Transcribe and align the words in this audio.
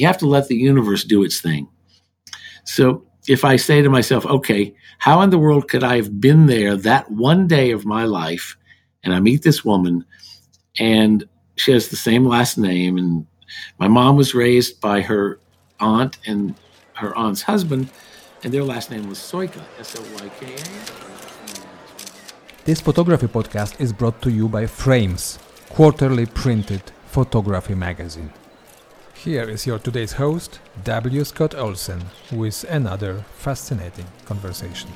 you 0.00 0.06
have 0.06 0.18
to 0.18 0.26
let 0.26 0.48
the 0.48 0.56
universe 0.56 1.04
do 1.04 1.22
its 1.22 1.40
thing. 1.40 1.68
So 2.64 3.04
if 3.28 3.44
I 3.44 3.56
say 3.56 3.82
to 3.82 3.90
myself, 3.90 4.24
okay, 4.24 4.74
how 4.98 5.20
in 5.20 5.28
the 5.28 5.38
world 5.38 5.68
could 5.68 5.84
I 5.84 5.96
have 5.96 6.20
been 6.20 6.46
there 6.46 6.74
that 6.76 7.10
one 7.10 7.46
day 7.46 7.70
of 7.70 7.84
my 7.84 8.04
life? 8.04 8.56
And 9.04 9.14
I 9.14 9.20
meet 9.20 9.42
this 9.42 9.62
woman 9.62 10.06
and 10.78 11.28
she 11.56 11.72
has 11.72 11.88
the 11.88 11.96
same 11.96 12.24
last 12.24 12.56
name. 12.56 12.96
And 12.96 13.26
my 13.78 13.88
mom 13.88 14.16
was 14.16 14.34
raised 14.34 14.80
by 14.80 15.02
her 15.02 15.38
aunt 15.80 16.16
and 16.26 16.54
her 16.94 17.14
aunt's 17.16 17.42
husband, 17.42 17.90
and 18.42 18.52
their 18.54 18.64
last 18.64 18.90
name 18.90 19.08
was 19.08 19.18
Soyka, 19.18 19.62
S 19.78 19.96
O 19.96 20.02
Y 20.22 20.30
K 20.38 20.46
A. 20.54 20.64
This 22.64 22.80
photography 22.80 23.26
podcast 23.26 23.80
is 23.80 23.92
brought 23.92 24.20
to 24.22 24.30
you 24.30 24.48
by 24.48 24.66
Frames, 24.66 25.38
quarterly 25.68 26.26
printed 26.26 26.82
photography 27.06 27.74
magazine. 27.74 28.32
Here 29.24 29.46
is 29.50 29.66
your 29.66 29.78
today's 29.78 30.12
host, 30.12 30.60
W. 30.82 31.24
Scott 31.24 31.54
Olsen, 31.54 32.02
with 32.32 32.64
another 32.70 33.22
fascinating 33.36 34.06
conversation. 34.24 34.88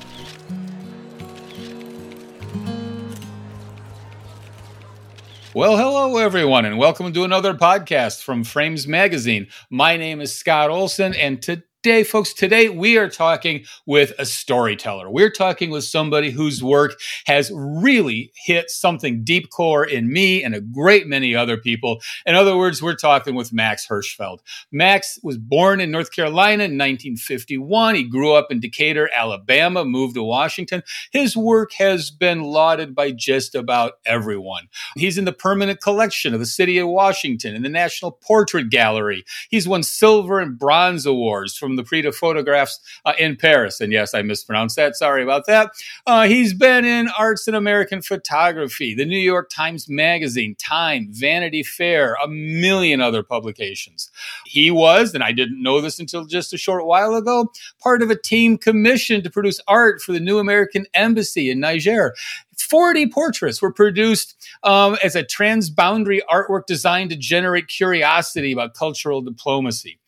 Well, 5.53 5.77
hello, 5.77 6.17
everyone, 6.17 6.65
and 6.65 6.79
welcome 6.79 7.13
to 7.13 7.23
another 7.23 7.53
podcast 7.53 8.23
from 8.23 8.43
Frames 8.43 8.87
Magazine. 8.87 9.45
My 9.69 9.95
name 9.95 10.19
is 10.19 10.33
Scott 10.33 10.71
Olsen, 10.71 11.13
and 11.13 11.39
today 11.39 11.61
Today, 11.85 12.03
folks, 12.03 12.33
today 12.33 12.67
we 12.67 12.97
are 12.97 13.07
talking 13.07 13.63
with 13.85 14.11
a 14.17 14.25
storyteller. 14.25 15.07
We're 15.07 15.29
talking 15.29 15.69
with 15.69 15.83
somebody 15.83 16.31
whose 16.31 16.63
work 16.63 16.99
has 17.27 17.51
really 17.53 18.31
hit 18.33 18.71
something 18.71 19.23
deep 19.23 19.51
core 19.51 19.85
in 19.85 20.11
me 20.11 20.43
and 20.43 20.55
a 20.55 20.61
great 20.61 21.05
many 21.05 21.35
other 21.35 21.57
people. 21.57 22.01
In 22.25 22.33
other 22.33 22.57
words, 22.57 22.81
we're 22.81 22.95
talking 22.95 23.35
with 23.35 23.53
Max 23.53 23.87
Hirshfeld. 23.87 24.39
Max 24.71 25.19
was 25.21 25.37
born 25.37 25.79
in 25.79 25.91
North 25.91 26.11
Carolina 26.11 26.63
in 26.63 26.71
1951. 26.71 27.93
He 27.93 28.09
grew 28.09 28.33
up 28.33 28.47
in 28.49 28.59
Decatur, 28.59 29.07
Alabama, 29.15 29.85
moved 29.85 30.15
to 30.15 30.23
Washington. 30.23 30.81
His 31.11 31.37
work 31.37 31.73
has 31.73 32.09
been 32.09 32.41
lauded 32.41 32.95
by 32.95 33.11
just 33.11 33.53
about 33.53 33.99
everyone. 34.07 34.69
He's 34.95 35.19
in 35.19 35.25
the 35.25 35.31
permanent 35.31 35.81
collection 35.81 36.33
of 36.33 36.39
the 36.39 36.47
city 36.47 36.79
of 36.79 36.87
Washington 36.87 37.53
in 37.53 37.61
the 37.61 37.69
National 37.69 38.11
Portrait 38.11 38.71
Gallery. 38.71 39.23
He's 39.51 39.67
won 39.67 39.83
silver 39.83 40.39
and 40.39 40.57
bronze 40.57 41.05
awards 41.05 41.55
from 41.55 41.74
the 41.75 41.83
Prix 41.83 42.09
Photographs 42.11 42.79
uh, 43.05 43.13
in 43.17 43.35
Paris. 43.35 43.81
And 43.81 43.91
yes, 43.91 44.13
I 44.13 44.21
mispronounced 44.21 44.75
that. 44.75 44.95
Sorry 44.95 45.23
about 45.23 45.45
that. 45.47 45.71
Uh, 46.05 46.27
he's 46.27 46.53
been 46.53 46.85
in 46.85 47.09
Arts 47.17 47.47
and 47.47 47.55
American 47.55 48.01
Photography, 48.01 48.93
the 48.93 49.05
New 49.05 49.19
York 49.19 49.49
Times 49.49 49.87
Magazine, 49.89 50.55
Time, 50.55 51.07
Vanity 51.11 51.63
Fair, 51.63 52.15
a 52.23 52.27
million 52.27 53.01
other 53.01 53.23
publications. 53.23 54.11
He 54.45 54.71
was, 54.71 55.13
and 55.13 55.23
I 55.23 55.31
didn't 55.31 55.61
know 55.61 55.81
this 55.81 55.99
until 55.99 56.25
just 56.25 56.53
a 56.53 56.57
short 56.57 56.85
while 56.85 57.15
ago, 57.15 57.51
part 57.79 58.01
of 58.01 58.09
a 58.09 58.15
team 58.15 58.57
commissioned 58.57 59.23
to 59.23 59.29
produce 59.29 59.59
art 59.67 60.01
for 60.01 60.11
the 60.11 60.19
New 60.19 60.39
American 60.39 60.85
Embassy 60.93 61.49
in 61.49 61.59
Niger. 61.59 62.13
40 62.57 63.07
portraits 63.09 63.61
were 63.61 63.71
produced 63.71 64.35
um, 64.63 64.97
as 65.03 65.15
a 65.15 65.23
transboundary 65.23 66.21
artwork 66.29 66.65
designed 66.65 67.09
to 67.11 67.15
generate 67.15 67.67
curiosity 67.67 68.51
about 68.51 68.73
cultural 68.73 69.21
diplomacy 69.21 69.99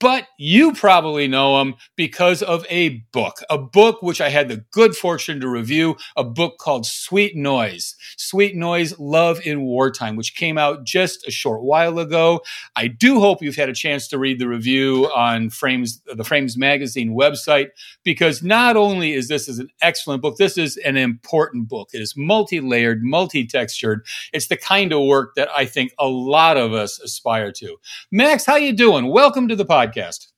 but 0.00 0.26
you 0.36 0.72
probably 0.72 1.28
know 1.28 1.60
him 1.60 1.76
because 1.94 2.42
of 2.42 2.66
a 2.68 3.04
book, 3.12 3.36
a 3.48 3.56
book 3.56 4.02
which 4.02 4.20
I 4.20 4.30
had 4.30 4.48
the 4.48 4.64
good 4.72 4.96
fortune 4.96 5.40
to 5.40 5.48
review, 5.48 5.96
a 6.16 6.24
book 6.24 6.58
called 6.58 6.86
Sweet 6.86 7.36
Noise, 7.36 7.94
Sweet 8.16 8.56
Noise 8.56 8.98
Love 8.98 9.40
in 9.46 9.62
Wartime, 9.62 10.16
which 10.16 10.34
came 10.34 10.58
out 10.58 10.84
just 10.84 11.26
a 11.28 11.30
short 11.30 11.62
while 11.62 12.00
ago. 12.00 12.40
I 12.74 12.88
do 12.88 13.20
hope 13.20 13.42
you've 13.42 13.54
had 13.54 13.68
a 13.68 13.74
chance 13.74 14.08
to 14.08 14.18
read 14.18 14.40
the 14.40 14.48
review 14.48 15.08
on 15.14 15.50
Frames, 15.50 16.02
the 16.12 16.24
Frames 16.24 16.56
Magazine 16.56 17.16
website, 17.16 17.68
because 18.02 18.42
not 18.42 18.76
only 18.76 19.12
is 19.12 19.28
this 19.28 19.48
is 19.48 19.60
an 19.60 19.68
excellent 19.82 20.20
book, 20.20 20.36
this 20.36 20.58
is 20.58 20.76
an 20.78 20.96
important 20.96 21.68
book. 21.68 21.90
It 21.92 22.00
is 22.00 22.14
multi-layered, 22.16 23.04
multi-textured. 23.04 24.04
It's 24.32 24.48
the 24.48 24.56
kind 24.56 24.92
of 24.92 25.04
work 25.04 25.36
that 25.36 25.48
I 25.56 25.64
think 25.64 25.92
a 25.96 26.08
lot 26.08 26.56
of 26.56 26.72
us 26.72 26.98
aspire 26.98 27.52
to. 27.52 27.76
Max, 28.10 28.44
how 28.44 28.56
you 28.56 28.72
doing? 28.72 29.06
Welcome 29.06 29.46
to 29.46 29.54
the 29.54 29.64
podcast 29.64 29.75
podcast. 29.76 30.28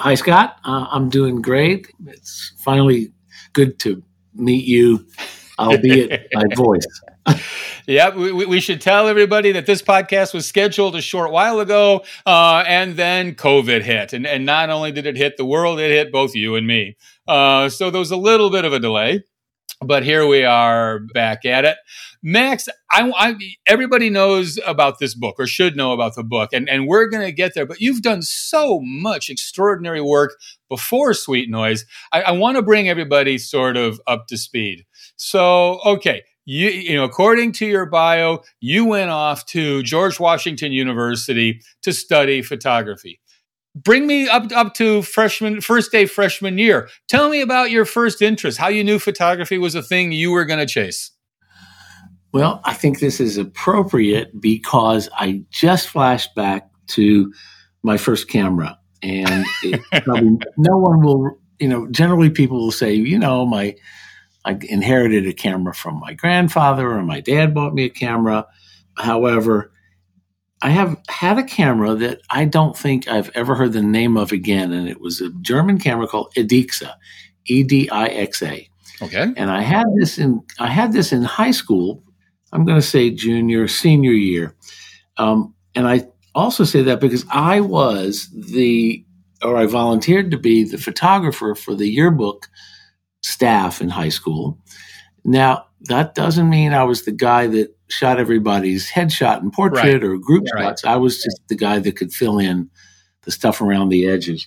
Hi, 0.00 0.16
Scott. 0.16 0.56
Uh, 0.64 0.86
I'm 0.90 1.08
doing 1.10 1.40
great. 1.40 1.92
It's 2.06 2.54
finally 2.58 3.12
good 3.52 3.78
to 3.80 4.02
meet 4.34 4.64
you, 4.64 5.06
albeit 5.60 6.26
my 6.32 6.42
voice. 6.56 6.86
yeah, 7.86 8.12
we, 8.12 8.32
we, 8.32 8.58
should 8.58 8.80
tell 8.80 9.06
everybody 9.06 9.52
that 9.52 9.66
this 9.66 9.80
podcast 9.80 10.34
was 10.34 10.44
scheduled 10.44 10.96
a 10.96 11.00
short 11.00 11.30
while 11.30 11.60
ago, 11.60 12.02
uh, 12.26 12.64
and 12.66 12.96
then 12.96 13.36
COVID 13.36 13.82
hit. 13.82 14.12
And, 14.12 14.26
and 14.26 14.44
not 14.44 14.70
only 14.70 14.90
did 14.90 15.06
it 15.06 15.16
hit 15.16 15.36
the 15.36 15.44
world, 15.44 15.78
it 15.78 15.90
hit 15.92 16.10
both 16.10 16.34
you 16.34 16.56
and 16.56 16.66
me. 16.66 16.96
Uh, 17.28 17.68
so 17.68 17.90
there 17.90 18.00
was 18.00 18.10
a 18.10 18.16
little 18.16 18.50
bit 18.50 18.64
of 18.64 18.72
a 18.72 18.80
delay 18.80 19.22
but 19.80 20.02
here 20.02 20.26
we 20.26 20.44
are 20.44 20.98
back 20.98 21.44
at 21.44 21.64
it. 21.64 21.76
Max, 22.22 22.68
I, 22.90 23.12
I, 23.16 23.36
everybody 23.66 24.10
knows 24.10 24.58
about 24.66 24.98
this 24.98 25.14
book 25.14 25.36
or 25.38 25.46
should 25.46 25.76
know 25.76 25.92
about 25.92 26.16
the 26.16 26.24
book, 26.24 26.52
and, 26.52 26.68
and 26.68 26.88
we're 26.88 27.08
going 27.08 27.24
to 27.24 27.32
get 27.32 27.54
there. 27.54 27.66
But 27.66 27.80
you've 27.80 28.02
done 28.02 28.22
so 28.22 28.80
much 28.82 29.30
extraordinary 29.30 30.00
work 30.00 30.36
before 30.68 31.14
Sweet 31.14 31.48
Noise. 31.48 31.84
I, 32.12 32.22
I 32.22 32.30
want 32.32 32.56
to 32.56 32.62
bring 32.62 32.88
everybody 32.88 33.38
sort 33.38 33.76
of 33.76 34.00
up 34.06 34.26
to 34.28 34.36
speed. 34.36 34.84
So, 35.16 35.80
okay, 35.84 36.22
you, 36.44 36.70
you 36.70 36.96
know, 36.96 37.04
according 37.04 37.52
to 37.52 37.66
your 37.66 37.86
bio, 37.86 38.42
you 38.60 38.84
went 38.84 39.10
off 39.10 39.46
to 39.46 39.82
George 39.84 40.18
Washington 40.18 40.72
University 40.72 41.60
to 41.82 41.92
study 41.92 42.42
photography 42.42 43.20
bring 43.82 44.06
me 44.06 44.28
up 44.28 44.50
up 44.54 44.74
to 44.74 45.02
freshman 45.02 45.60
first 45.60 45.92
day 45.92 46.06
freshman 46.06 46.58
year. 46.58 46.88
Tell 47.08 47.28
me 47.28 47.40
about 47.40 47.70
your 47.70 47.84
first 47.84 48.22
interest, 48.22 48.58
how 48.58 48.68
you 48.68 48.84
knew 48.84 48.98
photography 48.98 49.58
was 49.58 49.74
a 49.74 49.82
thing 49.82 50.12
you 50.12 50.30
were 50.30 50.44
going 50.44 50.60
to 50.60 50.66
chase. 50.66 51.10
Well, 52.32 52.60
I 52.64 52.74
think 52.74 53.00
this 53.00 53.20
is 53.20 53.38
appropriate 53.38 54.38
because 54.40 55.08
I 55.14 55.42
just 55.50 55.88
flashed 55.88 56.34
back 56.34 56.70
to 56.88 57.32
my 57.82 57.96
first 57.96 58.28
camera, 58.28 58.78
and 59.02 59.46
it, 59.62 59.80
probably 60.04 60.38
no 60.56 60.76
one 60.76 61.00
will. 61.02 61.38
You 61.58 61.68
know, 61.68 61.88
generally 61.90 62.30
people 62.30 62.58
will 62.58 62.70
say, 62.70 62.94
you 62.94 63.18
know, 63.18 63.44
my 63.44 63.74
I 64.44 64.58
inherited 64.62 65.26
a 65.26 65.32
camera 65.32 65.74
from 65.74 65.98
my 65.98 66.14
grandfather, 66.14 66.90
or 66.90 67.02
my 67.02 67.20
dad 67.20 67.54
bought 67.54 67.74
me 67.74 67.84
a 67.84 67.90
camera. 67.90 68.46
However, 68.96 69.72
I 70.62 70.70
have 70.70 71.00
had 71.08 71.38
a 71.38 71.44
camera 71.44 71.94
that 71.94 72.20
I 72.30 72.44
don't 72.44 72.76
think 72.76 73.06
I've 73.06 73.30
ever 73.34 73.54
heard 73.54 73.72
the 73.72 73.82
name 73.82 74.16
of 74.16 74.32
again, 74.32 74.72
and 74.72 74.88
it 74.88 75.00
was 75.00 75.20
a 75.20 75.30
German 75.40 75.78
camera 75.78 76.08
called 76.08 76.32
Edixa, 76.36 76.94
E 77.46 77.62
D 77.62 77.88
I 77.90 78.06
X 78.06 78.42
A. 78.42 78.68
Okay. 79.00 79.32
And 79.36 79.50
I 79.50 79.60
had 79.62 79.86
this 80.00 80.18
in 80.18 80.42
I 80.58 80.68
had 80.68 80.92
this 80.92 81.12
in 81.12 81.22
high 81.22 81.52
school. 81.52 82.02
I'm 82.52 82.64
going 82.64 82.80
to 82.80 82.86
say 82.86 83.10
junior 83.10 83.68
senior 83.68 84.12
year, 84.12 84.56
um, 85.16 85.54
and 85.74 85.86
I 85.86 86.08
also 86.34 86.64
say 86.64 86.82
that 86.82 87.00
because 87.00 87.24
I 87.30 87.60
was 87.60 88.28
the 88.32 89.04
or 89.42 89.56
I 89.56 89.66
volunteered 89.66 90.32
to 90.32 90.38
be 90.38 90.64
the 90.64 90.78
photographer 90.78 91.54
for 91.54 91.74
the 91.74 91.88
yearbook 91.88 92.48
staff 93.22 93.80
in 93.80 93.88
high 93.88 94.08
school. 94.08 94.58
Now 95.24 95.66
that 95.82 96.16
doesn't 96.16 96.50
mean 96.50 96.72
I 96.72 96.82
was 96.82 97.04
the 97.04 97.12
guy 97.12 97.46
that 97.46 97.77
shot 97.88 98.18
everybody's 98.18 98.90
headshot 98.90 99.38
and 99.38 99.52
portrait 99.52 99.82
right. 99.84 100.04
or 100.04 100.18
group 100.18 100.44
right. 100.54 100.62
shots. 100.62 100.84
I 100.84 100.96
was 100.96 101.22
just 101.22 101.40
the 101.48 101.56
guy 101.56 101.78
that 101.78 101.96
could 101.96 102.12
fill 102.12 102.38
in 102.38 102.70
the 103.22 103.30
stuff 103.30 103.60
around 103.60 103.88
the 103.88 104.06
edges. 104.06 104.46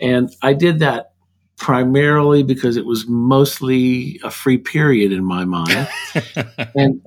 And 0.00 0.30
I 0.42 0.54
did 0.54 0.78
that 0.80 1.12
primarily 1.56 2.42
because 2.42 2.76
it 2.76 2.86
was 2.86 3.06
mostly 3.06 4.18
a 4.24 4.30
free 4.30 4.58
period 4.58 5.12
in 5.12 5.24
my 5.24 5.44
mind. 5.44 5.88
and 6.74 7.00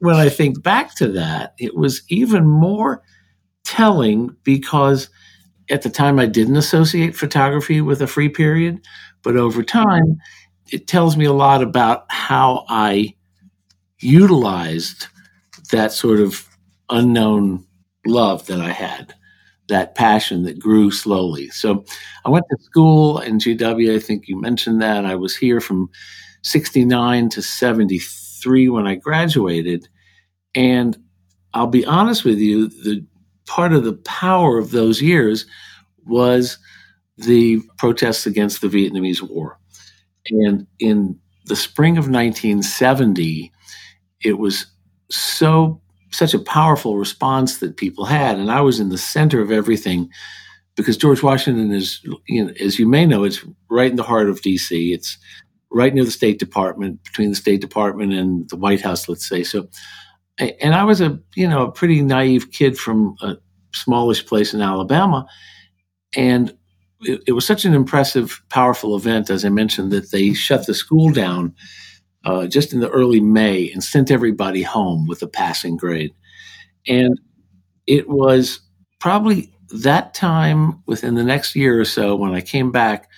when 0.00 0.16
I 0.16 0.28
think 0.28 0.62
back 0.62 0.94
to 0.96 1.08
that, 1.12 1.54
it 1.58 1.76
was 1.76 2.02
even 2.08 2.46
more 2.46 3.02
telling 3.64 4.34
because 4.42 5.08
at 5.70 5.82
the 5.82 5.90
time 5.90 6.18
I 6.18 6.26
didn't 6.26 6.56
associate 6.56 7.16
photography 7.16 7.80
with 7.80 8.02
a 8.02 8.06
free 8.06 8.28
period, 8.28 8.80
but 9.22 9.36
over 9.36 9.62
time, 9.62 10.18
it 10.72 10.88
tells 10.88 11.16
me 11.16 11.24
a 11.24 11.32
lot 11.32 11.62
about 11.62 12.04
how 12.08 12.64
I 12.68 13.14
utilized 14.00 15.06
that 15.70 15.92
sort 15.92 16.20
of 16.20 16.48
unknown 16.90 17.64
love 18.06 18.46
that 18.46 18.60
I 18.60 18.70
had, 18.70 19.14
that 19.68 19.94
passion 19.94 20.42
that 20.42 20.58
grew 20.58 20.90
slowly. 20.90 21.48
So 21.50 21.84
I 22.24 22.30
went 22.30 22.44
to 22.50 22.62
school 22.62 23.20
in 23.20 23.38
GW. 23.38 23.94
I 23.94 23.98
think 23.98 24.28
you 24.28 24.40
mentioned 24.40 24.82
that. 24.82 25.04
I 25.04 25.14
was 25.14 25.36
here 25.36 25.60
from 25.60 25.88
69 26.42 27.28
to 27.30 27.42
73 27.42 28.68
when 28.68 28.86
I 28.86 28.96
graduated. 28.96 29.88
And 30.54 30.98
I'll 31.54 31.66
be 31.66 31.86
honest 31.86 32.24
with 32.24 32.38
you, 32.38 32.68
the 32.68 33.04
part 33.46 33.72
of 33.72 33.84
the 33.84 33.94
power 33.94 34.58
of 34.58 34.70
those 34.70 35.00
years 35.00 35.46
was 36.04 36.58
the 37.16 37.60
protests 37.78 38.26
against 38.26 38.60
the 38.60 38.68
Vietnamese 38.68 39.22
War. 39.22 39.58
And 40.30 40.66
in 40.78 41.18
the 41.46 41.56
spring 41.56 41.98
of 41.98 42.08
1970, 42.08 43.52
it 44.24 44.38
was 44.38 44.66
so 45.12 45.80
such 46.10 46.34
a 46.34 46.38
powerful 46.38 46.98
response 46.98 47.58
that 47.58 47.76
people 47.76 48.04
had. 48.04 48.38
And 48.38 48.50
I 48.50 48.60
was 48.60 48.80
in 48.80 48.90
the 48.90 48.98
center 48.98 49.40
of 49.40 49.50
everything 49.50 50.10
because 50.76 50.96
George 50.96 51.22
Washington 51.22 51.72
is, 51.72 52.00
you 52.28 52.44
know, 52.44 52.52
as 52.60 52.78
you 52.78 52.86
may 52.86 53.06
know, 53.06 53.24
it's 53.24 53.44
right 53.70 53.90
in 53.90 53.96
the 53.96 54.02
heart 54.02 54.28
of 54.28 54.40
DC. 54.40 54.94
It's 54.94 55.18
right 55.70 55.94
near 55.94 56.04
the 56.04 56.10
State 56.10 56.38
Department, 56.38 57.02
between 57.04 57.30
the 57.30 57.36
State 57.36 57.60
Department 57.60 58.12
and 58.12 58.48
the 58.50 58.56
White 58.56 58.80
House, 58.80 59.08
let's 59.08 59.26
say. 59.26 59.42
So, 59.42 59.68
and 60.38 60.74
I 60.74 60.84
was 60.84 61.00
a, 61.00 61.18
you 61.34 61.48
know, 61.48 61.66
a 61.66 61.72
pretty 61.72 62.02
naive 62.02 62.50
kid 62.52 62.78
from 62.78 63.16
a 63.22 63.36
smallish 63.74 64.26
place 64.26 64.52
in 64.52 64.60
Alabama. 64.60 65.26
And 66.14 66.56
it, 67.00 67.22
it 67.26 67.32
was 67.32 67.46
such 67.46 67.64
an 67.64 67.74
impressive, 67.74 68.42
powerful 68.50 68.96
event, 68.96 69.30
as 69.30 69.44
I 69.44 69.48
mentioned, 69.48 69.92
that 69.92 70.10
they 70.10 70.34
shut 70.34 70.66
the 70.66 70.74
school 70.74 71.10
down 71.10 71.54
uh, 72.24 72.46
just 72.46 72.72
in 72.72 72.80
the 72.80 72.90
early 72.90 73.20
May 73.20 73.70
and 73.70 73.82
sent 73.82 74.10
everybody 74.10 74.62
home 74.62 75.06
with 75.06 75.22
a 75.22 75.26
passing 75.26 75.76
grade. 75.76 76.12
And 76.86 77.18
it 77.86 78.08
was 78.08 78.60
probably 79.00 79.52
that 79.70 80.14
time 80.14 80.82
within 80.86 81.14
the 81.14 81.24
next 81.24 81.56
year 81.56 81.80
or 81.80 81.84
so 81.84 82.14
when 82.14 82.34
I 82.34 82.40
came 82.40 82.70
back 82.70 83.08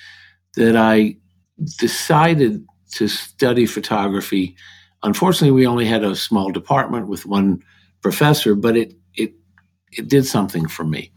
that 0.56 0.76
I 0.76 1.16
decided 1.78 2.64
to 2.92 3.08
study 3.08 3.66
photography. 3.66 4.56
Unfortunately, 5.02 5.50
we 5.50 5.66
only 5.66 5.86
had 5.86 6.04
a 6.04 6.16
small 6.16 6.50
department 6.50 7.08
with 7.08 7.26
one 7.26 7.62
professor, 8.02 8.54
but 8.54 8.76
it 8.76 8.94
it 9.14 9.34
it 9.92 10.08
did 10.08 10.26
something 10.26 10.68
for 10.68 10.84
me. 10.84 11.12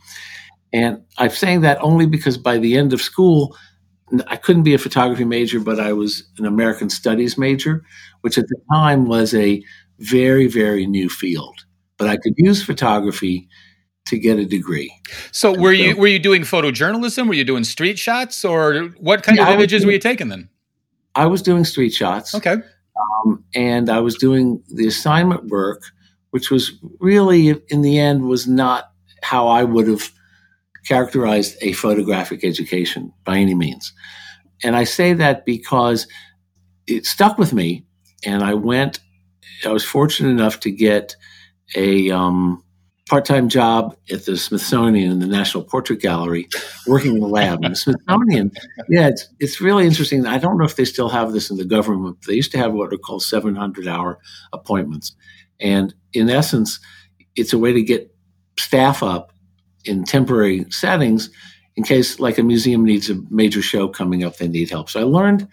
And 0.74 1.02
I'm 1.18 1.30
saying 1.30 1.62
that 1.62 1.82
only 1.82 2.06
because 2.06 2.38
by 2.38 2.58
the 2.58 2.76
end 2.76 2.94
of 2.94 3.02
school, 3.02 3.56
I 4.28 4.38
couldn't 4.38 4.64
be 4.64 4.74
a 4.74 4.78
photography 4.78 5.26
major, 5.26 5.60
but 5.60 5.80
I 5.80 5.94
was 5.94 6.24
an 6.38 6.46
American 6.46 6.90
Studies 6.90 7.38
major, 7.38 7.84
which 8.22 8.38
at 8.38 8.48
the 8.48 8.58
time 8.74 9.06
was 9.06 9.34
a 9.34 9.64
very, 10.00 10.48
very 10.48 10.86
new 10.86 11.10
field. 11.10 11.66
But 11.98 12.08
I 12.08 12.18
could 12.18 12.34
use 12.38 12.64
photography 12.64 13.48
to 14.06 14.18
get 14.18 14.40
a 14.40 14.46
degree. 14.46 14.94
So 15.32 15.52
were 15.52 15.76
so, 15.76 15.82
you 15.82 15.98
were 15.98 16.08
you 16.08 16.20
doing 16.20 16.44
photojournalism? 16.44 17.28
Were 17.28 17.34
you 17.34 17.44
doing 17.44 17.64
street 17.64 18.00
shots, 18.00 18.46
or 18.46 18.86
what 19.00 19.24
kind 19.24 19.38
yeah, 19.38 19.50
of 19.50 19.56
images 19.56 19.82
doing, 19.82 19.88
were 19.88 19.94
you 19.94 20.00
taking 20.00 20.30
then? 20.30 20.50
I 21.16 21.26
was 21.26 21.42
doing 21.42 21.66
street 21.66 21.94
shots. 21.94 22.34
Okay, 22.34 22.56
um, 23.26 23.44
and 23.54 23.90
I 23.90 24.00
was 24.00 24.16
doing 24.16 24.64
the 24.70 24.88
assignment 24.88 25.48
work, 25.48 25.82
which 26.32 26.50
was 26.50 26.72
really 27.00 27.62
in 27.68 27.82
the 27.82 28.00
end 28.00 28.24
was 28.24 28.48
not 28.48 28.92
how 29.22 29.48
I 29.48 29.64
would 29.64 29.88
have 29.88 30.12
characterized 30.88 31.58
a 31.62 31.74
photographic 31.74 32.44
education 32.44 33.12
by 33.26 33.38
any 33.38 33.56
means. 33.56 33.94
And 34.64 34.76
I 34.76 34.86
say 34.86 35.14
that 35.14 35.46
because 35.46 36.08
it 36.88 37.06
stuck 37.06 37.38
with 37.38 37.54
me, 37.54 37.86
and 38.26 38.44
I 38.44 38.54
went. 38.54 39.00
I 39.66 39.70
was 39.70 39.84
fortunate 39.84 40.30
enough 40.30 40.60
to 40.62 40.72
get 40.72 41.16
a 41.76 42.10
um, 42.12 42.64
part-time 43.10 43.50
job 43.50 43.96
at 44.12 44.26
the 44.26 44.38
Smithsonian 44.38 45.12
in 45.12 45.20
the 45.20 45.28
National 45.28 45.64
Portrait 45.64 46.00
Gallery, 46.00 46.48
working 46.88 47.16
in 47.16 47.20
the 47.20 47.28
lab. 47.28 47.64
And 47.64 47.74
the 47.74 47.76
Smithsonian, 47.76 48.52
yeah, 48.90 49.08
it's 49.10 49.28
it's 49.40 49.62
really 49.62 49.86
interesting. 49.86 50.26
I 50.26 50.38
don't 50.38 50.58
know 50.58 50.66
if 50.66 50.76
they 50.76 50.86
still 50.86 51.10
have 51.10 51.34
this 51.34 51.50
in 51.50 51.58
the 51.58 51.66
government. 51.66 52.18
They 52.28 52.34
used 52.34 52.52
to 52.54 52.58
have 52.58 52.74
what 52.74 52.94
are 52.94 52.98
called 52.98 53.22
700-hour 53.22 54.20
appointments, 54.54 55.16
and 55.60 55.94
in 56.14 56.30
essence, 56.30 56.80
it's 57.36 57.54
a 57.54 57.58
way 57.58 57.74
to 57.74 57.84
get 57.84 58.14
staff 58.58 59.04
up 59.04 59.32
in 59.86 60.04
temporary 60.04 60.66
settings 60.70 61.30
in 61.76 61.84
case, 61.84 62.20
like, 62.20 62.38
a 62.38 62.44
museum 62.44 62.84
needs 62.84 63.10
a 63.10 63.22
major 63.30 63.62
show 63.62 63.88
coming 63.88 64.24
up. 64.24 64.38
They 64.38 64.48
need 64.48 64.70
help. 64.70 64.90
So 64.90 65.00
I 65.00 65.04
learned. 65.04 65.48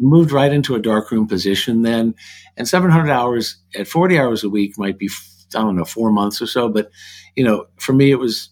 Moved 0.00 0.30
right 0.30 0.52
into 0.52 0.76
a 0.76 0.80
darkroom 0.80 1.26
position 1.26 1.82
then, 1.82 2.14
and 2.56 2.68
700 2.68 3.10
hours 3.10 3.56
at 3.74 3.88
40 3.88 4.16
hours 4.16 4.44
a 4.44 4.48
week 4.48 4.78
might 4.78 4.96
be 4.96 5.08
I 5.54 5.60
don't 5.60 5.76
know, 5.76 5.84
four 5.84 6.10
months 6.10 6.42
or 6.42 6.46
so. 6.46 6.68
But, 6.68 6.90
you 7.34 7.44
know, 7.44 7.66
for 7.78 7.92
me, 7.92 8.10
it 8.10 8.18
was 8.18 8.50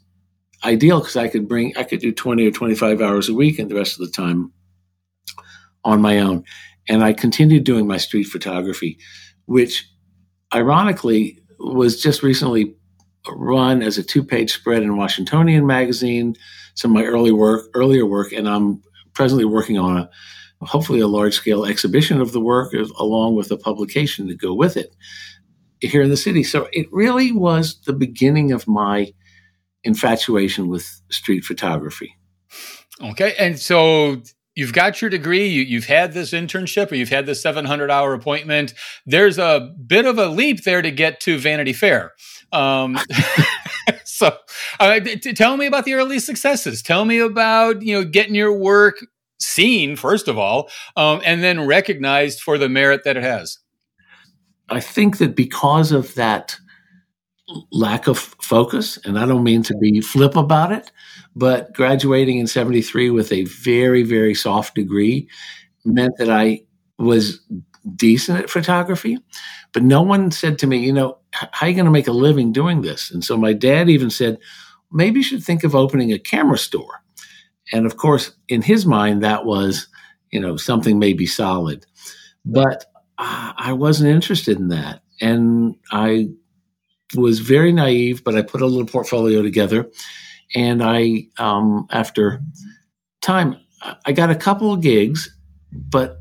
ideal 0.65 1.01
because 1.01 1.17
I 1.17 1.29
could 1.29 1.49
bring, 1.49 1.77
I 1.77 1.83
could 1.83 2.01
do 2.01 2.13
20 2.13 2.47
or 2.47 2.51
25 2.51 3.01
hours 3.01 3.29
a 3.29 3.35
week 3.35 3.59
and 3.59 3.71
the 3.71 3.75
rest 3.75 4.01
of 4.01 4.07
the 4.07 4.13
time 4.13 4.53
on 5.85 6.01
my 6.01 6.19
own. 6.19 6.45
And 6.89 7.05
I 7.05 7.13
continued 7.13 7.65
doing 7.65 7.87
my 7.87 7.97
street 7.97 8.25
photography, 8.25 8.99
which 9.47 9.89
ironically 10.55 11.39
was 11.59 12.01
just 12.01 12.23
recently 12.23 12.75
run 13.31 13.83
as 13.83 13.99
a 13.99 14.03
two 14.03 14.23
page 14.23 14.53
spread 14.53 14.83
in 14.83 14.97
Washingtonian 14.97 15.67
magazine, 15.67 16.37
some 16.75 16.91
of 16.93 17.03
my 17.03 17.05
early 17.05 17.33
work, 17.33 17.69
earlier 17.75 18.07
work, 18.07 18.33
and 18.33 18.49
I'm 18.49 18.83
presently 19.15 19.45
working 19.45 19.79
on 19.79 19.99
a 19.99 20.11
hopefully 20.63 21.01
a 21.01 21.07
large 21.07 21.35
scale 21.35 21.67
exhibition 21.67 22.21
of 22.21 22.33
the 22.33 22.41
work 22.41 22.73
along 22.99 23.35
with 23.35 23.51
a 23.51 23.57
publication 23.57 24.27
to 24.27 24.35
go 24.35 24.55
with 24.55 24.77
it 24.77 24.95
here 25.81 26.03
in 26.03 26.11
the 26.11 26.17
city. 26.17 26.43
So 26.43 26.69
it 26.73 26.87
really 26.91 27.33
was 27.33 27.81
the 27.83 27.93
beginning 27.93 28.53
of 28.53 28.67
my 28.67 29.13
infatuation 29.85 30.69
with 30.69 31.03
street 31.11 31.45
photography. 31.45 32.17
Okay. 33.03 33.35
And 33.39 33.59
so 33.59 34.23
you've 34.57 34.73
got 34.73 35.01
your 35.01 35.11
degree, 35.11 35.47
you, 35.47 35.79
have 35.79 35.87
had 35.87 36.13
this 36.13 36.33
internship, 36.33 36.91
or 36.91 36.97
you've 36.97 37.11
had 37.11 37.27
this 37.27 37.41
700 37.43 37.91
hour 37.91 38.15
appointment. 38.15 38.75
There's 39.05 39.39
a 39.39 39.73
bit 39.87 40.07
of 40.07 40.19
a 40.19 40.27
leap 40.27 40.65
there 40.65 40.83
to 40.83 40.91
get 40.91 41.21
to 41.21 41.39
Vanity 41.39 41.73
Fair. 41.73 42.15
Um, 42.53 42.99
so 44.05 44.37
uh, 44.81 44.99
t- 45.01 45.35
tell 45.35 45.57
me 45.57 45.67
about 45.67 45.85
the 45.85 45.95
early 45.95 46.19
successes. 46.19 46.83
Tell 46.83 47.05
me 47.05 47.19
about, 47.19 47.83
you 47.83 47.95
know, 47.95 48.05
getting 48.05 48.35
your 48.35 48.53
work 48.53 49.07
seen, 49.39 49.95
first 49.95 50.27
of 50.27 50.39
all, 50.39 50.71
um, 50.97 51.21
and 51.25 51.45
then 51.45 51.67
recognized 51.67 52.41
for 52.41 52.59
the 52.59 52.69
merit 52.69 53.05
that 53.05 53.17
it 53.17 53.23
has. 53.23 53.59
I 54.69 54.81
think 54.81 55.19
that 55.19 55.37
because 55.37 55.93
of 55.93 56.15
that 56.15 56.57
lack 57.71 58.09
of 58.09 58.19
focus, 58.19 58.99
and 59.05 59.19
I 59.19 59.27
don't 59.27 59.45
mean 59.45 59.63
to 59.65 59.77
be 59.77 60.01
flip 60.01 60.35
about 60.35 60.73
it, 60.73 60.91
but 61.37 61.73
graduating 61.75 62.39
in 62.39 62.47
73 62.47 63.11
with 63.11 63.31
a 63.31 63.45
very, 63.45 64.03
very 64.03 64.35
soft 64.35 64.75
degree 64.75 65.29
meant 65.85 66.15
that 66.17 66.31
I 66.31 66.63
was 66.99 67.41
decent 67.95 68.41
at 68.41 68.51
photography. 68.51 69.19
But 69.73 69.83
no 69.83 70.03
one 70.03 70.31
said 70.31 70.59
to 70.61 70.67
me, 70.67 70.79
you 70.79 70.93
know, 70.93 71.19
how 71.33 71.67
are 71.67 71.69
you 71.69 71.75
going 71.75 71.85
to 71.85 71.91
make 71.91 72.09
a 72.09 72.13
living 72.13 72.53
doing 72.53 72.81
this? 72.81 73.11
And 73.11 73.23
so 73.23 73.37
my 73.37 73.53
dad 73.53 73.91
even 73.91 74.09
said, 74.09 74.39
maybe 74.91 75.21
you 75.21 75.23
should 75.23 75.45
think 75.45 75.63
of 75.63 75.75
opening 75.75 76.11
a 76.11 76.19
camera 76.19 76.57
store. 76.57 77.03
And 77.73 77.85
of 77.85 77.99
course, 77.99 78.33
in 78.49 78.63
his 78.63 78.87
mind, 78.87 79.23
that 79.23 79.45
was, 79.45 79.89
you 80.33 80.41
know, 80.41 80.57
something 80.57 80.99
maybe 80.99 81.27
solid. 81.27 81.85
But 82.47 82.87
I 83.19 83.73
wasn't 83.73 84.11
interested 84.11 84.59
in 84.59 84.69
that. 84.69 85.03
And 85.21 85.77
I 85.93 86.29
was 87.15 87.41
very 87.41 87.73
naive, 87.73 88.25
but 88.25 88.37
I 88.37 88.43
put 88.43 88.63
a 88.63 88.67
little 88.67 88.87
portfolio 88.87 89.43
together. 89.43 89.91
And 90.55 90.83
I, 90.83 91.29
um, 91.39 91.87
after 91.91 92.41
time, 93.21 93.57
I 94.05 94.13
got 94.13 94.31
a 94.31 94.35
couple 94.35 94.73
of 94.73 94.81
gigs, 94.81 95.35
but 95.73 96.19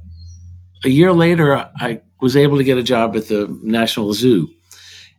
a 0.84 0.89
year 0.89 1.13
later, 1.13 1.70
I 1.79 2.01
was 2.22 2.36
able 2.36 2.58
to 2.58 2.63
get 2.63 2.77
a 2.77 2.84
job 2.84 3.15
at 3.15 3.27
the 3.27 3.48
National 3.62 4.13
Zoo. 4.13 4.50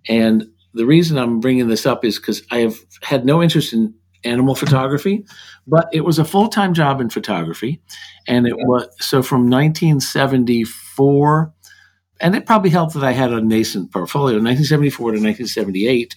And 0.09 0.45
the 0.75 0.87
reason 0.87 1.19
I'm 1.19 1.41
bringing 1.41 1.69
this 1.69 1.87
up 1.87 2.05
is 2.05 2.19
because 2.19 2.43
I 2.51 2.59
have 2.59 2.77
had 3.03 3.25
no 3.25 3.43
interest 3.43 3.73
in 3.73 3.95
animal 4.25 4.55
photography, 4.55 5.25
but 5.67 5.89
it 5.93 6.05
was 6.05 6.19
a 6.19 6.25
full 6.25 6.49
time 6.49 6.75
job 6.75 7.01
in 7.01 7.11
photography. 7.11 7.81
And 8.29 8.47
it 8.47 8.57
was 8.57 8.89
so 8.99 9.23
from 9.23 9.49
1974 9.49 11.55
and 12.21 12.35
it 12.35 12.47
probably 12.47 12.71
helped 12.71 12.95
that 12.95 13.05
I 13.05 13.13
had 13.13 13.33
a 13.33 13.41
nascent 13.41 13.93
portfolio. 13.93 14.37
1974 14.37 15.13
to 15.13 15.19
1978, 15.19 16.17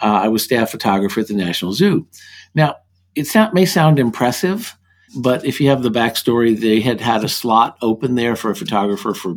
uh, 0.00 0.20
I 0.24 0.28
was 0.28 0.44
staff 0.44 0.70
photographer 0.70 1.20
at 1.20 1.28
the 1.28 1.34
National 1.34 1.72
Zoo. 1.72 2.06
Now, 2.54 2.76
it 3.14 3.26
sound, 3.26 3.54
may 3.54 3.64
sound 3.64 3.98
impressive, 3.98 4.76
but 5.18 5.44
if 5.44 5.60
you 5.60 5.68
have 5.68 5.82
the 5.82 5.90
backstory, 5.90 6.58
they 6.58 6.80
had 6.80 7.00
had 7.00 7.24
a 7.24 7.28
slot 7.28 7.78
open 7.80 8.14
there 8.14 8.36
for 8.36 8.50
a 8.50 8.56
photographer 8.56 9.14
for 9.14 9.36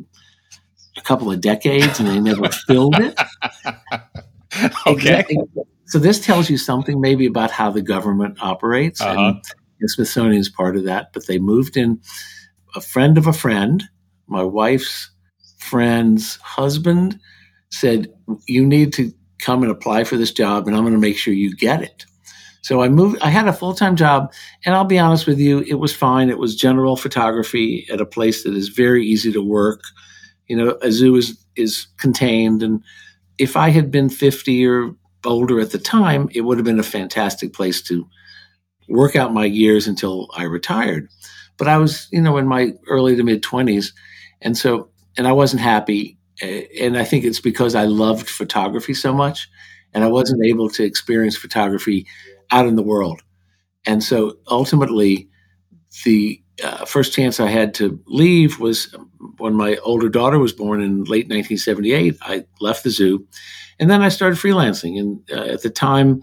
a 0.98 1.02
couple 1.02 1.32
of 1.32 1.42
decades, 1.42 2.00
and 2.00 2.10
they 2.10 2.20
never 2.20 2.50
filled 2.68 2.96
it. 3.00 3.18
okay. 4.88 5.26
So 5.86 5.98
this 5.98 6.20
tells 6.20 6.50
you 6.50 6.58
something 6.58 7.02
maybe 7.02 7.26
about 7.26 7.52
how 7.52 7.72
the 7.72 7.82
government 7.82 8.38
operates, 8.42 9.02
uh-huh. 9.02 9.20
and 9.20 9.44
the 9.80 9.88
Smithsonian 9.88 10.40
is 10.40 10.50
part 10.50 10.76
of 10.76 10.84
that. 10.84 11.14
But 11.14 11.28
they 11.28 11.40
moved 11.40 11.78
in 11.78 12.02
a 12.76 12.82
friend 12.82 13.18
of 13.18 13.28
a 13.28 13.34
friend, 13.34 13.84
my 14.28 14.44
wife's 14.44 15.12
friend's 15.58 16.36
husband 16.38 17.20
said, 17.70 18.08
You 18.48 18.66
need 18.66 18.94
to 18.94 19.12
come 19.40 19.64
and 19.64 19.72
apply 19.72 20.04
for 20.04 20.18
this 20.18 20.32
job, 20.32 20.68
and 20.68 20.76
I'm 20.76 20.84
going 20.84 20.94
to 20.94 21.00
make 21.00 21.18
sure 21.18 21.34
you 21.34 21.56
get 21.56 21.82
it. 21.82 22.06
So 22.62 22.82
I 22.82 22.90
moved, 22.90 23.22
I 23.22 23.30
had 23.30 23.48
a 23.48 23.54
full 23.54 23.74
time 23.74 23.96
job, 23.96 24.34
and 24.66 24.76
I'll 24.76 24.86
be 24.86 25.00
honest 25.00 25.28
with 25.28 25.40
you, 25.40 25.60
it 25.62 25.76
was 25.76 25.96
fine. 25.96 26.30
It 26.30 26.38
was 26.38 26.56
general 26.56 26.96
photography 26.96 27.88
at 27.92 28.02
a 28.02 28.06
place 28.06 28.44
that 28.44 28.54
is 28.54 28.70
very 28.70 29.06
easy 29.06 29.32
to 29.32 29.42
work. 29.42 29.82
You 30.48 30.58
know, 30.58 30.78
a 30.82 30.92
zoo 30.92 31.16
is, 31.16 31.38
is 31.56 31.88
contained. 31.98 32.62
And 32.62 32.84
if 33.38 33.56
I 33.56 33.70
had 33.70 33.92
been 33.92 34.10
50 34.10 34.66
or 34.68 34.96
older 35.26 35.60
at 35.60 35.72
the 35.72 35.80
time, 35.80 36.30
it 36.34 36.42
would 36.42 36.58
have 36.58 36.66
been 36.66 36.80
a 36.80 36.84
fantastic 36.84 37.54
place 37.54 37.82
to 37.84 38.08
work 38.90 39.16
out 39.16 39.34
my 39.34 39.46
years 39.46 39.88
until 39.88 40.28
I 40.36 40.44
retired. 40.44 41.08
But 41.58 41.68
I 41.68 41.78
was, 41.78 42.08
you 42.12 42.22
know, 42.22 42.38
in 42.38 42.48
my 42.48 42.74
early 42.88 43.16
to 43.16 43.24
mid 43.24 43.44
20s. 43.44 43.94
And 44.42 44.58
so 44.58 44.90
and 45.18 45.28
I 45.28 45.32
wasn't 45.32 45.62
happy. 45.62 46.18
And 46.42 46.98
I 46.98 47.04
think 47.04 47.26
it's 47.26 47.40
because 47.40 47.76
I 47.76 47.86
loved 47.86 48.30
photography 48.30 48.94
so 48.94 49.14
much, 49.14 49.50
and 49.94 50.04
I 50.04 50.08
wasn't 50.08 50.46
able 50.46 50.70
to 50.72 50.84
experience 50.84 51.38
photography 51.38 52.08
out 52.52 52.68
in 52.68 52.76
the 52.76 52.84
world. 52.84 53.22
And 53.86 54.04
so 54.04 54.38
ultimately, 54.50 55.30
the 56.04 56.42
uh, 56.64 56.86
first 56.86 57.14
chance 57.14 57.40
I 57.40 57.48
had 57.48 57.74
to 57.76 58.00
leave 58.08 58.60
was 58.60 58.96
when 59.38 59.56
my 59.56 59.78
older 59.78 60.10
daughter 60.10 60.40
was 60.40 60.54
born 60.54 60.82
in 60.82 61.04
late 61.04 61.28
1978. 61.28 62.18
I 62.22 62.46
left 62.60 62.84
the 62.84 62.90
zoo, 62.90 63.26
and 63.80 63.90
then 63.90 64.02
I 64.02 64.10
started 64.10 64.38
freelancing. 64.38 65.00
And 65.00 65.22
uh, 65.32 65.54
at 65.54 65.62
the 65.62 65.70
time, 65.70 66.22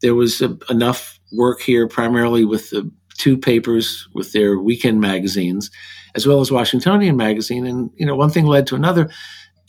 there 0.00 0.14
was 0.14 0.42
uh, 0.42 0.54
enough 0.70 1.18
work 1.32 1.60
here, 1.60 1.88
primarily 1.88 2.44
with 2.44 2.70
the 2.70 2.90
two 3.16 3.36
papers 3.36 4.08
with 4.14 4.32
their 4.32 4.58
weekend 4.58 5.00
magazines, 5.00 5.70
as 6.14 6.26
well 6.26 6.40
as 6.40 6.52
Washingtonian 6.52 7.16
magazine. 7.16 7.66
And 7.66 7.90
you 7.96 8.06
know, 8.06 8.14
one 8.14 8.30
thing 8.30 8.46
led 8.46 8.66
to 8.68 8.76
another. 8.76 9.10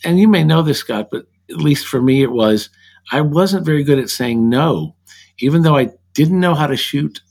And 0.03 0.19
you 0.19 0.27
may 0.27 0.43
know 0.43 0.61
this, 0.61 0.79
Scott, 0.79 1.09
but 1.11 1.25
at 1.49 1.57
least 1.57 1.87
for 1.87 2.01
me, 2.01 2.21
it 2.21 2.31
was 2.31 2.69
I 3.11 3.21
wasn't 3.21 3.65
very 3.65 3.83
good 3.83 3.99
at 3.99 4.09
saying 4.09 4.49
no, 4.49 4.95
even 5.39 5.63
though 5.63 5.75
I 5.75 5.89
didn't 6.13 6.39
know 6.39 6.53
how 6.53 6.67
to 6.67 6.77
shoot 6.77 7.21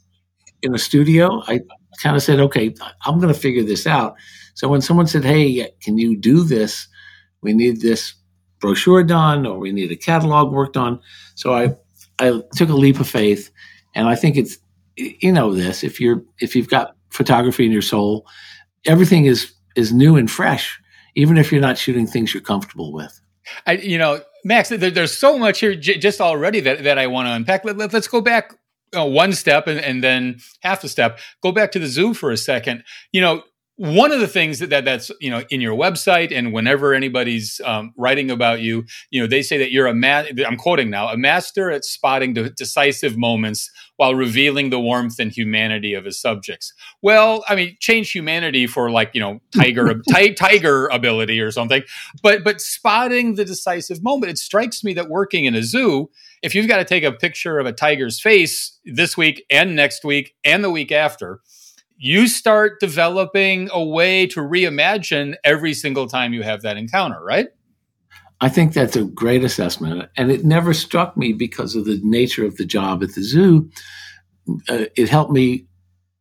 in 0.63 0.75
a 0.75 0.79
studio. 0.79 1.43
I 1.47 1.61
kind 2.03 2.17
of 2.17 2.23
said, 2.23 2.41
okay, 2.41 2.75
I'm 3.05 3.19
going 3.19 3.33
to 3.33 3.39
figure 3.39 3.63
this 3.63 3.87
out. 3.87 4.15
So 4.55 4.69
when 4.69 4.81
someone 4.81 5.07
said, 5.07 5.25
hey, 5.25 5.71
can 5.81 5.99
you 5.99 6.17
do 6.17 6.43
this? 6.43 6.89
We 7.43 7.53
need 7.53 7.81
this 7.81 8.15
brochure 8.61 9.05
done 9.05 9.47
or 9.47 9.59
we 9.59 9.73
need 9.73 9.93
a 9.93 9.97
catalog 9.97 10.53
worked 10.53 10.77
on. 10.77 11.01
So 11.37 11.55
I, 11.55 11.77
I 12.19 12.43
took 12.57 12.69
a 12.69 12.75
leap 12.75 12.99
of 12.99 13.09
faith. 13.09 13.51
And 13.95 14.09
I 14.09 14.17
think 14.17 14.37
it's, 14.37 14.59
you 14.97 15.33
know, 15.33 15.55
this, 15.55 15.85
if 15.85 16.01
you're, 16.01 16.23
if 16.41 16.57
you've 16.57 16.69
got 16.69 16.97
photography 17.11 17.65
in 17.65 17.73
your 17.73 17.83
soul, 17.83 18.27
everything 18.87 19.27
is, 19.27 19.53
is 19.77 19.93
new 19.93 20.17
and 20.17 20.31
fresh, 20.31 20.81
even 21.19 21.37
if 21.37 21.51
you're 21.51 21.61
not 21.61 21.77
shooting 21.77 22.07
things 22.07 22.33
you're 22.33 22.41
comfortable 22.41 22.93
with. 22.93 23.21
I, 23.67 23.73
you 23.73 23.99
know, 23.99 24.21
Max, 24.45 24.69
there, 24.69 24.91
there's 24.91 25.19
so 25.19 25.37
much 25.37 25.59
here 25.59 25.75
j- 25.75 25.99
just 25.99 26.21
already 26.21 26.61
that, 26.61 26.85
that 26.85 26.97
I 26.97 27.09
want 27.09 27.27
to 27.27 27.33
unpack. 27.33 27.65
Let, 27.65 27.81
us 27.81 27.93
let, 27.93 28.09
go 28.09 28.21
back 28.21 28.55
uh, 28.97 29.05
one 29.05 29.33
step 29.33 29.67
and, 29.67 29.81
and 29.81 30.03
then 30.03 30.39
half 30.63 30.85
a 30.85 30.89
step. 30.89 31.19
Go 31.43 31.51
back 31.51 31.73
to 31.73 31.81
the 31.81 31.89
zoo 31.89 32.15
for 32.15 32.31
a 32.31 32.37
second. 32.37 32.85
You 33.11 33.21
know, 33.21 33.43
one 33.79 34.11
of 34.11 34.19
the 34.19 34.27
things 34.27 34.59
that, 34.59 34.71
that, 34.71 34.85
that's 34.85 35.09
you 35.21 35.31
know 35.31 35.45
in 35.51 35.61
your 35.61 35.77
website 35.77 36.37
and 36.37 36.53
whenever 36.53 36.95
anybody's 36.95 37.61
um, 37.65 37.95
writing 37.97 38.29
about 38.29 38.61
you 38.61 38.85
you 39.11 39.21
know 39.21 39.27
they 39.27 39.41
say 39.41 39.57
that 39.57 39.71
you're 39.71 39.87
a 39.87 39.95
ma- 39.95 40.25
i'm 40.47 40.57
quoting 40.57 40.91
now 40.91 41.09
a 41.09 41.17
master 41.17 41.71
at 41.71 41.85
spotting 41.85 42.35
de- 42.35 42.51
decisive 42.51 43.17
moments 43.17 43.71
while 43.97 44.17
revealing 44.17 44.71
the 44.71 44.81
warmth 44.81 45.21
and 45.21 45.33
humanity 45.33 45.95
of 45.95 46.05
his 46.05 46.21
subjects. 46.21 46.73
Well 47.03 47.45
i 47.49 47.55
mean 47.55 47.77
change 47.79 48.11
humanity 48.11 48.67
for 48.67 48.91
like 48.91 49.13
you 49.15 49.21
know 49.21 49.41
tiger 49.57 49.95
t- 50.09 50.35
tiger 50.35 50.89
ability 50.89 51.41
or 51.41 51.53
something 51.53 51.83
but 52.21 52.43
but 52.43 52.61
spotting 52.61 53.37
the 53.37 53.45
decisive 53.45 54.03
moment 54.03 54.31
it 54.31 54.39
strikes 54.39 54.83
me 54.83 54.93
that 54.95 55.09
working 55.09 55.45
in 55.45 55.55
a 55.55 55.63
zoo 55.63 56.11
if 56.43 56.53
you've 56.53 56.69
got 56.69 56.79
to 56.79 56.85
take 56.85 57.05
a 57.05 57.13
picture 57.13 57.61
of 57.61 57.67
a 57.67 57.73
tiger's 57.73 58.21
face 58.21 58.77
this 58.85 59.17
week 59.17 59.45
and 59.51 59.77
next 59.77 60.05
week 60.05 60.35
and 60.45 60.65
the 60.65 60.71
week 60.71 60.91
after 60.91 61.41
you 61.99 62.29
start 62.29 62.81
developing 62.81 63.69
a 63.73 63.83
way 63.83 64.27
to 64.29 64.41
reimagine 64.41 65.35
every 65.45 65.75
single 65.75 66.07
time 66.07 66.33
you 66.33 66.43
have 66.43 66.63
that 66.63 66.77
encounter, 66.77 67.23
right? 67.23 67.49
I 68.41 68.49
think 68.49 68.73
that's 68.73 68.95
a 68.95 69.05
great 69.05 69.43
assessment. 69.43 70.09
And 70.17 70.31
it 70.31 70.45
never 70.45 70.73
struck 70.73 71.17
me 71.17 71.33
because 71.33 71.75
of 71.75 71.85
the 71.85 72.01
nature 72.05 72.47
of 72.47 72.57
the 72.57 72.65
job 72.65 73.03
at 73.03 73.15
the 73.15 73.23
zoo. 73.23 73.69
Uh, 74.69 74.85
it 74.97 75.09
helped 75.09 75.33
me 75.33 75.67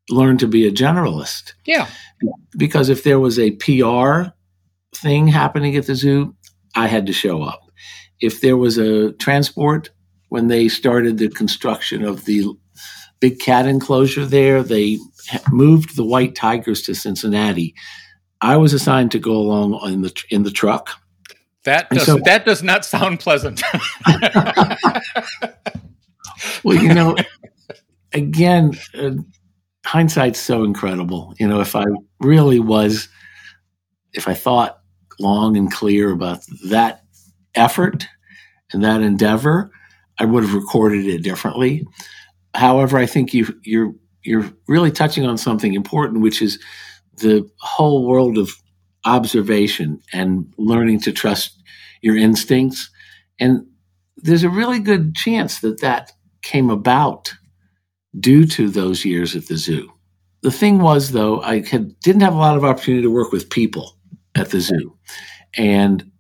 learn 0.10 0.40
to 0.40 0.48
be 0.48 0.68
a 0.68 0.72
generalist. 0.72 1.54
Yeah. 1.66 1.88
Because 2.58 2.90
if 2.90 3.04
there 3.04 3.20
was 3.20 3.38
a 3.38 3.52
PR 3.52 4.32
thing 4.96 5.28
happening 5.28 5.76
at 5.76 5.86
the 5.86 5.96
zoo, 5.96 6.36
I 6.76 6.88
had 6.88 7.06
to 7.06 7.14
show 7.14 7.44
up. 7.44 7.62
If 8.20 8.42
there 8.42 8.58
was 8.58 8.80
a 8.80 9.12
transport, 9.14 9.92
when 10.30 10.48
they 10.48 10.68
started 10.68 11.18
the 11.18 11.30
construction 11.30 12.04
of 12.04 12.26
the 12.26 12.46
big 13.20 13.40
cat 13.40 13.68
enclosure 13.68 14.26
there, 14.26 14.64
they 14.64 14.98
moved 15.52 15.96
the 15.96 16.04
white 16.04 16.36
tigers 16.36 16.82
to 16.84 16.96
Cincinnati. 16.96 17.76
I 18.42 18.58
was 18.58 18.74
assigned 18.74 19.12
to 19.12 19.20
go 19.20 19.34
along 19.34 19.80
in 19.92 20.02
the 20.02 20.24
in 20.30 20.44
the 20.44 20.52
truck. 20.52 20.92
That 21.64 21.90
does, 21.90 22.06
so, 22.06 22.18
that 22.24 22.46
does 22.46 22.64
not 22.64 22.86
sound 22.86 23.20
pleasant. 23.20 23.62
well, 26.64 26.78
you 26.78 26.94
know, 26.94 27.16
again, 28.14 28.74
uh, 28.98 29.12
hindsight's 29.86 30.40
so 30.40 30.64
incredible. 30.64 31.34
You 31.40 31.48
know, 31.48 31.60
if 31.60 31.76
I 31.76 31.86
really 32.20 32.60
was, 32.60 33.10
if 34.14 34.28
I 34.28 34.34
thought 34.34 34.80
long 35.20 35.58
and 35.58 35.72
clear 35.72 36.12
about 36.12 36.40
that 36.70 37.04
effort 37.56 38.06
and 38.72 38.84
that 38.84 39.02
endeavor, 39.02 39.72
I 40.20 40.26
would 40.26 40.44
have 40.44 40.54
recorded 40.54 41.06
it 41.06 41.24
differently. 41.24 41.86
However, 42.58 42.98
I 42.98 43.06
think 43.06 43.34
you 43.36 43.46
you're 43.64 43.94
you're 44.24 44.52
really 44.68 44.92
touching 44.92 45.26
on 45.26 45.38
something 45.38 45.76
important, 45.76 46.22
which 46.22 46.42
is 46.42 46.60
the 47.18 47.48
whole 47.60 48.08
world 48.08 48.38
of 48.38 48.52
observation 49.06 50.02
and 50.12 50.52
learning 50.58 51.00
to 51.02 51.12
trust 51.12 51.62
your 52.02 52.18
instincts. 52.18 52.90
And 53.40 53.66
there's 54.18 54.44
a 54.44 54.50
really 54.50 54.80
good 54.80 55.16
chance 55.16 55.60
that 55.60 55.82
that 55.82 56.12
came 56.42 56.72
about 56.72 57.32
due 58.20 58.46
to 58.48 58.70
those 58.70 59.06
years 59.06 59.36
at 59.36 59.46
the 59.46 59.58
zoo. 59.58 59.92
The 60.42 60.52
thing 60.52 60.80
was, 60.80 61.12
though, 61.12 61.42
I 61.42 61.62
had, 61.62 62.00
didn't 62.00 62.22
have 62.22 62.34
a 62.34 62.40
lot 62.40 62.58
of 62.58 62.66
opportunity 62.66 63.04
to 63.04 63.12
work 63.12 63.32
with 63.32 63.52
people 63.52 63.98
at 64.36 64.50
the 64.50 64.62
zoo. 64.62 64.98
And 65.56 66.12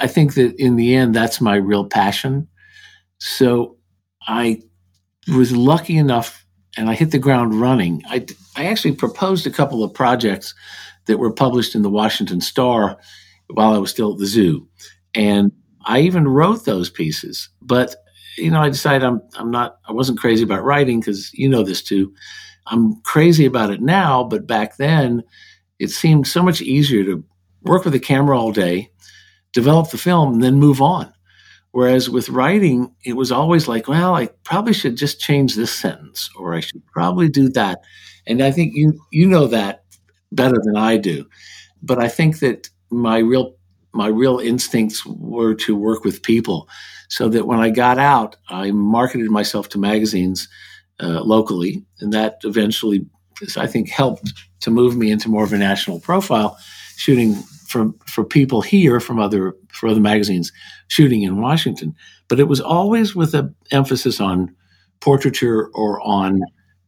I 0.00 0.08
think 0.08 0.34
that 0.34 0.56
in 0.56 0.74
the 0.74 0.96
end, 0.96 1.14
that's 1.14 1.40
my 1.40 1.56
real 1.56 1.84
passion. 1.84 2.48
So 3.18 3.76
I 4.26 4.62
was 5.28 5.54
lucky 5.54 5.96
enough 5.96 6.44
and 6.76 6.88
I 6.88 6.94
hit 6.94 7.10
the 7.10 7.18
ground 7.18 7.60
running. 7.60 8.02
I, 8.08 8.26
I 8.56 8.66
actually 8.66 8.92
proposed 8.92 9.46
a 9.46 9.50
couple 9.50 9.82
of 9.82 9.94
projects 9.94 10.54
that 11.06 11.18
were 11.18 11.32
published 11.32 11.74
in 11.74 11.82
the 11.82 11.90
Washington 11.90 12.40
Star 12.40 12.98
while 13.48 13.74
I 13.74 13.78
was 13.78 13.90
still 13.90 14.12
at 14.12 14.18
the 14.18 14.26
zoo. 14.26 14.68
And 15.14 15.52
I 15.86 16.00
even 16.00 16.28
wrote 16.28 16.64
those 16.64 16.90
pieces. 16.90 17.48
But, 17.62 17.96
you 18.36 18.50
know, 18.50 18.60
I 18.60 18.68
decided 18.68 19.04
I'm, 19.04 19.22
I'm 19.36 19.50
not, 19.50 19.78
I 19.88 19.92
wasn't 19.92 20.18
crazy 20.18 20.44
about 20.44 20.64
writing 20.64 21.00
because 21.00 21.32
you 21.32 21.48
know 21.48 21.62
this 21.62 21.82
too. 21.82 22.12
I'm 22.66 23.00
crazy 23.02 23.46
about 23.46 23.70
it 23.70 23.80
now, 23.80 24.22
but 24.22 24.46
back 24.46 24.76
then 24.76 25.22
it 25.78 25.90
seemed 25.90 26.26
so 26.26 26.42
much 26.42 26.60
easier 26.60 27.04
to 27.04 27.24
work 27.62 27.84
with 27.84 27.94
a 27.94 28.00
camera 28.00 28.38
all 28.38 28.52
day, 28.52 28.90
develop 29.52 29.90
the 29.90 29.98
film, 29.98 30.34
and 30.34 30.42
then 30.42 30.54
move 30.54 30.82
on. 30.82 31.12
Whereas 31.78 32.10
with 32.10 32.28
writing, 32.28 32.92
it 33.04 33.12
was 33.12 33.30
always 33.30 33.68
like, 33.68 33.86
well, 33.86 34.16
I 34.16 34.30
probably 34.42 34.72
should 34.72 34.96
just 34.96 35.20
change 35.20 35.54
this 35.54 35.70
sentence, 35.70 36.28
or 36.36 36.56
I 36.56 36.58
should 36.58 36.84
probably 36.86 37.28
do 37.28 37.48
that. 37.50 37.82
And 38.26 38.42
I 38.42 38.50
think 38.50 38.74
you 38.74 39.00
you 39.12 39.28
know 39.28 39.46
that 39.46 39.84
better 40.32 40.56
than 40.60 40.76
I 40.76 40.96
do. 40.96 41.26
But 41.80 42.00
I 42.00 42.08
think 42.08 42.40
that 42.40 42.68
my 42.90 43.18
real 43.18 43.54
my 43.94 44.08
real 44.08 44.40
instincts 44.40 45.06
were 45.06 45.54
to 45.66 45.76
work 45.76 46.02
with 46.02 46.24
people, 46.24 46.68
so 47.08 47.28
that 47.28 47.46
when 47.46 47.60
I 47.60 47.70
got 47.70 47.96
out, 47.96 48.34
I 48.48 48.72
marketed 48.72 49.30
myself 49.30 49.68
to 49.68 49.78
magazines 49.78 50.48
uh, 50.98 51.22
locally, 51.22 51.86
and 52.00 52.12
that 52.12 52.40
eventually, 52.42 53.06
I 53.56 53.68
think, 53.68 53.88
helped 53.88 54.32
to 54.62 54.72
move 54.72 54.96
me 54.96 55.12
into 55.12 55.28
more 55.28 55.44
of 55.44 55.52
a 55.52 55.58
national 55.58 56.00
profile, 56.00 56.58
shooting 56.96 57.36
for 57.68 57.92
for 58.06 58.24
people 58.24 58.62
here 58.62 58.98
from 58.98 59.20
other 59.20 59.54
for 59.78 59.88
other 59.88 60.00
magazines 60.00 60.52
shooting 60.88 61.22
in 61.22 61.40
Washington, 61.40 61.94
but 62.28 62.40
it 62.40 62.48
was 62.48 62.60
always 62.60 63.14
with 63.14 63.34
an 63.34 63.54
emphasis 63.70 64.20
on 64.20 64.54
portraiture 65.00 65.68
or 65.74 66.00
on 66.00 66.40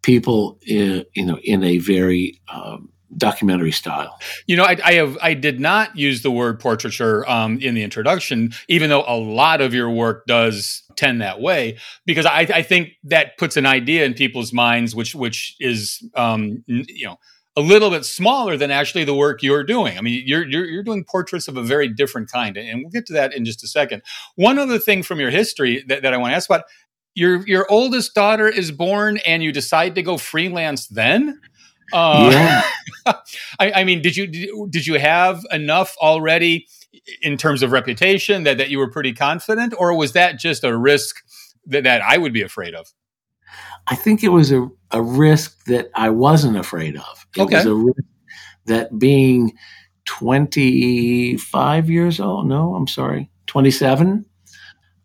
people 0.02 0.58
in, 0.66 1.04
you 1.14 1.24
know 1.24 1.38
in 1.44 1.62
a 1.62 1.78
very 1.78 2.40
um, 2.52 2.90
documentary 3.16 3.72
style. 3.72 4.18
You 4.46 4.56
know, 4.56 4.64
I, 4.64 4.76
I, 4.84 4.92
have 4.94 5.18
I 5.20 5.34
did 5.34 5.60
not 5.60 5.96
use 5.96 6.22
the 6.22 6.30
word 6.30 6.60
portraiture 6.60 7.28
um, 7.28 7.58
in 7.58 7.74
the 7.74 7.82
introduction, 7.82 8.52
even 8.68 8.90
though 8.90 9.04
a 9.06 9.16
lot 9.16 9.60
of 9.60 9.74
your 9.74 9.90
work 9.90 10.26
does 10.26 10.82
tend 10.96 11.20
that 11.20 11.40
way, 11.40 11.78
because 12.06 12.26
I, 12.26 12.40
I 12.40 12.62
think 12.62 12.90
that 13.04 13.36
puts 13.38 13.56
an 13.56 13.66
idea 13.66 14.04
in 14.04 14.14
people's 14.14 14.52
minds, 14.52 14.94
which 14.94 15.14
which 15.14 15.56
is 15.60 16.02
um, 16.14 16.64
you 16.66 17.06
know 17.06 17.18
a 17.60 17.66
little 17.66 17.90
bit 17.90 18.04
smaller 18.04 18.56
than 18.56 18.70
actually 18.70 19.04
the 19.04 19.14
work 19.14 19.42
you're 19.42 19.64
doing. 19.64 19.98
I 19.98 20.00
mean, 20.00 20.22
you're, 20.26 20.48
you're, 20.48 20.64
you're 20.64 20.82
doing 20.82 21.04
portraits 21.04 21.46
of 21.46 21.56
a 21.56 21.62
very 21.62 21.88
different 21.88 22.30
kind, 22.30 22.56
and 22.56 22.80
we'll 22.82 22.90
get 22.90 23.06
to 23.06 23.12
that 23.12 23.34
in 23.34 23.44
just 23.44 23.62
a 23.62 23.68
second. 23.68 24.02
One 24.36 24.58
other 24.58 24.78
thing 24.78 25.02
from 25.02 25.20
your 25.20 25.30
history 25.30 25.84
that, 25.88 26.02
that 26.02 26.14
I 26.14 26.16
want 26.16 26.32
to 26.32 26.36
ask 26.36 26.48
about: 26.48 26.64
your 27.14 27.46
your 27.46 27.70
oldest 27.70 28.14
daughter 28.14 28.48
is 28.48 28.72
born, 28.72 29.18
and 29.26 29.42
you 29.42 29.52
decide 29.52 29.94
to 29.96 30.02
go 30.02 30.16
freelance 30.16 30.88
then. 30.88 31.40
Uh, 31.92 32.30
yeah. 32.32 33.12
I, 33.58 33.72
I, 33.72 33.84
mean, 33.84 34.00
did 34.00 34.16
you 34.16 34.68
did 34.70 34.86
you 34.86 34.98
have 34.98 35.44
enough 35.50 35.96
already 36.00 36.66
in 37.22 37.36
terms 37.36 37.62
of 37.62 37.72
reputation 37.72 38.44
that, 38.44 38.58
that 38.58 38.70
you 38.70 38.78
were 38.78 38.90
pretty 38.90 39.12
confident, 39.12 39.74
or 39.76 39.96
was 39.96 40.12
that 40.12 40.38
just 40.38 40.64
a 40.64 40.76
risk 40.76 41.16
that, 41.66 41.84
that 41.84 42.02
I 42.02 42.18
would 42.18 42.32
be 42.32 42.42
afraid 42.42 42.74
of? 42.74 42.92
I 43.90 43.96
think 43.96 44.22
it 44.22 44.28
was 44.28 44.52
a, 44.52 44.68
a 44.92 45.02
risk 45.02 45.64
that 45.64 45.90
I 45.94 46.10
wasn't 46.10 46.56
afraid 46.56 46.96
of. 46.96 47.26
It 47.36 47.42
okay. 47.42 47.56
was 47.56 47.66
a 47.66 47.74
risk 47.74 48.02
that 48.66 48.98
being 48.98 49.52
25 50.04 51.90
years 51.90 52.20
old. 52.20 52.46
No, 52.46 52.76
I'm 52.76 52.86
sorry, 52.86 53.28
27. 53.48 54.24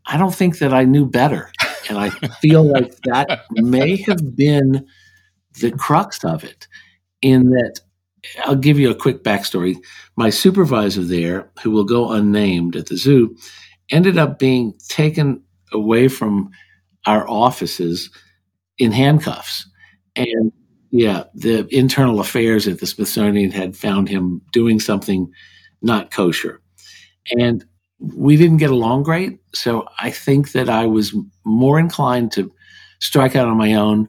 I 0.05 0.17
don't 0.17 0.33
think 0.33 0.59
that 0.59 0.71
I 0.71 0.83
knew 0.83 1.05
better. 1.07 1.51
And 1.89 1.97
I 1.97 2.11
feel 2.41 2.63
like 2.71 2.95
that 3.05 3.45
may 3.51 3.97
have 4.03 4.35
been 4.35 4.85
the 5.59 5.71
crux 5.71 6.23
of 6.23 6.43
it, 6.43 6.67
in 7.23 7.49
that 7.49 7.79
I'll 8.43 8.55
give 8.55 8.77
you 8.77 8.91
a 8.91 8.95
quick 8.95 9.23
backstory. 9.23 9.77
My 10.15 10.29
supervisor 10.29 11.03
there, 11.03 11.49
who 11.63 11.71
will 11.71 11.85
go 11.85 12.11
unnamed 12.11 12.75
at 12.75 12.87
the 12.87 12.97
zoo, 12.97 13.35
ended 13.89 14.19
up 14.19 14.37
being 14.37 14.73
taken 14.89 15.41
away 15.71 16.07
from 16.07 16.51
our 17.07 17.27
offices 17.27 18.11
in 18.77 18.91
handcuffs. 18.91 19.67
And 20.15 20.51
yeah, 20.91 21.23
the 21.33 21.67
internal 21.75 22.19
affairs 22.19 22.67
at 22.67 22.79
the 22.79 22.87
Smithsonian 22.87 23.51
had 23.51 23.75
found 23.75 24.07
him 24.07 24.41
doing 24.51 24.79
something 24.79 25.31
not 25.81 26.11
kosher. 26.11 26.61
And 27.37 27.65
we 27.99 28.37
didn't 28.37 28.57
get 28.57 28.69
along 28.69 29.03
great. 29.03 29.39
So 29.53 29.87
I 29.99 30.11
think 30.11 30.51
that 30.51 30.69
I 30.69 30.85
was 30.85 31.15
more 31.43 31.79
inclined 31.79 32.31
to 32.33 32.51
strike 32.99 33.35
out 33.35 33.47
on 33.47 33.57
my 33.57 33.73
own 33.73 34.07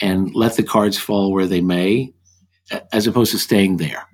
and 0.00 0.34
let 0.34 0.56
the 0.56 0.62
cards 0.62 0.98
fall 0.98 1.32
where 1.32 1.46
they 1.46 1.60
may, 1.60 2.12
as 2.92 3.06
opposed 3.06 3.32
to 3.32 3.38
staying 3.38 3.76
there. 3.76 4.06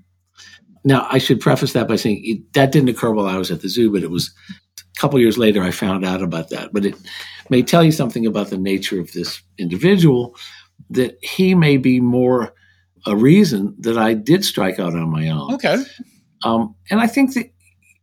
Now, 0.85 1.07
I 1.11 1.19
should 1.19 1.41
preface 1.41 1.73
that 1.73 1.89
by 1.89 1.97
saying 1.97 2.23
it, 2.25 2.53
that 2.53 2.73
didn't 2.73 2.89
occur 2.89 3.13
while 3.13 3.27
I 3.27 3.39
was 3.39 3.51
at 3.51 3.61
the 3.61 3.69
zoo, 3.69 3.93
but 3.93 4.03
it 4.03 4.11
was 4.11 4.33
a 4.97 5.01
couple 5.01 5.21
years 5.21 5.39
later 5.39 5.63
I 5.63 5.71
found 5.71 6.05
out 6.05 6.23
about 6.23 6.51
that. 6.51 6.73
But 6.73 6.87
it 6.87 6.97
may 7.51 7.63
tell 7.63 7.85
you 7.85 7.93
something 7.93 8.27
about 8.27 8.51
the 8.51 8.59
nature 8.59 9.01
of 9.01 9.13
this 9.13 9.43
individual 9.59 10.37
that 10.91 11.19
he 11.23 11.55
may 11.55 11.77
be 11.77 12.01
more 12.01 12.55
a 13.07 13.17
reason 13.17 13.75
that 13.79 13.97
I 13.97 14.15
did 14.15 14.45
strike 14.45 14.79
out 14.81 14.95
on 14.95 15.11
my 15.11 15.29
own. 15.29 15.55
Okay. 15.55 15.77
Um, 16.43 16.75
and 16.91 17.01
I 17.01 17.07
think 17.07 17.35
that, 17.35 17.51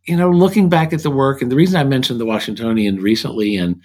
you 0.06 0.16
know, 0.16 0.30
looking 0.30 0.68
back 0.68 0.92
at 0.92 1.02
the 1.02 1.10
work, 1.10 1.42
and 1.42 1.52
the 1.52 1.56
reason 1.56 1.78
I 1.78 1.84
mentioned 1.84 2.20
the 2.20 2.26
Washingtonian 2.26 2.96
recently 2.96 3.56
and 3.56 3.80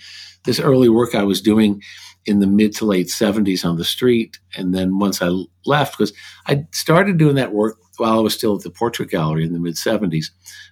this 0.46 0.60
early 0.60 0.90
work 0.90 1.16
I 1.16 1.24
was 1.24 1.42
doing 1.42 1.82
in 2.26 2.40
the 2.40 2.48
mid 2.48 2.76
to 2.76 2.86
late 2.86 3.08
70s 3.08 3.66
on 3.66 3.78
the 3.78 3.84
street. 3.84 4.40
And 4.56 4.74
then 4.74 5.00
once 5.00 5.22
I 5.22 5.30
left, 5.66 5.98
because 5.98 6.14
I 6.48 6.66
started 6.72 7.18
doing 7.18 7.36
that 7.36 7.54
work 7.54 7.78
while 7.98 8.20
I 8.20 8.22
was 8.22 8.34
still 8.34 8.56
at 8.56 8.62
the 8.62 8.70
Portrait 8.70 9.10
Gallery 9.10 9.46
in 9.46 9.54
the 9.54 9.60
mid 9.60 9.76
70s. 9.76 10.28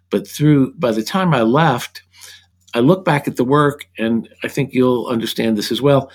But 0.10 0.27
through, 0.27 0.74
by 0.75 0.91
the 0.91 1.03
time 1.03 1.34
I 1.34 1.41
left, 1.41 2.03
I 2.74 2.80
look 2.80 3.06
back 3.06 3.28
at 3.28 3.38
the 3.38 3.44
work, 3.44 3.88
and 3.98 4.30
I 4.44 4.48
think 4.48 4.74
you'll 4.74 5.08
understand 5.08 5.58
this 5.58 5.72
as 5.72 5.82
well. 5.82 6.12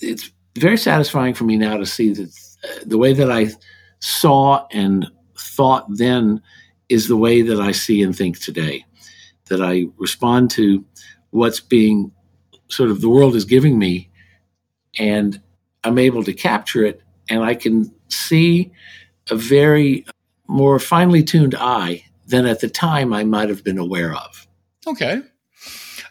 It's 0.00 0.30
very 0.56 0.76
satisfying 0.76 1.34
for 1.34 1.44
me 1.44 1.56
now 1.56 1.76
to 1.76 1.86
see 1.86 2.12
that 2.12 2.28
uh, 2.64 2.84
the 2.84 2.98
way 2.98 3.12
that 3.12 3.30
I 3.30 3.48
saw 4.00 4.66
and 4.72 5.06
thought 5.38 5.86
then 5.88 6.42
is 6.88 7.08
the 7.08 7.16
way 7.16 7.42
that 7.42 7.60
I 7.60 7.72
see 7.72 8.02
and 8.02 8.16
think 8.16 8.38
today. 8.38 8.84
That 9.48 9.62
I 9.62 9.86
respond 9.96 10.50
to 10.52 10.84
what's 11.30 11.60
being 11.60 12.10
sort 12.68 12.90
of 12.90 13.00
the 13.00 13.08
world 13.08 13.36
is 13.36 13.44
giving 13.44 13.78
me, 13.78 14.10
and 14.98 15.40
I'm 15.84 15.98
able 15.98 16.24
to 16.24 16.32
capture 16.32 16.84
it, 16.84 17.00
and 17.30 17.44
I 17.44 17.54
can 17.54 17.92
see 18.08 18.72
a 19.30 19.36
very 19.36 20.04
more 20.48 20.78
finely 20.78 21.22
tuned 21.22 21.54
eye 21.54 22.04
than 22.26 22.46
at 22.46 22.60
the 22.60 22.68
time 22.68 23.12
I 23.12 23.24
might 23.24 23.48
have 23.48 23.62
been 23.62 23.78
aware 23.78 24.14
of. 24.14 24.46
Okay. 24.86 25.22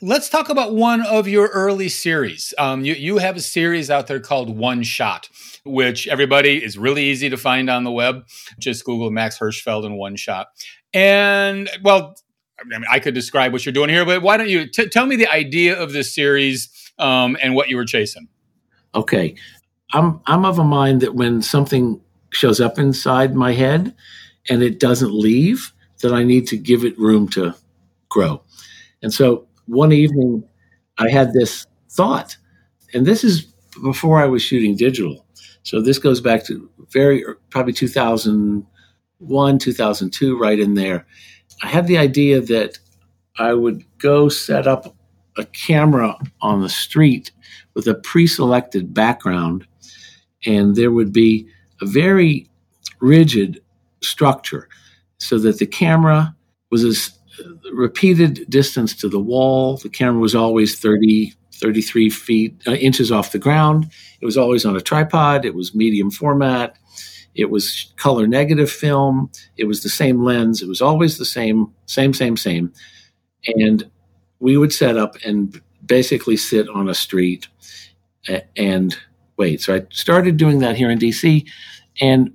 Let's 0.02 0.30
talk 0.30 0.50
about 0.50 0.76
one 0.76 1.02
of 1.02 1.28
your 1.28 1.48
early 1.48 1.88
series. 1.88 2.54
Um, 2.58 2.84
you, 2.84 2.94
you 2.94 3.18
have 3.18 3.38
a 3.38 3.42
series 3.42 3.90
out 3.90 4.08
there 4.08 4.20
called 4.20 4.56
One 4.56 4.84
Shot, 4.84 5.30
which 5.64 6.08
everybody 6.08 6.62
is 6.62 6.78
really 6.78 7.04
easy 7.04 7.30
to 7.30 7.38
find 7.38 7.70
on 7.70 7.84
the 7.84 7.92
web. 7.92 8.26
Just 8.60 8.84
Google 8.84 9.10
Max 9.10 9.40
Hirshfeld 9.40 9.86
and 9.86 9.98
One 9.98 10.18
Shot. 10.18 10.48
And 10.94 11.70
well, 11.82 12.16
I, 12.60 12.68
mean, 12.68 12.84
I 12.90 13.00
could 13.00 13.14
describe 13.14 13.54
what 13.54 13.66
you're 13.66 13.74
doing 13.74 13.90
here, 13.90 14.06
but 14.06 14.22
why 14.22 14.38
don't 14.38 14.50
you 14.50 14.68
t- 14.68 14.90
tell 14.90 15.06
me 15.06 15.16
the 15.16 15.32
idea 15.32 15.82
of 15.82 15.94
this 15.94 16.14
series 16.14 16.92
um, 17.00 17.38
and 17.42 17.56
what 17.56 17.70
you 17.70 17.78
were 17.78 17.86
chasing? 17.86 18.28
Okay. 18.94 19.36
I'm, 19.94 20.20
I'm 20.26 20.46
of 20.46 20.60
a 20.60 20.64
mind 20.64 21.02
that 21.02 21.16
when 21.16 21.42
something 21.42 22.02
shows 22.32 22.60
up 22.60 22.78
inside 22.78 23.34
my 23.34 23.54
head 23.54 23.96
and 24.50 24.62
it 24.62 24.80
doesn't 24.80 25.14
leave, 25.14 25.72
that 26.02 26.14
I 26.14 26.24
need 26.24 26.48
to 26.48 26.58
give 26.58 26.84
it 26.84 27.00
room 27.00 27.30
to 27.30 27.56
grow. 28.10 28.44
And 29.02 29.14
so 29.14 29.45
one 29.66 29.92
evening 29.92 30.44
I 30.98 31.10
had 31.10 31.34
this 31.34 31.68
thought, 31.90 32.38
and 32.94 33.06
this 33.06 33.24
is 33.24 33.54
before 33.84 34.20
I 34.20 34.26
was 34.26 34.42
shooting 34.42 34.76
digital. 34.76 35.26
So 35.64 35.82
this 35.82 36.00
goes 36.00 36.22
back 36.22 36.46
to 36.46 36.70
very 36.92 37.24
probably 37.50 37.74
2001, 37.74 39.60
2002, 39.60 40.38
right 40.38 40.60
in 40.60 40.76
there. 40.76 41.06
I 41.64 41.68
had 41.68 41.88
the 41.88 41.98
idea 41.98 42.42
that 42.42 42.78
I 43.38 43.54
would 43.54 43.84
go 43.98 44.30
set 44.30 44.68
up 44.68 44.96
a 45.38 45.46
camera 45.46 46.18
on 46.42 46.62
the 46.62 46.70
street 46.70 47.32
with 47.74 47.88
a 47.88 47.96
pre 47.96 48.28
selected 48.28 48.94
background, 48.94 49.68
and 50.46 50.76
there 50.76 50.92
would 50.92 51.12
be 51.12 51.48
a 51.82 51.86
very 51.86 52.50
rigid 53.02 53.62
structure 54.02 54.70
so 55.18 55.40
that 55.40 55.60
the 55.60 55.66
camera 55.66 56.36
was 56.72 56.84
as 56.84 57.18
repeated 57.74 58.46
distance 58.50 58.96
to 58.98 59.10
the 59.10 59.20
wall. 59.20 59.78
The 59.78 59.90
camera 59.90 60.20
was 60.20 60.36
always 60.36 60.80
30, 60.80 61.34
33 61.54 62.10
feet, 62.10 62.62
uh, 62.68 62.74
inches 62.74 63.12
off 63.12 63.32
the 63.32 63.40
ground. 63.40 63.90
It 64.22 64.26
was 64.26 64.38
always 64.38 64.66
on 64.66 64.76
a 64.76 64.82
tripod. 64.82 65.46
It 65.46 65.56
was 65.56 65.76
medium 65.76 66.12
format. 66.12 66.78
It 67.34 67.50
was 67.50 67.94
color 67.98 68.28
negative 68.28 68.72
film. 68.72 69.30
It 69.58 69.66
was 69.66 69.84
the 69.84 69.90
same 69.90 70.24
lens. 70.24 70.62
It 70.62 70.70
was 70.70 70.82
always 70.82 71.18
the 71.18 71.26
same, 71.26 71.72
same, 71.86 72.14
same, 72.14 72.38
same. 72.38 72.72
And 73.48 73.90
we 74.40 74.58
would 74.58 74.74
set 74.74 74.98
up 74.98 75.16
and 75.26 75.62
basically 75.86 76.38
sit 76.38 76.68
on 76.70 76.90
a 76.90 76.96
street 76.96 77.48
and 78.56 78.98
wait. 79.38 79.62
So 79.62 79.76
I 79.76 79.86
started 79.92 80.38
doing 80.38 80.60
that 80.60 80.76
here 80.76 80.90
in 80.90 81.00
DC. 81.00 81.46
And 82.02 82.34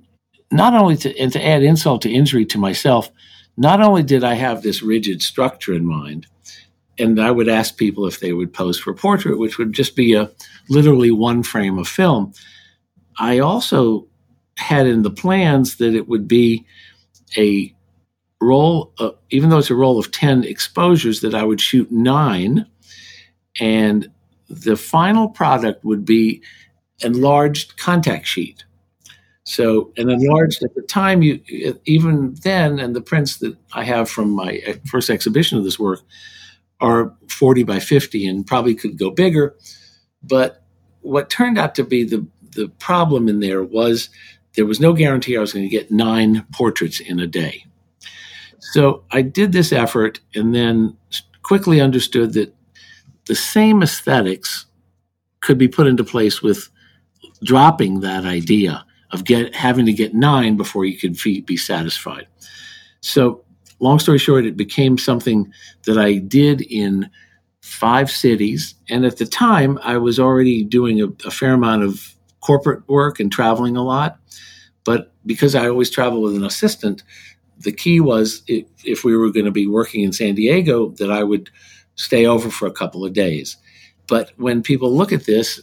not 0.51 0.73
only 0.73 0.97
to, 0.97 1.17
and 1.17 1.31
to 1.33 1.45
add 1.45 1.63
insult 1.63 2.01
to 2.03 2.11
injury 2.11 2.45
to 2.45 2.57
myself, 2.57 3.09
not 3.57 3.81
only 3.81 4.03
did 4.03 4.23
I 4.23 4.33
have 4.35 4.61
this 4.61 4.81
rigid 4.81 5.21
structure 5.21 5.73
in 5.73 5.85
mind, 5.85 6.27
and 6.97 7.19
I 7.19 7.31
would 7.31 7.49
ask 7.49 7.77
people 7.77 8.05
if 8.05 8.19
they 8.19 8.33
would 8.33 8.53
pose 8.53 8.79
for 8.79 8.93
portrait, 8.93 9.39
which 9.39 9.57
would 9.57 9.73
just 9.73 9.95
be 9.95 10.13
a 10.13 10.31
literally 10.69 11.11
one 11.11 11.43
frame 11.43 11.77
of 11.77 11.87
film. 11.87 12.33
I 13.17 13.39
also 13.39 14.07
had 14.57 14.85
in 14.87 15.01
the 15.01 15.11
plans 15.11 15.77
that 15.77 15.95
it 15.95 16.07
would 16.07 16.27
be 16.27 16.65
a 17.37 17.73
roll, 18.39 18.93
uh, 18.99 19.11
even 19.29 19.49
though 19.49 19.57
it's 19.59 19.69
a 19.69 19.75
roll 19.75 19.97
of 19.99 20.11
10 20.11 20.43
exposures, 20.43 21.21
that 21.21 21.33
I 21.33 21.43
would 21.43 21.61
shoot 21.61 21.91
nine. 21.91 22.65
And 23.59 24.09
the 24.49 24.75
final 24.75 25.29
product 25.29 25.83
would 25.85 26.05
be 26.05 26.41
enlarged 27.03 27.77
contact 27.77 28.27
sheet. 28.27 28.63
So, 29.51 29.91
and 29.97 30.09
enlarged 30.09 30.63
at 30.63 30.73
the 30.75 30.81
time, 30.81 31.21
you 31.21 31.41
even 31.83 32.35
then, 32.35 32.79
and 32.79 32.95
the 32.95 33.01
prints 33.01 33.39
that 33.39 33.57
I 33.73 33.83
have 33.83 34.09
from 34.09 34.29
my 34.29 34.61
first 34.89 35.09
exhibition 35.09 35.57
of 35.57 35.65
this 35.65 35.77
work 35.77 35.99
are 36.79 37.13
40 37.27 37.63
by 37.63 37.79
50 37.79 38.25
and 38.25 38.47
probably 38.47 38.73
could 38.75 38.97
go 38.97 39.11
bigger. 39.11 39.57
But 40.23 40.63
what 41.01 41.29
turned 41.29 41.57
out 41.57 41.75
to 41.75 41.83
be 41.83 42.05
the, 42.05 42.25
the 42.55 42.69
problem 42.79 43.27
in 43.27 43.41
there 43.41 43.61
was 43.61 44.09
there 44.55 44.65
was 44.65 44.79
no 44.79 44.93
guarantee 44.93 45.35
I 45.35 45.41
was 45.41 45.51
going 45.51 45.65
to 45.65 45.69
get 45.69 45.91
nine 45.91 46.45
portraits 46.53 47.01
in 47.01 47.19
a 47.19 47.27
day. 47.27 47.65
So 48.59 49.03
I 49.11 49.21
did 49.21 49.51
this 49.51 49.73
effort 49.73 50.21
and 50.33 50.55
then 50.55 50.95
quickly 51.41 51.81
understood 51.81 52.31
that 52.35 52.55
the 53.25 53.35
same 53.35 53.83
aesthetics 53.83 54.65
could 55.41 55.57
be 55.57 55.67
put 55.67 55.87
into 55.87 56.05
place 56.05 56.41
with 56.41 56.69
dropping 57.43 57.99
that 57.99 58.23
idea 58.23 58.85
of 59.11 59.25
get 59.25 59.53
having 59.55 59.85
to 59.85 59.93
get 59.93 60.13
nine 60.13 60.57
before 60.57 60.85
you 60.85 60.97
could 60.97 61.17
be 61.45 61.57
satisfied. 61.57 62.27
So, 63.01 63.43
long 63.79 63.99
story 63.99 64.17
short, 64.17 64.45
it 64.45 64.55
became 64.55 64.97
something 64.97 65.51
that 65.85 65.97
I 65.97 66.17
did 66.17 66.61
in 66.61 67.09
five 67.61 68.09
cities. 68.09 68.75
And 68.89 69.05
at 69.05 69.17
the 69.17 69.25
time, 69.25 69.79
I 69.83 69.97
was 69.97 70.19
already 70.19 70.63
doing 70.63 71.01
a, 71.01 71.07
a 71.25 71.31
fair 71.31 71.53
amount 71.53 71.83
of 71.83 72.15
corporate 72.41 72.87
work 72.87 73.19
and 73.19 73.31
traveling 73.31 73.77
a 73.77 73.83
lot. 73.83 74.19
But 74.83 75.13
because 75.25 75.55
I 75.55 75.67
always 75.67 75.89
travel 75.89 76.21
with 76.21 76.35
an 76.35 76.43
assistant, 76.43 77.03
the 77.59 77.71
key 77.71 77.99
was 77.99 78.41
if, 78.47 78.65
if 78.83 79.03
we 79.03 79.15
were 79.15 79.31
going 79.31 79.45
to 79.45 79.51
be 79.51 79.67
working 79.67 80.03
in 80.03 80.13
San 80.13 80.35
Diego, 80.35 80.89
that 80.97 81.11
I 81.11 81.23
would 81.23 81.49
stay 81.95 82.25
over 82.25 82.49
for 82.49 82.67
a 82.67 82.71
couple 82.71 83.05
of 83.05 83.13
days. 83.13 83.57
But 84.07 84.31
when 84.37 84.63
people 84.63 84.95
look 84.95 85.13
at 85.13 85.25
this, 85.25 85.61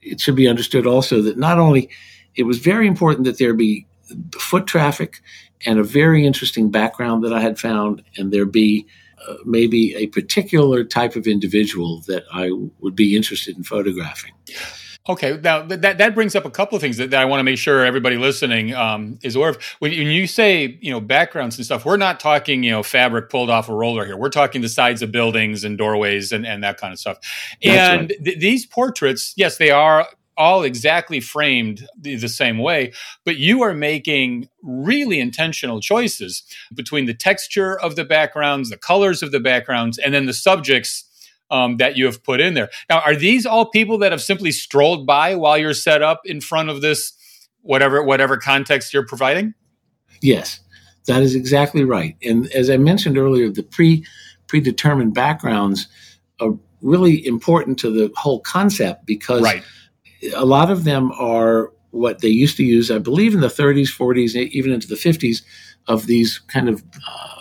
it 0.00 0.20
should 0.20 0.36
be 0.36 0.48
understood 0.48 0.86
also 0.86 1.20
that 1.22 1.36
not 1.36 1.58
only 1.58 1.90
it 2.34 2.44
was 2.44 2.58
very 2.58 2.86
important 2.86 3.24
that 3.24 3.38
there 3.38 3.54
be 3.54 3.86
foot 4.34 4.66
traffic 4.66 5.20
and 5.64 5.78
a 5.78 5.84
very 5.84 6.26
interesting 6.26 6.70
background 6.70 7.22
that 7.24 7.32
I 7.32 7.40
had 7.40 7.58
found, 7.58 8.02
and 8.16 8.32
there 8.32 8.44
be 8.44 8.86
uh, 9.28 9.34
maybe 9.44 9.94
a 9.94 10.06
particular 10.08 10.84
type 10.84 11.14
of 11.14 11.26
individual 11.26 12.02
that 12.08 12.24
I 12.32 12.50
would 12.80 12.96
be 12.96 13.16
interested 13.16 13.56
in 13.56 13.62
photographing. 13.62 14.32
Okay, 15.08 15.36
now 15.42 15.62
that 15.62 15.98
that 15.98 16.14
brings 16.14 16.36
up 16.36 16.44
a 16.44 16.50
couple 16.50 16.76
of 16.76 16.82
things 16.82 16.96
that, 16.98 17.10
that 17.10 17.20
I 17.20 17.24
want 17.24 17.40
to 17.40 17.44
make 17.44 17.58
sure 17.58 17.84
everybody 17.84 18.16
listening 18.16 18.72
um, 18.72 19.18
is 19.22 19.34
aware 19.34 19.50
of. 19.50 19.60
When, 19.80 19.90
when, 19.90 20.06
you 20.06 20.28
say 20.28 20.78
you 20.80 20.92
know 20.92 21.00
backgrounds 21.00 21.56
and 21.58 21.64
stuff, 21.64 21.84
we're 21.84 21.96
not 21.96 22.20
talking 22.20 22.62
you 22.62 22.70
know 22.70 22.84
fabric 22.84 23.28
pulled 23.28 23.50
off 23.50 23.68
a 23.68 23.74
roller 23.74 24.04
here. 24.04 24.16
We're 24.16 24.28
talking 24.28 24.62
the 24.62 24.68
sides 24.68 25.02
of 25.02 25.10
buildings 25.10 25.64
and 25.64 25.76
doorways 25.76 26.30
and, 26.30 26.46
and 26.46 26.62
that 26.62 26.78
kind 26.78 26.92
of 26.92 27.00
stuff. 27.00 27.18
That's 27.62 27.76
and 27.76 28.10
right. 28.10 28.24
th- 28.24 28.38
these 28.38 28.64
portraits, 28.64 29.34
yes, 29.36 29.58
they 29.58 29.70
are 29.70 30.06
all 30.42 30.64
exactly 30.64 31.20
framed 31.20 31.86
the, 31.96 32.16
the, 32.16 32.28
same 32.28 32.58
way, 32.58 32.92
but 33.24 33.36
you 33.36 33.62
are 33.62 33.72
making 33.72 34.48
really 34.60 35.20
intentional 35.20 35.80
choices 35.80 36.42
between 36.74 37.06
the 37.06 37.14
texture 37.14 37.78
of 37.78 37.94
the 37.94 38.04
backgrounds, 38.04 38.68
the 38.68 38.76
colors 38.76 39.22
of 39.22 39.30
the 39.30 39.38
backgrounds, 39.38 39.98
and 39.98 40.12
then 40.12 40.26
the 40.26 40.32
subjects 40.34 41.04
um, 41.52 41.76
that 41.76 41.96
you 41.96 42.06
have 42.06 42.24
put 42.24 42.40
in 42.40 42.54
there. 42.54 42.70
Now, 42.90 43.00
are 43.00 43.14
these 43.14 43.46
all 43.46 43.66
people 43.66 43.98
that 43.98 44.10
have 44.10 44.20
simply 44.20 44.50
strolled 44.50 45.06
by 45.06 45.36
while 45.36 45.56
you're 45.56 45.74
set 45.74 46.02
up 46.02 46.22
in 46.24 46.40
front 46.40 46.70
of 46.70 46.80
this 46.80 47.12
whatever 47.60 48.02
whatever 48.02 48.36
context 48.36 48.92
you're 48.92 49.06
providing? 49.06 49.54
Yes, 50.20 50.58
that 51.06 51.22
is 51.22 51.36
exactly 51.36 51.84
right. 51.84 52.16
And 52.20 52.48
as 52.48 52.68
I 52.68 52.78
mentioned 52.78 53.16
earlier, 53.16 53.48
the 53.48 53.62
pre 53.62 54.04
predetermined 54.48 55.14
backgrounds 55.14 55.86
are 56.40 56.58
really 56.80 57.24
important 57.24 57.78
to 57.78 57.90
the 57.90 58.12
whole 58.16 58.40
concept 58.40 59.06
because 59.06 59.42
right. 59.42 59.62
A 60.34 60.44
lot 60.44 60.70
of 60.70 60.84
them 60.84 61.12
are 61.12 61.72
what 61.90 62.20
they 62.20 62.28
used 62.28 62.56
to 62.56 62.64
use, 62.64 62.90
I 62.90 62.98
believe, 62.98 63.34
in 63.34 63.40
the 63.40 63.48
30s, 63.48 63.94
40s, 63.94 64.34
even 64.34 64.72
into 64.72 64.88
the 64.88 64.94
50s, 64.94 65.42
of 65.88 66.06
these 66.06 66.38
kind 66.38 66.68
of 66.68 66.82
uh, 67.08 67.40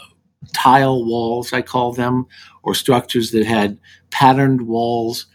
tile 0.53 1.05
walls, 1.05 1.53
I 1.53 1.61
call 1.61 1.93
them, 1.93 2.25
or 2.63 2.75
structures 2.75 3.31
that 3.31 3.45
had 3.45 3.79
patterned 4.09 4.67
walls. 4.67 5.27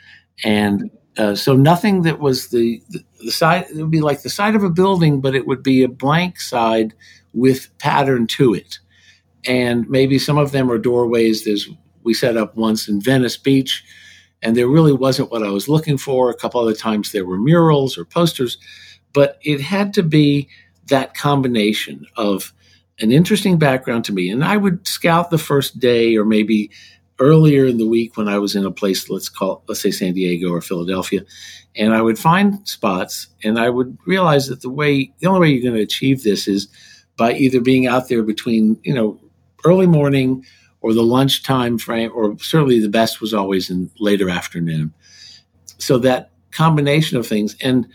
And 0.44 0.90
uh, 1.16 1.34
so 1.34 1.54
nothing 1.54 2.02
that 2.02 2.18
was 2.20 2.48
the, 2.48 2.82
the, 2.90 3.04
the 3.24 3.32
side, 3.32 3.66
it 3.70 3.76
would 3.76 3.90
be 3.90 4.00
like 4.00 4.22
the 4.22 4.30
side 4.30 4.54
of 4.54 4.62
a 4.62 4.70
building, 4.70 5.20
but 5.20 5.34
it 5.34 5.46
would 5.46 5.62
be 5.62 5.82
a 5.82 5.88
blank 5.88 6.40
side 6.40 6.94
with 7.32 7.70
pattern 7.78 8.26
to 8.26 8.54
it. 8.54 8.78
And 9.46 9.88
maybe 9.88 10.18
some 10.18 10.36
of 10.36 10.52
them 10.52 10.70
are 10.70 10.78
doorways. 10.78 11.44
There's, 11.44 11.68
we 12.02 12.12
set 12.12 12.36
up 12.36 12.56
once 12.56 12.88
in 12.88 13.00
Venice 13.00 13.36
Beach, 13.36 13.84
and 14.46 14.56
there 14.56 14.68
really 14.68 14.92
wasn't 14.92 15.32
what 15.32 15.42
I 15.42 15.50
was 15.50 15.68
looking 15.68 15.98
for. 15.98 16.30
A 16.30 16.34
couple 16.34 16.60
other 16.60 16.72
times 16.72 17.10
there 17.10 17.26
were 17.26 17.36
murals 17.36 17.98
or 17.98 18.04
posters, 18.04 18.58
but 19.12 19.40
it 19.42 19.60
had 19.60 19.92
to 19.94 20.04
be 20.04 20.48
that 20.86 21.14
combination 21.14 22.06
of 22.16 22.52
an 23.00 23.10
interesting 23.10 23.58
background 23.58 24.04
to 24.04 24.12
me. 24.12 24.30
And 24.30 24.44
I 24.44 24.56
would 24.56 24.86
scout 24.86 25.30
the 25.30 25.36
first 25.36 25.80
day 25.80 26.14
or 26.14 26.24
maybe 26.24 26.70
earlier 27.18 27.66
in 27.66 27.78
the 27.78 27.88
week 27.88 28.16
when 28.16 28.28
I 28.28 28.38
was 28.38 28.54
in 28.54 28.64
a 28.64 28.70
place, 28.70 29.10
let's 29.10 29.28
call, 29.28 29.64
let's 29.66 29.80
say 29.80 29.90
San 29.90 30.14
Diego 30.14 30.52
or 30.52 30.60
Philadelphia, 30.60 31.22
and 31.74 31.92
I 31.92 32.00
would 32.00 32.16
find 32.18 32.66
spots 32.68 33.26
and 33.42 33.58
I 33.58 33.68
would 33.68 33.98
realize 34.06 34.46
that 34.46 34.60
the 34.60 34.70
way, 34.70 35.12
the 35.18 35.26
only 35.26 35.40
way 35.40 35.48
you're 35.48 35.68
going 35.68 35.74
to 35.74 35.82
achieve 35.82 36.22
this 36.22 36.46
is 36.46 36.68
by 37.16 37.32
either 37.32 37.60
being 37.60 37.88
out 37.88 38.08
there 38.08 38.22
between, 38.22 38.78
you 38.84 38.94
know, 38.94 39.18
early 39.64 39.88
morning 39.88 40.44
or 40.86 40.94
the 40.94 41.02
lunchtime 41.02 41.78
frame, 41.78 42.12
or 42.14 42.38
certainly 42.38 42.78
the 42.78 42.88
best 42.88 43.20
was 43.20 43.34
always 43.34 43.70
in 43.70 43.90
later 43.98 44.30
afternoon. 44.30 44.94
So 45.78 45.98
that 45.98 46.30
combination 46.52 47.18
of 47.18 47.26
things. 47.26 47.56
And 47.60 47.88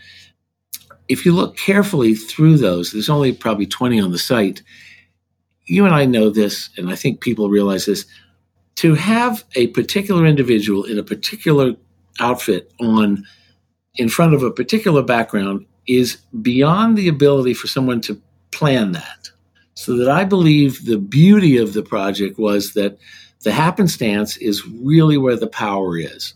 if 1.08 1.24
you 1.24 1.32
look 1.32 1.56
carefully 1.56 2.14
through 2.14 2.58
those, 2.58 2.92
there's 2.92 3.08
only 3.08 3.32
probably 3.32 3.66
20 3.66 3.98
on 3.98 4.12
the 4.12 4.18
site 4.18 4.62
you 5.66 5.86
and 5.86 5.94
I 5.94 6.04
know 6.04 6.30
this, 6.30 6.70
and 6.76 6.90
I 6.90 6.96
think 6.96 7.20
people 7.20 7.48
realize 7.48 7.86
this. 7.86 8.04
To 8.76 8.94
have 8.94 9.44
a 9.54 9.68
particular 9.68 10.26
individual 10.26 10.84
in 10.84 10.98
a 10.98 11.02
particular 11.02 11.74
outfit 12.20 12.72
on 12.80 13.24
in 13.96 14.08
front 14.08 14.34
of 14.34 14.42
a 14.42 14.50
particular 14.50 15.02
background 15.02 15.66
is 15.86 16.18
beyond 16.40 16.96
the 16.96 17.08
ability 17.08 17.54
for 17.54 17.66
someone 17.68 18.00
to 18.02 18.20
plan 18.50 18.92
that. 18.92 19.30
So 19.74 19.96
that 19.96 20.10
I 20.10 20.24
believe 20.24 20.84
the 20.84 20.98
beauty 20.98 21.56
of 21.56 21.72
the 21.72 21.82
project 21.82 22.38
was 22.38 22.74
that 22.74 22.98
the 23.42 23.52
happenstance 23.52 24.36
is 24.36 24.66
really 24.66 25.16
where 25.16 25.36
the 25.36 25.46
power 25.46 25.98
is. 25.98 26.34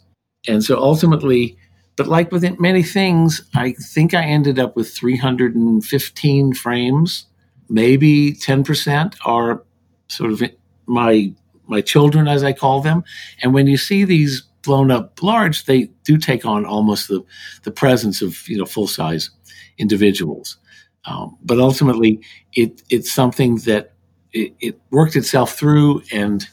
And 0.48 0.64
so 0.64 0.78
ultimately, 0.78 1.56
but 1.96 2.06
like 2.06 2.32
with 2.32 2.58
many 2.58 2.82
things, 2.82 3.42
I 3.54 3.72
think 3.72 4.14
I 4.14 4.24
ended 4.24 4.58
up 4.58 4.76
with 4.76 4.90
315 4.92 6.54
frames 6.54 7.26
maybe 7.68 8.32
10% 8.32 9.14
are 9.24 9.62
sort 10.08 10.32
of 10.32 10.42
my 10.86 11.32
my 11.68 11.80
children 11.80 12.28
as 12.28 12.44
I 12.44 12.52
call 12.52 12.80
them. 12.80 13.02
And 13.42 13.52
when 13.52 13.66
you 13.66 13.76
see 13.76 14.04
these 14.04 14.42
blown 14.62 14.92
up 14.92 15.20
large, 15.20 15.64
they 15.64 15.90
do 16.04 16.16
take 16.16 16.46
on 16.46 16.64
almost 16.64 17.08
the, 17.08 17.24
the 17.64 17.72
presence 17.72 18.22
of 18.22 18.48
you 18.48 18.56
know 18.58 18.66
full 18.66 18.86
size 18.86 19.30
individuals. 19.78 20.58
Um, 21.06 21.36
but 21.42 21.58
ultimately, 21.58 22.20
it 22.52 22.82
it's 22.90 23.12
something 23.12 23.56
that 23.58 23.92
it, 24.32 24.54
it, 24.60 24.80
worked 24.90 25.16
itself 25.16 25.56
through, 25.56 26.02
and 26.12 26.46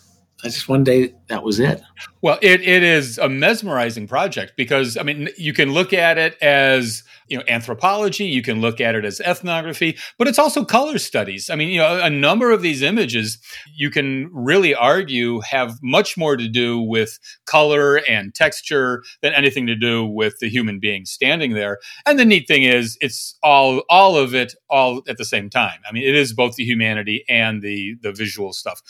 I 0.44 0.50
just 0.50 0.70
one 0.70 0.84
day 0.84 1.14
that 1.28 1.44
was 1.44 1.60
it. 1.60 1.82
Well, 2.22 2.38
it, 2.42 2.62
it 2.62 2.84
is 2.84 3.18
a 3.18 3.30
mesmerizing 3.30 4.08
project 4.08 4.54
because 4.58 4.98
I 4.98 5.04
mean 5.04 5.30
you 5.38 5.54
can 5.54 5.72
look 5.72 5.94
at 5.94 6.18
it 6.18 6.38
as 6.42 7.04
you 7.30 7.38
know 7.38 7.44
anthropology 7.48 8.26
you 8.26 8.42
can 8.42 8.60
look 8.60 8.82
at 8.82 8.96
it 8.96 9.06
as 9.06 9.22
ethnography 9.22 9.98
but 10.18 10.28
it's 10.28 10.40
also 10.40 10.66
color 10.66 10.98
studies. 10.98 11.50
I 11.50 11.56
mean 11.56 11.70
you 11.70 11.80
know 11.80 12.02
a 12.02 12.10
number 12.10 12.52
of 12.52 12.62
these 12.62 12.82
images 12.82 13.38
you 13.74 13.90
can 13.90 14.30
really 14.34 14.76
argue 14.76 15.40
have 15.42 15.78
much 15.82 16.18
more 16.18 16.36
to 16.36 16.48
do 16.48 16.80
with 16.80 17.20
color 17.46 17.98
and 18.08 18.36
texture 18.36 19.04
than 19.22 19.34
anything 19.34 19.68
to 19.68 19.76
do 19.76 20.06
with 20.06 20.40
the 20.40 20.50
human 20.50 20.80
being 20.80 21.06
standing 21.06 21.54
there. 21.54 21.80
And 22.06 22.20
the 22.20 22.26
neat 22.26 22.48
thing 22.48 22.64
is 22.64 22.98
it's 23.00 23.38
all 23.44 23.84
all 23.90 24.18
of 24.18 24.36
it 24.36 24.56
all 24.70 25.02
at 25.08 25.18
the 25.18 25.26
same 25.26 25.50
time. 25.50 25.80
I 25.88 25.94
mean 25.94 26.04
it 26.04 26.16
is 26.16 26.34
both 26.34 26.56
the 26.56 26.66
humanity 26.66 27.24
and 27.30 27.62
the 27.62 27.96
the 28.02 28.12
visual 28.12 28.52
stuff. 28.52 28.82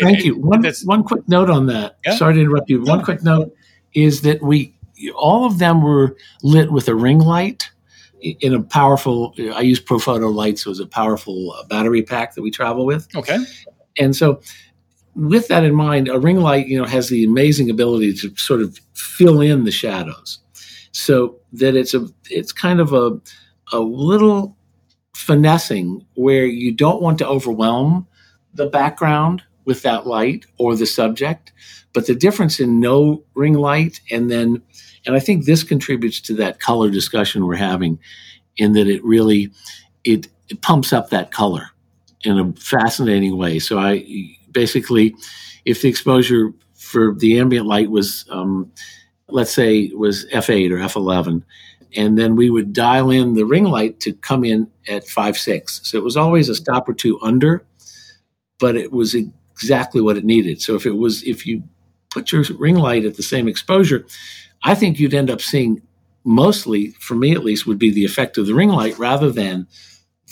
Thank 0.00 0.20
it, 0.20 0.24
you 0.24 0.38
one, 0.38 0.64
one 0.84 1.04
quick 1.04 1.28
note 1.28 1.50
on 1.50 1.66
that 1.66 1.81
yeah? 2.04 2.16
sorry 2.16 2.34
to 2.34 2.40
interrupt 2.40 2.68
you 2.68 2.82
one 2.82 3.02
quick 3.02 3.22
note 3.22 3.54
is 3.94 4.22
that 4.22 4.42
we 4.42 4.74
all 5.16 5.44
of 5.44 5.58
them 5.58 5.82
were 5.82 6.16
lit 6.42 6.70
with 6.70 6.88
a 6.88 6.94
ring 6.94 7.18
light 7.18 7.70
in 8.22 8.54
a 8.54 8.62
powerful, 8.62 9.34
I 9.54 9.60
use 9.60 9.80
Profoto 9.80 10.32
lights. 10.32 10.62
So 10.62 10.68
it 10.68 10.72
was 10.72 10.80
a 10.80 10.86
powerful 10.86 11.52
uh, 11.52 11.64
battery 11.64 12.02
pack 12.02 12.34
that 12.34 12.42
we 12.42 12.50
travel 12.50 12.86
with. 12.86 13.08
Okay. 13.16 13.38
And 13.98 14.16
so, 14.16 14.40
with 15.14 15.48
that 15.48 15.64
in 15.64 15.74
mind, 15.74 16.08
a 16.08 16.18
ring 16.18 16.38
light, 16.38 16.68
you 16.68 16.78
know, 16.78 16.86
has 16.86 17.10
the 17.10 17.24
amazing 17.24 17.68
ability 17.68 18.14
to 18.14 18.34
sort 18.36 18.62
of 18.62 18.78
fill 18.94 19.42
in 19.42 19.64
the 19.64 19.70
shadows, 19.70 20.38
so 20.92 21.36
that 21.52 21.76
it's 21.76 21.92
a, 21.92 22.08
it's 22.30 22.50
kind 22.50 22.80
of 22.80 22.94
a, 22.94 23.20
a 23.72 23.80
little 23.80 24.56
finessing 25.14 26.06
where 26.14 26.46
you 26.46 26.72
don't 26.72 27.02
want 27.02 27.18
to 27.18 27.28
overwhelm 27.28 28.06
the 28.54 28.66
background 28.66 29.42
with 29.64 29.82
that 29.82 30.06
light 30.06 30.46
or 30.58 30.76
the 30.76 30.86
subject, 30.86 31.52
but 31.92 32.06
the 32.06 32.14
difference 32.14 32.60
in 32.60 32.80
no 32.80 33.22
ring 33.34 33.54
light 33.54 34.00
and 34.10 34.30
then 34.30 34.62
and 35.04 35.16
I 35.16 35.20
think 35.20 35.44
this 35.44 35.64
contributes 35.64 36.20
to 36.22 36.34
that 36.34 36.60
color 36.60 36.90
discussion 36.90 37.46
we're 37.46 37.56
having 37.56 37.98
in 38.56 38.72
that 38.74 38.88
it 38.88 39.04
really 39.04 39.50
it, 40.04 40.28
it 40.48 40.62
pumps 40.62 40.92
up 40.92 41.10
that 41.10 41.32
color 41.32 41.70
in 42.24 42.38
a 42.38 42.52
fascinating 42.52 43.36
way. 43.36 43.58
So 43.58 43.78
I 43.78 44.04
basically, 44.50 45.14
if 45.64 45.82
the 45.82 45.88
exposure 45.88 46.52
for 46.74 47.14
the 47.14 47.38
ambient 47.38 47.66
light 47.66 47.90
was, 47.90 48.24
um, 48.30 48.70
let's 49.28 49.52
say, 49.52 49.90
was 49.94 50.26
f8 50.26 50.70
or 50.70 50.76
f11, 50.76 51.42
and 51.96 52.18
then 52.18 52.36
we 52.36 52.50
would 52.50 52.72
dial 52.72 53.10
in 53.10 53.34
the 53.34 53.44
ring 53.44 53.64
light 53.64 54.00
to 54.00 54.12
come 54.12 54.44
in 54.44 54.68
at 54.88 55.06
five 55.06 55.36
six. 55.36 55.80
So 55.84 55.98
it 55.98 56.04
was 56.04 56.16
always 56.16 56.48
a 56.48 56.54
stop 56.54 56.88
or 56.88 56.94
two 56.94 57.20
under, 57.20 57.64
but 58.58 58.76
it 58.76 58.92
was 58.92 59.14
exactly 59.62 60.00
what 60.00 60.16
it 60.16 60.24
needed. 60.24 60.60
So 60.60 60.74
if 60.74 60.86
it 60.86 60.96
was, 60.96 61.22
if 61.22 61.46
you 61.46 61.62
put 62.10 62.32
your 62.32 62.42
ring 62.58 62.76
light 62.76 63.04
at 63.04 63.16
the 63.16 63.22
same 63.22 63.48
exposure, 63.48 64.04
I 64.62 64.74
think 64.74 64.98
you'd 64.98 65.14
end 65.14 65.30
up 65.30 65.40
seeing 65.40 65.82
mostly, 66.24 66.88
for 67.00 67.14
me 67.14 67.32
at 67.32 67.44
least, 67.44 67.66
would 67.66 67.78
be 67.78 67.90
the 67.90 68.04
effect 68.04 68.38
of 68.38 68.46
the 68.46 68.54
ring 68.54 68.68
light 68.68 68.98
rather 68.98 69.30
than 69.30 69.66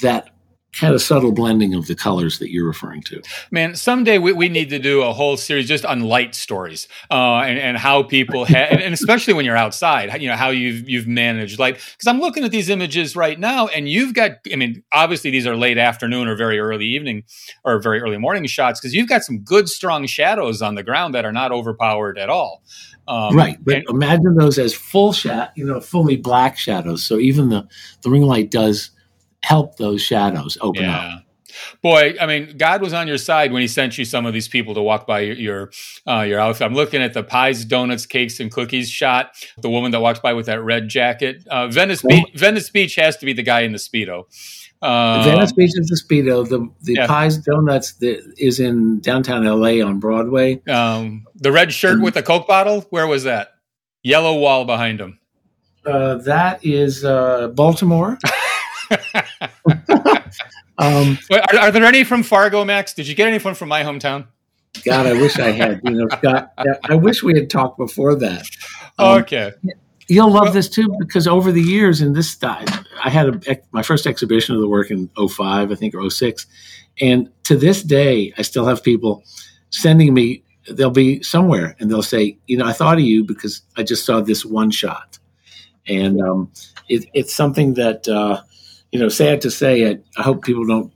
that 0.02 0.30
kind 0.72 0.94
of 0.94 1.02
subtle 1.02 1.32
blending 1.32 1.74
of 1.74 1.86
the 1.86 1.94
colors 1.94 2.38
that 2.38 2.50
you're 2.50 2.66
referring 2.66 3.02
to. 3.02 3.20
Man, 3.50 3.74
someday 3.74 4.18
we, 4.18 4.32
we 4.32 4.48
need 4.48 4.70
to 4.70 4.78
do 4.78 5.02
a 5.02 5.12
whole 5.12 5.36
series 5.36 5.66
just 5.66 5.84
on 5.84 6.00
light 6.00 6.34
stories 6.34 6.86
uh, 7.10 7.38
and, 7.40 7.58
and 7.58 7.76
how 7.76 8.02
people, 8.02 8.44
ha- 8.46 8.68
and 8.70 8.94
especially 8.94 9.34
when 9.34 9.44
you're 9.44 9.56
outside, 9.56 10.20
you 10.22 10.28
know, 10.28 10.36
how 10.36 10.50
you've, 10.50 10.88
you've 10.88 11.06
managed 11.06 11.58
light. 11.58 11.74
Because 11.74 12.06
I'm 12.06 12.20
looking 12.20 12.44
at 12.44 12.50
these 12.50 12.68
images 12.68 13.16
right 13.16 13.38
now 13.38 13.66
and 13.68 13.88
you've 13.88 14.14
got, 14.14 14.32
I 14.52 14.56
mean, 14.56 14.82
obviously 14.92 15.30
these 15.30 15.46
are 15.46 15.56
late 15.56 15.78
afternoon 15.78 16.28
or 16.28 16.36
very 16.36 16.58
early 16.58 16.86
evening 16.86 17.24
or 17.64 17.80
very 17.80 18.00
early 18.00 18.18
morning 18.18 18.46
shots 18.46 18.80
because 18.80 18.94
you've 18.94 19.08
got 19.08 19.24
some 19.24 19.40
good 19.40 19.68
strong 19.68 20.06
shadows 20.06 20.62
on 20.62 20.76
the 20.76 20.82
ground 20.82 21.14
that 21.14 21.24
are 21.24 21.32
not 21.32 21.52
overpowered 21.52 22.18
at 22.18 22.30
all. 22.30 22.62
Um, 23.08 23.36
right, 23.36 23.58
but 23.60 23.74
and, 23.74 23.88
imagine 23.88 24.36
those 24.36 24.56
as 24.56 24.72
full 24.72 25.12
shot, 25.12 25.50
you 25.56 25.64
know, 25.64 25.80
fully 25.80 26.16
black 26.16 26.56
shadows. 26.56 27.02
So 27.02 27.18
even 27.18 27.48
the 27.48 27.66
the 28.02 28.10
ring 28.10 28.22
light 28.22 28.52
does 28.52 28.90
help 29.42 29.76
those 29.76 30.02
shadows 30.02 30.58
open 30.60 30.84
yeah. 30.84 31.14
up. 31.16 31.24
Boy, 31.82 32.14
I 32.20 32.26
mean, 32.26 32.56
God 32.56 32.80
was 32.80 32.92
on 32.92 33.08
your 33.08 33.18
side 33.18 33.52
when 33.52 33.62
He 33.62 33.68
sent 33.68 33.98
you 33.98 34.04
some 34.04 34.26
of 34.26 34.32
these 34.32 34.48
people 34.48 34.74
to 34.74 34.82
walk 34.82 35.06
by 35.06 35.20
your 35.20 35.36
your, 35.36 35.70
uh, 36.06 36.20
your 36.20 36.40
outfit. 36.40 36.66
I'm 36.66 36.74
looking 36.74 37.02
at 37.02 37.14
the 37.14 37.22
pies, 37.22 37.64
donuts, 37.64 38.06
cakes, 38.06 38.40
and 38.40 38.50
cookies 38.50 38.90
shot. 38.90 39.32
The 39.58 39.70
woman 39.70 39.90
that 39.92 40.00
walked 40.00 40.22
by 40.22 40.32
with 40.32 40.46
that 40.46 40.62
red 40.62 40.88
jacket. 40.88 41.46
Uh, 41.48 41.68
Venice 41.68 42.02
Beach. 42.02 42.26
Venice 42.34 42.70
Beach 42.70 42.94
has 42.96 43.16
to 43.18 43.26
be 43.26 43.32
the 43.32 43.42
guy 43.42 43.60
in 43.60 43.72
the 43.72 43.78
speedo. 43.78 44.24
Um, 44.82 45.24
Venice 45.24 45.52
Beach 45.52 45.72
is 45.74 45.88
the 45.88 46.00
speedo. 46.00 46.48
The 46.48 46.68
the 46.82 46.94
yeah. 46.94 47.06
pies, 47.06 47.38
donuts 47.38 47.94
that 47.94 48.34
is 48.38 48.60
in 48.60 49.00
downtown 49.00 49.44
LA 49.44 49.84
on 49.84 49.98
Broadway. 49.98 50.62
Um, 50.68 51.26
the 51.34 51.52
red 51.52 51.72
shirt 51.72 52.00
with 52.00 52.14
the 52.14 52.22
Coke 52.22 52.46
bottle. 52.46 52.82
Where 52.90 53.06
was 53.06 53.24
that? 53.24 53.54
Yellow 54.02 54.38
wall 54.38 54.64
behind 54.64 55.00
him. 55.00 55.18
Uh, 55.84 56.16
that 56.16 56.64
is 56.64 57.04
uh, 57.04 57.48
Baltimore. 57.48 58.18
um, 60.78 61.18
are, 61.30 61.58
are, 61.58 61.70
there 61.70 61.84
any 61.84 62.04
from 62.04 62.22
Fargo, 62.22 62.64
Max? 62.64 62.94
Did 62.94 63.06
you 63.08 63.14
get 63.14 63.28
anyone 63.28 63.54
from 63.54 63.68
my 63.68 63.82
hometown? 63.82 64.26
God, 64.84 65.06
I 65.06 65.12
wish 65.14 65.38
I 65.38 65.50
had. 65.50 65.80
You 65.84 65.90
know, 65.92 66.08
Scott, 66.08 66.52
I 66.84 66.94
wish 66.94 67.22
we 67.22 67.34
had 67.34 67.50
talked 67.50 67.78
before 67.78 68.14
that. 68.16 68.46
Um, 68.98 69.22
okay. 69.22 69.52
You'll 70.08 70.32
love 70.32 70.52
this 70.52 70.68
too 70.68 70.92
because 70.98 71.28
over 71.28 71.52
the 71.52 71.62
years, 71.62 72.00
in 72.00 72.14
this 72.14 72.36
I 72.42 73.08
had 73.08 73.46
a, 73.46 73.58
my 73.72 73.82
first 73.82 74.06
exhibition 74.06 74.54
of 74.54 74.60
the 74.60 74.68
work 74.68 74.90
in 74.90 75.08
05, 75.16 75.70
I 75.70 75.74
think, 75.74 75.94
or 75.94 76.08
06. 76.08 76.46
And 77.00 77.30
to 77.44 77.56
this 77.56 77.82
day, 77.82 78.32
I 78.36 78.42
still 78.42 78.66
have 78.66 78.82
people 78.82 79.22
sending 79.70 80.12
me, 80.12 80.42
they'll 80.68 80.90
be 80.90 81.22
somewhere 81.22 81.76
and 81.78 81.90
they'll 81.90 82.02
say, 82.02 82.38
you 82.46 82.56
know, 82.56 82.66
I 82.66 82.72
thought 82.72 82.98
of 82.98 83.04
you 83.04 83.24
because 83.24 83.62
I 83.76 83.82
just 83.82 84.04
saw 84.04 84.20
this 84.20 84.44
one 84.44 84.70
shot. 84.70 85.18
And 85.86 86.20
um, 86.20 86.52
it, 86.88 87.06
it's 87.14 87.34
something 87.34 87.74
that, 87.74 88.08
uh, 88.08 88.42
you 88.92 88.98
know, 88.98 89.08
sad 89.08 89.40
to 89.42 89.50
say, 89.50 89.88
I, 89.88 89.98
I 90.16 90.22
hope 90.22 90.44
people 90.44 90.66
don't, 90.66 90.92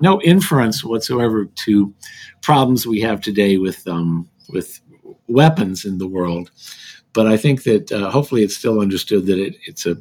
no 0.00 0.20
inference 0.22 0.84
whatsoever 0.84 1.46
to 1.64 1.92
problems 2.42 2.86
we 2.86 3.00
have 3.00 3.20
today 3.20 3.56
with, 3.56 3.86
um, 3.88 4.28
with 4.48 4.80
weapons 5.26 5.84
in 5.84 5.98
the 5.98 6.06
world. 6.06 6.50
But 7.14 7.28
I 7.28 7.36
think 7.36 7.62
that 7.62 7.92
uh, 7.92 8.10
hopefully 8.10 8.42
it's 8.42 8.56
still 8.56 8.80
understood 8.80 9.26
that 9.26 9.38
it, 9.38 9.56
it's 9.66 9.86
a 9.86 9.96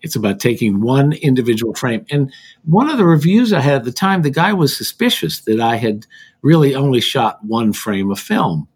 it's 0.00 0.16
about 0.16 0.40
taking 0.40 0.80
one 0.80 1.12
individual 1.12 1.74
frame. 1.74 2.06
And 2.10 2.32
one 2.64 2.88
of 2.88 2.96
the 2.96 3.04
reviews 3.04 3.52
I 3.52 3.60
had 3.60 3.74
at 3.74 3.84
the 3.84 3.92
time, 3.92 4.22
the 4.22 4.30
guy 4.30 4.54
was 4.54 4.74
suspicious 4.74 5.40
that 5.40 5.60
I 5.60 5.76
had 5.76 6.06
really 6.40 6.74
only 6.74 7.00
shot 7.00 7.44
one 7.44 7.74
frame 7.74 8.10
of 8.10 8.18
film. 8.18 8.66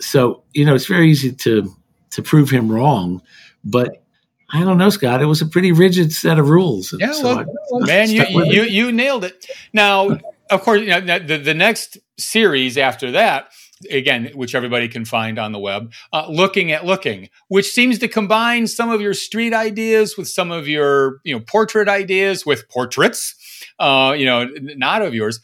So 0.00 0.44
you 0.54 0.64
know 0.64 0.74
it's 0.74 0.86
very 0.86 1.10
easy 1.10 1.32
to 1.32 1.74
to 2.10 2.22
prove 2.22 2.48
him 2.48 2.70
wrong, 2.70 3.20
but 3.64 3.99
I 4.52 4.64
don't 4.64 4.78
know, 4.78 4.90
Scott. 4.90 5.22
It 5.22 5.26
was 5.26 5.42
a 5.42 5.46
pretty 5.46 5.72
rigid 5.72 6.12
set 6.12 6.38
of 6.38 6.48
rules. 6.48 6.94
Yeah, 6.98 7.12
so 7.12 7.46
well, 7.70 7.84
I, 7.84 7.86
man, 7.86 8.10
you 8.10 8.24
you, 8.44 8.62
you 8.62 8.92
nailed 8.92 9.24
it. 9.24 9.46
Now, 9.72 10.18
of 10.50 10.62
course, 10.62 10.80
you 10.80 10.88
know, 10.88 11.00
the 11.00 11.38
the 11.38 11.54
next 11.54 11.98
series 12.18 12.76
after 12.76 13.12
that 13.12 13.50
again, 13.90 14.30
which 14.34 14.54
everybody 14.54 14.88
can 14.88 15.04
find 15.04 15.38
on 15.38 15.52
the 15.52 15.58
web, 15.58 15.92
uh, 16.12 16.26
looking 16.28 16.72
at 16.72 16.84
looking, 16.84 17.28
which 17.48 17.70
seems 17.70 17.98
to 17.98 18.08
combine 18.08 18.66
some 18.66 18.90
of 18.90 19.00
your 19.00 19.14
street 19.14 19.54
ideas 19.54 20.16
with 20.16 20.28
some 20.28 20.50
of 20.50 20.68
your, 20.68 21.20
you 21.24 21.34
know, 21.34 21.40
portrait 21.40 21.88
ideas 21.88 22.44
with 22.44 22.68
portraits, 22.68 23.34
uh, 23.78 24.14
you 24.16 24.26
know, 24.26 24.48
not 24.76 25.02
of 25.02 25.14
yours. 25.14 25.40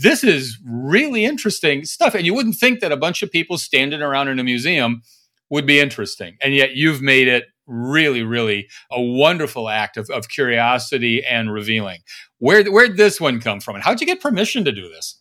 This 0.00 0.24
is 0.24 0.58
really 0.64 1.24
interesting 1.24 1.84
stuff. 1.84 2.14
And 2.14 2.26
you 2.26 2.34
wouldn't 2.34 2.56
think 2.56 2.80
that 2.80 2.92
a 2.92 2.96
bunch 2.96 3.22
of 3.22 3.30
people 3.30 3.58
standing 3.58 4.02
around 4.02 4.28
in 4.28 4.38
a 4.40 4.44
museum 4.44 5.02
would 5.48 5.66
be 5.66 5.78
interesting. 5.78 6.36
And 6.42 6.52
yet 6.52 6.74
you've 6.74 7.00
made 7.00 7.28
it 7.28 7.44
really, 7.66 8.22
really 8.22 8.68
a 8.90 9.00
wonderful 9.00 9.68
act 9.68 9.96
of, 9.96 10.08
of 10.10 10.28
curiosity 10.28 11.24
and 11.24 11.52
revealing. 11.52 12.00
Where, 12.38 12.64
where'd 12.64 12.96
this 12.96 13.20
one 13.20 13.40
come 13.40 13.60
from? 13.60 13.76
And 13.76 13.84
how'd 13.84 14.00
you 14.00 14.06
get 14.06 14.20
permission 14.20 14.64
to 14.64 14.72
do 14.72 14.88
this? 14.88 15.18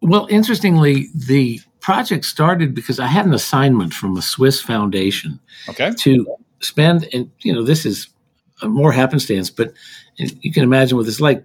Well, 0.00 0.26
interestingly, 0.30 1.08
the 1.14 1.60
project 1.80 2.24
started 2.24 2.74
because 2.74 2.98
I 2.98 3.06
had 3.06 3.26
an 3.26 3.34
assignment 3.34 3.94
from 3.94 4.16
a 4.16 4.22
Swiss 4.22 4.60
foundation 4.60 5.38
okay. 5.68 5.92
to 5.98 6.26
spend, 6.60 7.08
and 7.12 7.30
you 7.40 7.52
know, 7.52 7.62
this 7.62 7.86
is 7.86 8.08
more 8.62 8.92
happenstance, 8.92 9.50
but 9.50 9.72
you 10.16 10.52
can 10.52 10.62
imagine 10.62 10.96
what 10.96 11.06
it's 11.06 11.20
like. 11.20 11.44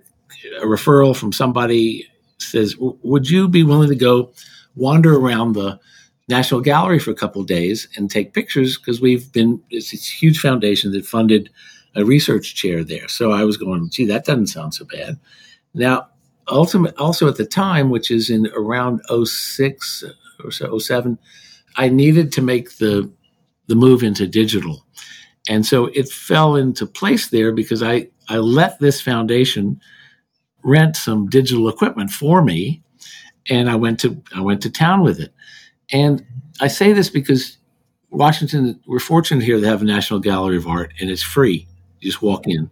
A 0.61 0.65
referral 0.65 1.15
from 1.15 1.33
somebody 1.33 2.07
says, 2.37 2.75
"Would 2.79 3.29
you 3.29 3.47
be 3.47 3.63
willing 3.63 3.89
to 3.89 3.95
go 3.95 4.31
wander 4.75 5.15
around 5.15 5.53
the 5.53 5.79
National 6.27 6.61
Gallery 6.61 6.99
for 6.99 7.11
a 7.11 7.15
couple 7.15 7.43
days 7.43 7.87
and 7.95 8.09
take 8.09 8.33
pictures?" 8.33 8.77
Because 8.77 9.01
we've 9.01 9.31
been 9.31 9.61
it's 9.69 9.93
a 9.93 9.97
huge 9.97 10.39
foundation 10.39 10.91
that 10.91 11.05
funded 11.05 11.49
a 11.95 12.05
research 12.05 12.55
chair 12.55 12.83
there. 12.83 13.07
So 13.07 13.31
I 13.31 13.43
was 13.43 13.57
going, 13.57 13.89
"Gee, 13.89 14.05
that 14.05 14.25
doesn't 14.25 14.47
sound 14.47 14.73
so 14.73 14.85
bad." 14.85 15.19
Now 15.73 16.07
ultimate 16.49 16.95
also 16.97 17.27
at 17.27 17.35
the 17.35 17.45
time, 17.45 17.89
which 17.89 18.11
is 18.11 18.29
in 18.29 18.47
around 18.55 19.01
06 19.09 20.03
or 20.43 20.51
so 20.51 20.77
07, 20.77 21.17
I 21.75 21.89
needed 21.89 22.31
to 22.33 22.41
make 22.41 22.77
the 22.77 23.11
the 23.67 23.75
move 23.75 24.01
into 24.01 24.25
digital. 24.25 24.85
And 25.49 25.65
so 25.65 25.85
it 25.87 26.09
fell 26.09 26.55
into 26.55 26.85
place 26.85 27.29
there 27.29 27.51
because 27.51 27.83
I, 27.83 28.07
I 28.29 28.37
let 28.37 28.79
this 28.79 29.01
foundation 29.01 29.79
rent 30.63 30.95
some 30.95 31.27
digital 31.27 31.69
equipment 31.69 32.11
for 32.11 32.41
me 32.41 32.81
and 33.49 33.69
I 33.69 33.75
went 33.75 33.99
to 34.01 34.21
I 34.33 34.41
went 34.41 34.61
to 34.63 34.69
town 34.69 35.01
with 35.01 35.19
it. 35.19 35.33
And 35.91 36.25
I 36.59 36.67
say 36.67 36.93
this 36.93 37.09
because 37.09 37.57
Washington, 38.09 38.79
we're 38.87 38.99
fortunate 38.99 39.43
here 39.43 39.59
to 39.59 39.67
have 39.67 39.81
a 39.81 39.85
National 39.85 40.19
Gallery 40.19 40.57
of 40.57 40.67
Art 40.67 40.93
and 40.99 41.09
it's 41.09 41.23
free. 41.23 41.67
You 41.99 42.11
just 42.11 42.21
walk 42.21 42.47
in. 42.47 42.69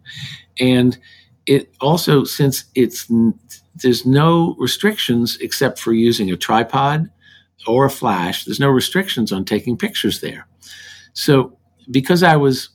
And 0.60 0.98
it 1.46 1.74
also, 1.82 2.24
since 2.24 2.66
it's 2.76 3.10
there's 3.76 4.06
no 4.06 4.56
restrictions 4.58 5.38
except 5.42 5.80
for 5.80 5.94
using 5.94 6.32
a 6.32 6.38
tripod 6.38 7.10
or 7.68 7.86
a 7.86 7.90
flash. 7.90 8.46
There's 8.46 8.60
no 8.60 8.70
restrictions 8.70 9.32
on 9.32 9.46
taking 9.46 9.78
pictures 9.78 10.22
there. 10.22 10.48
So, 11.14 11.58
because 11.92 12.24
I 12.24 12.36
was 12.36 12.70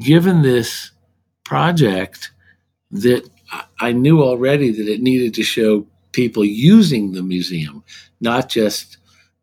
given 0.00 0.42
this 0.42 0.90
project 1.44 2.32
that 2.90 3.28
I 3.80 3.92
knew 3.92 4.22
already 4.22 4.70
that 4.72 4.88
it 4.88 5.00
needed 5.00 5.34
to 5.34 5.42
show 5.42 5.86
people 6.12 6.44
using 6.44 7.12
the 7.12 7.22
museum, 7.22 7.84
not 8.20 8.48
just 8.48 8.98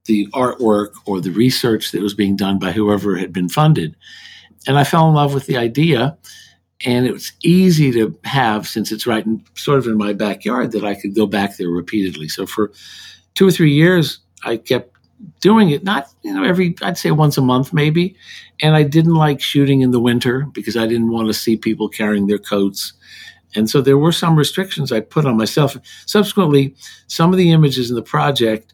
the 0.06 0.28
artwork 0.28 0.92
or 1.06 1.22
the 1.22 1.32
research 1.32 1.92
that 1.92 2.02
was 2.02 2.13
being 2.13 2.36
done 2.36 2.60
by 2.60 2.72
whoever 2.72 3.16
had 3.16 3.32
been 3.32 3.50
funded. 3.50 3.96
And 4.68 4.78
I 4.78 4.84
fell 4.84 5.08
in 5.08 5.16
love 5.16 5.34
with 5.34 5.46
the 5.46 5.58
idea 5.58 6.18
and 6.86 7.06
it 7.06 7.13
was 7.13 7.32
easy 7.44 7.92
to 7.92 8.18
have 8.26 8.68
since 8.68 8.92
it's 8.92 9.08
right 9.08 9.26
in 9.26 9.44
sort 9.56 9.80
of 9.80 9.88
in 9.88 9.98
my 9.98 10.13
backyard 10.13 10.72
that 10.74 10.84
I 10.84 10.96
could 10.96 11.16
go 11.16 11.26
back 11.26 11.58
there 11.58 11.70
repeatedly. 11.70 12.28
So 12.28 12.46
for 12.46 12.72
two 13.36 13.48
or 13.48 13.52
three 13.52 13.72
years, 13.72 14.20
I 14.44 14.58
kept 14.58 14.92
doing 15.39 15.70
it, 15.70 15.84
not 15.84 16.08
you 16.24 16.34
know 16.34 16.44
every 16.44 16.76
I'd 16.82 16.98
say 16.98 17.12
once 17.12 17.38
a 17.38 17.42
month 17.42 17.74
maybe, 17.74 18.16
and 18.62 18.76
I 18.76 18.84
didn't 18.84 19.16
like 19.16 19.42
shooting 19.42 19.82
in 19.82 19.92
the 19.92 20.00
winter 20.00 20.46
because 20.54 20.76
I 20.76 20.88
didn't 20.88 21.12
want 21.12 21.28
to 21.28 21.34
see 21.34 21.56
people 21.56 21.88
carrying 21.88 22.28
their 22.28 22.38
coats. 22.38 22.94
And 23.56 23.70
so 23.70 23.82
there 23.82 24.00
were 24.00 24.12
some 24.12 24.36
restrictions 24.36 24.92
I 24.92 25.00
put 25.00 25.26
on 25.26 25.38
myself. 25.38 25.78
Subsequently, 26.08 26.76
some 27.08 27.32
of 27.32 27.38
the 27.38 27.52
images 27.52 27.89
in 27.89 27.96
the 27.96 28.02
project, 28.02 28.74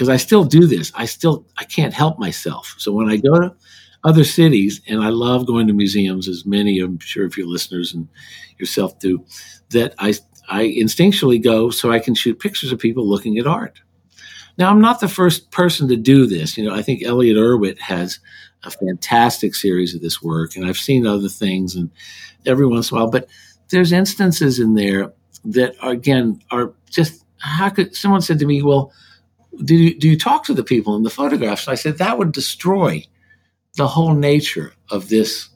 because 0.00 0.08
I 0.08 0.16
still 0.16 0.44
do 0.44 0.66
this, 0.66 0.90
I 0.94 1.04
still 1.04 1.44
I 1.58 1.64
can't 1.64 1.92
help 1.92 2.18
myself. 2.18 2.74
So 2.78 2.90
when 2.90 3.10
I 3.10 3.18
go 3.18 3.38
to 3.38 3.54
other 4.02 4.24
cities, 4.24 4.80
and 4.88 5.02
I 5.02 5.10
love 5.10 5.46
going 5.46 5.66
to 5.66 5.74
museums, 5.74 6.26
as 6.26 6.46
many 6.46 6.80
I'm 6.80 6.98
sure 7.00 7.26
of 7.26 7.36
your 7.36 7.46
listeners 7.46 7.92
and 7.92 8.08
yourself 8.56 8.98
do, 8.98 9.26
that 9.72 9.94
I 9.98 10.14
I 10.48 10.68
instinctually 10.68 11.44
go 11.44 11.68
so 11.68 11.92
I 11.92 11.98
can 11.98 12.14
shoot 12.14 12.40
pictures 12.40 12.72
of 12.72 12.78
people 12.78 13.06
looking 13.06 13.36
at 13.36 13.46
art. 13.46 13.82
Now 14.56 14.70
I'm 14.70 14.80
not 14.80 15.00
the 15.00 15.08
first 15.08 15.50
person 15.50 15.86
to 15.88 15.96
do 15.96 16.24
this. 16.24 16.56
You 16.56 16.64
know, 16.64 16.74
I 16.74 16.80
think 16.80 17.02
Elliott 17.02 17.36
Erwitt 17.36 17.78
has 17.80 18.20
a 18.64 18.70
fantastic 18.70 19.54
series 19.54 19.94
of 19.94 20.00
this 20.00 20.22
work, 20.22 20.56
and 20.56 20.64
I've 20.64 20.78
seen 20.78 21.06
other 21.06 21.28
things, 21.28 21.74
and 21.74 21.90
every 22.46 22.66
once 22.66 22.90
in 22.90 22.96
a 22.96 23.00
while, 23.02 23.10
but 23.10 23.28
there's 23.68 23.92
instances 23.92 24.60
in 24.60 24.72
there 24.76 25.12
that 25.44 25.74
are, 25.82 25.90
again 25.90 26.40
are 26.50 26.72
just 26.88 27.22
how 27.36 27.68
could 27.68 27.94
someone 27.94 28.22
said 28.22 28.38
to 28.38 28.46
me, 28.46 28.62
well, 28.62 28.92
do 29.64 29.74
you, 29.74 29.98
do 29.98 30.08
you 30.08 30.18
talk 30.18 30.44
to 30.44 30.54
the 30.54 30.64
people 30.64 30.96
in 30.96 31.02
the 31.02 31.10
photographs? 31.10 31.68
I 31.68 31.74
said 31.74 31.98
that 31.98 32.18
would 32.18 32.32
destroy 32.32 33.04
the 33.76 33.86
whole 33.86 34.14
nature 34.14 34.74
of 34.90 35.08
this 35.08 35.48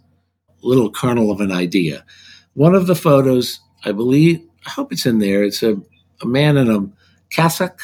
little 0.63 0.91
kernel 0.91 1.31
of 1.31 1.41
an 1.41 1.53
idea. 1.53 2.05
One 2.55 2.75
of 2.75 2.87
the 2.87 2.95
photos, 2.95 3.61
I 3.85 3.93
believe, 3.93 4.41
I 4.67 4.71
hope 4.71 4.93
it's 4.93 5.07
in 5.07 5.19
there. 5.19 5.43
It's 5.43 5.63
a, 5.63 5.77
a 6.23 6.27
man 6.27 6.57
in 6.57 6.71
a 6.71 6.87
cassock 7.31 7.81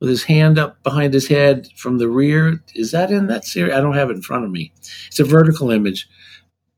with 0.00 0.08
his 0.08 0.24
hand 0.24 0.58
up 0.58 0.82
behind 0.82 1.12
his 1.12 1.26
head 1.26 1.68
from 1.76 1.98
the 1.98 2.08
rear. 2.08 2.62
Is 2.74 2.92
that 2.92 3.10
in 3.10 3.26
that 3.26 3.44
series? 3.44 3.74
I 3.74 3.80
don't 3.80 3.94
have 3.94 4.10
it 4.10 4.16
in 4.16 4.22
front 4.22 4.44
of 4.44 4.50
me. 4.50 4.72
It's 5.08 5.20
a 5.20 5.24
vertical 5.24 5.70
image. 5.70 6.08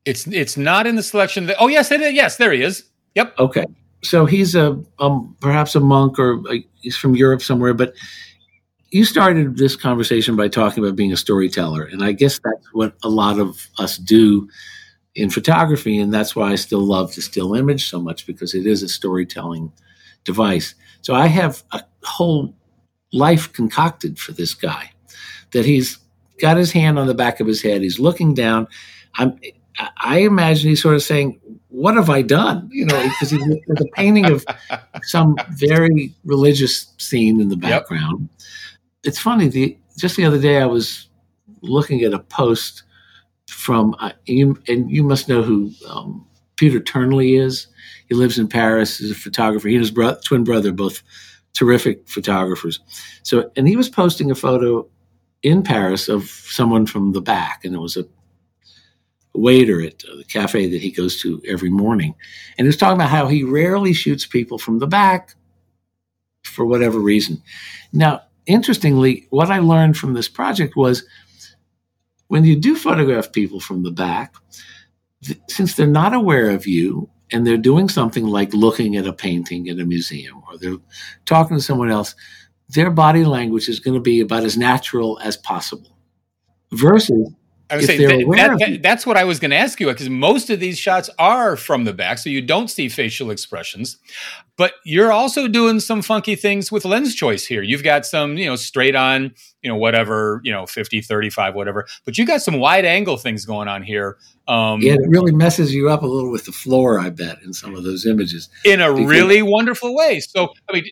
It's 0.04 0.26
it's 0.28 0.56
not 0.56 0.86
in 0.86 0.96
the 0.96 1.02
selection. 1.02 1.46
That, 1.46 1.56
oh 1.60 1.68
yes, 1.68 1.90
it 1.90 2.00
is. 2.00 2.14
Yes, 2.14 2.36
there 2.36 2.52
he 2.52 2.62
is. 2.62 2.84
Yep. 3.14 3.38
Okay. 3.38 3.66
So 4.02 4.24
he's 4.24 4.54
a 4.54 4.82
um, 5.00 5.36
perhaps 5.40 5.74
a 5.74 5.80
monk 5.80 6.18
or 6.18 6.40
a, 6.50 6.64
he's 6.80 6.96
from 6.96 7.16
Europe 7.16 7.42
somewhere, 7.42 7.74
but 7.74 7.92
you 8.90 9.04
started 9.04 9.56
this 9.56 9.76
conversation 9.76 10.36
by 10.36 10.48
talking 10.48 10.82
about 10.82 10.96
being 10.96 11.12
a 11.12 11.16
storyteller, 11.16 11.84
and 11.84 12.02
I 12.02 12.12
guess 12.12 12.40
that's 12.42 12.72
what 12.72 12.94
a 13.02 13.08
lot 13.08 13.38
of 13.38 13.68
us 13.78 13.98
do 13.98 14.48
in 15.14 15.30
photography, 15.30 15.98
and 15.98 16.12
that's 16.12 16.34
why 16.34 16.52
I 16.52 16.54
still 16.54 16.80
love 16.80 17.14
the 17.14 17.22
still 17.22 17.54
image 17.54 17.88
so 17.88 18.00
much 18.00 18.26
because 18.26 18.54
it 18.54 18.66
is 18.66 18.82
a 18.82 18.88
storytelling 18.88 19.72
device. 20.24 20.74
So 21.02 21.14
I 21.14 21.26
have 21.26 21.62
a 21.72 21.82
whole 22.04 22.54
life 23.12 23.52
concocted 23.52 24.18
for 24.18 24.32
this 24.32 24.54
guy 24.54 24.92
that 25.52 25.64
he's 25.64 25.98
got 26.40 26.56
his 26.56 26.72
hand 26.72 26.98
on 26.98 27.06
the 27.06 27.14
back 27.14 27.40
of 27.40 27.46
his 27.46 27.62
head. 27.62 27.82
He's 27.82 27.98
looking 27.98 28.34
down. 28.34 28.68
I'm, 29.14 29.38
I 29.98 30.18
imagine 30.18 30.70
he's 30.70 30.82
sort 30.82 30.94
of 30.94 31.02
saying, 31.02 31.40
"What 31.68 31.94
have 31.94 32.10
I 32.10 32.22
done?" 32.22 32.68
You 32.72 32.86
know, 32.86 33.02
because 33.02 33.30
he's 33.30 33.42
a 33.42 33.84
painting 33.94 34.26
of 34.26 34.44
some 35.02 35.36
very 35.50 36.14
religious 36.24 36.92
scene 36.98 37.40
in 37.40 37.48
the 37.48 37.56
background. 37.56 38.28
Yep. 38.30 38.40
It's 39.04 39.18
funny. 39.18 39.48
The 39.48 39.78
just 39.96 40.16
the 40.16 40.24
other 40.24 40.40
day, 40.40 40.60
I 40.60 40.66
was 40.66 41.08
looking 41.60 42.02
at 42.02 42.14
a 42.14 42.20
post 42.20 42.84
from, 43.48 43.96
uh, 43.98 44.12
you, 44.26 44.56
and 44.68 44.90
you 44.90 45.02
must 45.02 45.28
know 45.28 45.42
who 45.42 45.72
um, 45.88 46.26
Peter 46.56 46.80
Turnley 46.80 47.36
is. 47.36 47.66
He 48.08 48.14
lives 48.14 48.38
in 48.38 48.48
Paris. 48.48 48.98
He's 48.98 49.10
a 49.10 49.14
photographer. 49.14 49.68
He 49.68 49.74
and 49.74 49.82
his 49.82 49.90
bro- 49.90 50.18
twin 50.24 50.44
brother, 50.44 50.72
both 50.72 51.02
terrific 51.54 52.08
photographers. 52.08 52.80
So, 53.22 53.50
and 53.56 53.66
he 53.66 53.76
was 53.76 53.88
posting 53.88 54.30
a 54.30 54.34
photo 54.34 54.86
in 55.42 55.62
Paris 55.62 56.08
of 56.08 56.24
someone 56.24 56.86
from 56.86 57.12
the 57.12 57.20
back, 57.20 57.64
and 57.64 57.74
it 57.74 57.78
was 57.78 57.96
a 57.96 58.06
waiter 59.34 59.80
at 59.82 59.98
the 59.98 60.24
cafe 60.24 60.68
that 60.68 60.80
he 60.80 60.90
goes 60.90 61.20
to 61.22 61.40
every 61.46 61.70
morning. 61.70 62.14
And 62.56 62.64
he 62.64 62.68
was 62.68 62.76
talking 62.76 62.96
about 62.96 63.10
how 63.10 63.26
he 63.26 63.42
rarely 63.44 63.92
shoots 63.92 64.26
people 64.26 64.58
from 64.58 64.78
the 64.78 64.86
back 64.86 65.34
for 66.44 66.66
whatever 66.66 66.98
reason. 66.98 67.42
Now, 67.92 68.22
interestingly, 68.48 69.26
what 69.30 69.50
I 69.50 69.60
learned 69.60 69.96
from 69.96 70.14
this 70.14 70.28
project 70.28 70.74
was 70.74 71.04
when 72.26 72.44
you 72.44 72.56
do 72.56 72.74
photograph 72.74 73.30
people 73.30 73.60
from 73.60 73.84
the 73.84 73.92
back, 73.92 74.34
th- 75.22 75.38
since 75.48 75.74
they're 75.74 75.86
not 75.86 76.14
aware 76.14 76.50
of 76.50 76.66
you 76.66 77.10
and 77.30 77.46
they're 77.46 77.56
doing 77.56 77.88
something 77.88 78.26
like 78.26 78.52
looking 78.54 78.96
at 78.96 79.06
a 79.06 79.12
painting 79.12 79.66
in 79.66 79.78
a 79.78 79.84
museum 79.84 80.42
or 80.48 80.58
they're 80.58 80.78
talking 81.26 81.56
to 81.56 81.62
someone 81.62 81.90
else, 81.90 82.14
their 82.70 82.90
body 82.90 83.24
language 83.24 83.68
is 83.68 83.80
going 83.80 83.94
to 83.94 84.00
be 84.00 84.20
about 84.20 84.44
as 84.44 84.56
natural 84.56 85.18
as 85.22 85.36
possible. 85.36 85.96
Versus 86.72 87.32
I 87.70 87.76
was 87.76 87.86
saying 87.86 88.28
that, 88.28 88.58
that, 88.58 88.82
that's 88.82 89.06
what 89.06 89.16
I 89.16 89.24
was 89.24 89.38
going 89.38 89.50
to 89.50 89.56
ask 89.56 89.78
you 89.80 89.86
because 89.86 90.08
most 90.08 90.48
of 90.50 90.60
these 90.60 90.78
shots 90.78 91.10
are 91.18 91.56
from 91.56 91.84
the 91.84 91.92
back, 91.92 92.18
so 92.18 92.30
you 92.30 92.42
don't 92.42 92.68
see 92.68 92.88
facial 92.88 93.30
expressions. 93.30 93.98
But 94.58 94.72
you're 94.84 95.12
also 95.12 95.46
doing 95.46 95.78
some 95.78 96.02
funky 96.02 96.34
things 96.34 96.72
with 96.72 96.84
lens 96.84 97.14
choice 97.14 97.46
here. 97.46 97.62
You've 97.62 97.84
got 97.84 98.04
some, 98.04 98.36
you 98.36 98.46
know, 98.46 98.56
straight 98.56 98.96
on, 98.96 99.32
you 99.62 99.70
know, 99.70 99.76
whatever, 99.76 100.40
you 100.42 100.50
know, 100.50 100.66
50, 100.66 101.00
35, 101.00 101.54
whatever. 101.54 101.86
But 102.04 102.18
you 102.18 102.26
got 102.26 102.42
some 102.42 102.58
wide 102.58 102.84
angle 102.84 103.16
things 103.16 103.46
going 103.46 103.68
on 103.68 103.84
here. 103.84 104.18
Um, 104.48 104.82
yeah, 104.82 104.94
it 104.94 105.08
really 105.08 105.30
messes 105.30 105.72
you 105.72 105.88
up 105.88 106.02
a 106.02 106.06
little 106.06 106.32
with 106.32 106.44
the 106.44 106.52
floor, 106.52 106.98
I 106.98 107.10
bet, 107.10 107.40
in 107.44 107.52
some 107.52 107.76
of 107.76 107.84
those 107.84 108.04
images. 108.04 108.48
In 108.64 108.80
a 108.80 108.92
because- 108.92 109.08
really 109.08 109.42
wonderful 109.42 109.94
way. 109.94 110.18
So, 110.18 110.48
I 110.68 110.72
mean, 110.72 110.86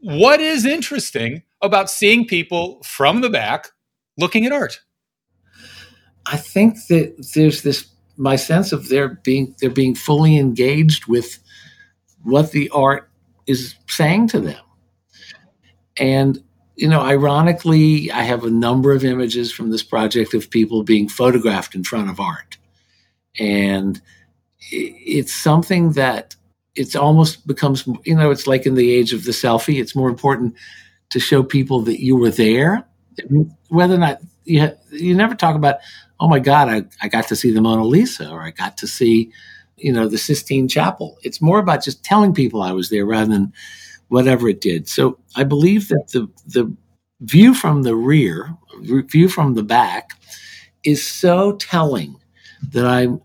what 0.00 0.40
is 0.40 0.64
interesting 0.64 1.42
about 1.60 1.90
seeing 1.90 2.24
people 2.24 2.80
from 2.84 3.20
the 3.20 3.30
back 3.30 3.70
looking 4.16 4.46
at 4.46 4.52
art? 4.52 4.80
I 6.24 6.36
think 6.36 6.76
that 6.88 7.30
there's 7.34 7.62
this 7.62 7.88
my 8.16 8.36
sense 8.36 8.70
of 8.70 8.88
their 8.88 9.08
being 9.08 9.56
they're 9.60 9.70
being 9.70 9.96
fully 9.96 10.38
engaged 10.38 11.06
with 11.06 11.38
what 12.22 12.52
the 12.52 12.70
art 12.70 13.08
is 13.46 13.74
saying 13.86 14.28
to 14.28 14.40
them. 14.40 14.62
And 15.96 16.42
you 16.76 16.88
know, 16.88 17.00
ironically, 17.00 18.10
I 18.10 18.22
have 18.22 18.44
a 18.44 18.50
number 18.50 18.92
of 18.92 19.04
images 19.04 19.52
from 19.52 19.70
this 19.70 19.82
project 19.82 20.34
of 20.34 20.50
people 20.50 20.82
being 20.82 21.08
photographed 21.08 21.74
in 21.74 21.84
front 21.84 22.10
of 22.10 22.18
art. 22.18 22.56
And 23.38 24.00
it's 24.70 25.32
something 25.32 25.92
that 25.92 26.34
it's 26.74 26.96
almost 26.96 27.46
becomes, 27.46 27.86
you 28.04 28.16
know, 28.16 28.30
it's 28.30 28.46
like 28.46 28.64
in 28.64 28.74
the 28.74 28.90
age 28.90 29.12
of 29.12 29.24
the 29.24 29.32
selfie. 29.32 29.80
It's 29.80 29.94
more 29.94 30.08
important 30.08 30.54
to 31.10 31.20
show 31.20 31.42
people 31.42 31.82
that 31.82 32.02
you 32.02 32.16
were 32.16 32.30
there, 32.30 32.86
whether 33.68 33.94
or 33.94 33.98
not 33.98 34.20
you, 34.44 34.70
you 34.90 35.14
never 35.14 35.34
talk 35.34 35.54
about, 35.54 35.76
oh 36.18 36.28
my 36.28 36.38
God, 36.38 36.68
I, 36.68 36.84
I 37.02 37.08
got 37.08 37.28
to 37.28 37.36
see 37.36 37.52
the 37.52 37.60
Mona 37.60 37.84
Lisa 37.84 38.30
or 38.30 38.42
I 38.42 38.50
got 38.50 38.78
to 38.78 38.86
see, 38.86 39.30
you 39.76 39.92
know, 39.92 40.08
the 40.08 40.18
Sistine 40.18 40.68
Chapel. 40.68 41.18
It's 41.22 41.40
more 41.40 41.58
about 41.58 41.84
just 41.84 42.04
telling 42.04 42.34
people 42.34 42.62
I 42.62 42.72
was 42.72 42.90
there 42.90 43.06
rather 43.06 43.30
than 43.30 43.52
whatever 44.08 44.48
it 44.48 44.60
did. 44.60 44.88
So 44.88 45.18
I 45.36 45.44
believe 45.44 45.88
that 45.88 46.08
the, 46.12 46.28
the 46.46 46.74
view 47.20 47.54
from 47.54 47.82
the 47.82 47.96
rear, 47.96 48.56
view 48.82 49.28
from 49.28 49.54
the 49.54 49.62
back 49.62 50.10
is 50.84 51.06
so 51.06 51.56
telling 51.56 52.16
that 52.70 52.86
I'm, 52.86 53.20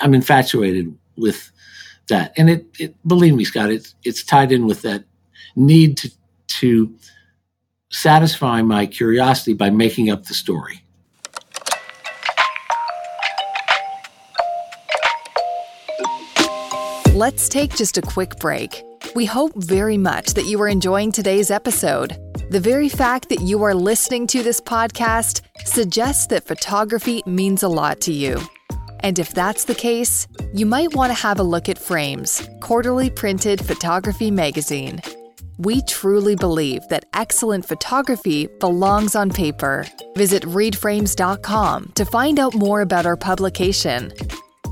I'm 0.00 0.14
infatuated 0.14 0.96
with 1.16 1.50
that. 2.08 2.32
And 2.36 2.50
it, 2.50 2.66
it 2.78 2.94
believe 3.06 3.34
me, 3.34 3.44
Scott, 3.44 3.70
it's, 3.70 3.94
it's 4.04 4.22
tied 4.22 4.52
in 4.52 4.66
with 4.66 4.82
that 4.82 5.04
need 5.56 5.96
to, 5.98 6.10
to 6.46 6.94
satisfy 7.90 8.62
my 8.62 8.86
curiosity 8.86 9.54
by 9.54 9.70
making 9.70 10.10
up 10.10 10.24
the 10.24 10.34
story. 10.34 10.84
Let's 17.18 17.48
take 17.48 17.74
just 17.74 17.98
a 17.98 18.00
quick 18.00 18.36
break. 18.36 18.80
We 19.16 19.24
hope 19.24 19.50
very 19.56 19.98
much 19.98 20.34
that 20.34 20.46
you 20.46 20.62
are 20.62 20.68
enjoying 20.68 21.10
today's 21.10 21.50
episode. 21.50 22.16
The 22.50 22.60
very 22.60 22.88
fact 22.88 23.28
that 23.30 23.40
you 23.40 23.60
are 23.64 23.74
listening 23.74 24.28
to 24.28 24.44
this 24.44 24.60
podcast 24.60 25.40
suggests 25.64 26.28
that 26.28 26.46
photography 26.46 27.24
means 27.26 27.64
a 27.64 27.68
lot 27.68 28.00
to 28.02 28.12
you. 28.12 28.40
And 29.00 29.18
if 29.18 29.34
that's 29.34 29.64
the 29.64 29.74
case, 29.74 30.28
you 30.54 30.64
might 30.64 30.94
want 30.94 31.10
to 31.10 31.20
have 31.20 31.40
a 31.40 31.42
look 31.42 31.68
at 31.68 31.76
Frames, 31.76 32.48
quarterly 32.60 33.10
printed 33.10 33.66
photography 33.66 34.30
magazine. 34.30 35.02
We 35.58 35.82
truly 35.88 36.36
believe 36.36 36.86
that 36.88 37.06
excellent 37.14 37.66
photography 37.66 38.46
belongs 38.60 39.16
on 39.16 39.30
paper. 39.30 39.86
Visit 40.14 40.44
readframes.com 40.44 41.92
to 41.96 42.04
find 42.04 42.38
out 42.38 42.54
more 42.54 42.80
about 42.80 43.06
our 43.06 43.16
publication. 43.16 44.12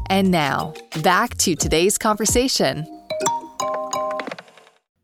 And 0.08 0.30
now, 0.30 0.74
back 1.02 1.36
to 1.38 1.54
today's 1.56 1.98
conversation. 1.98 2.86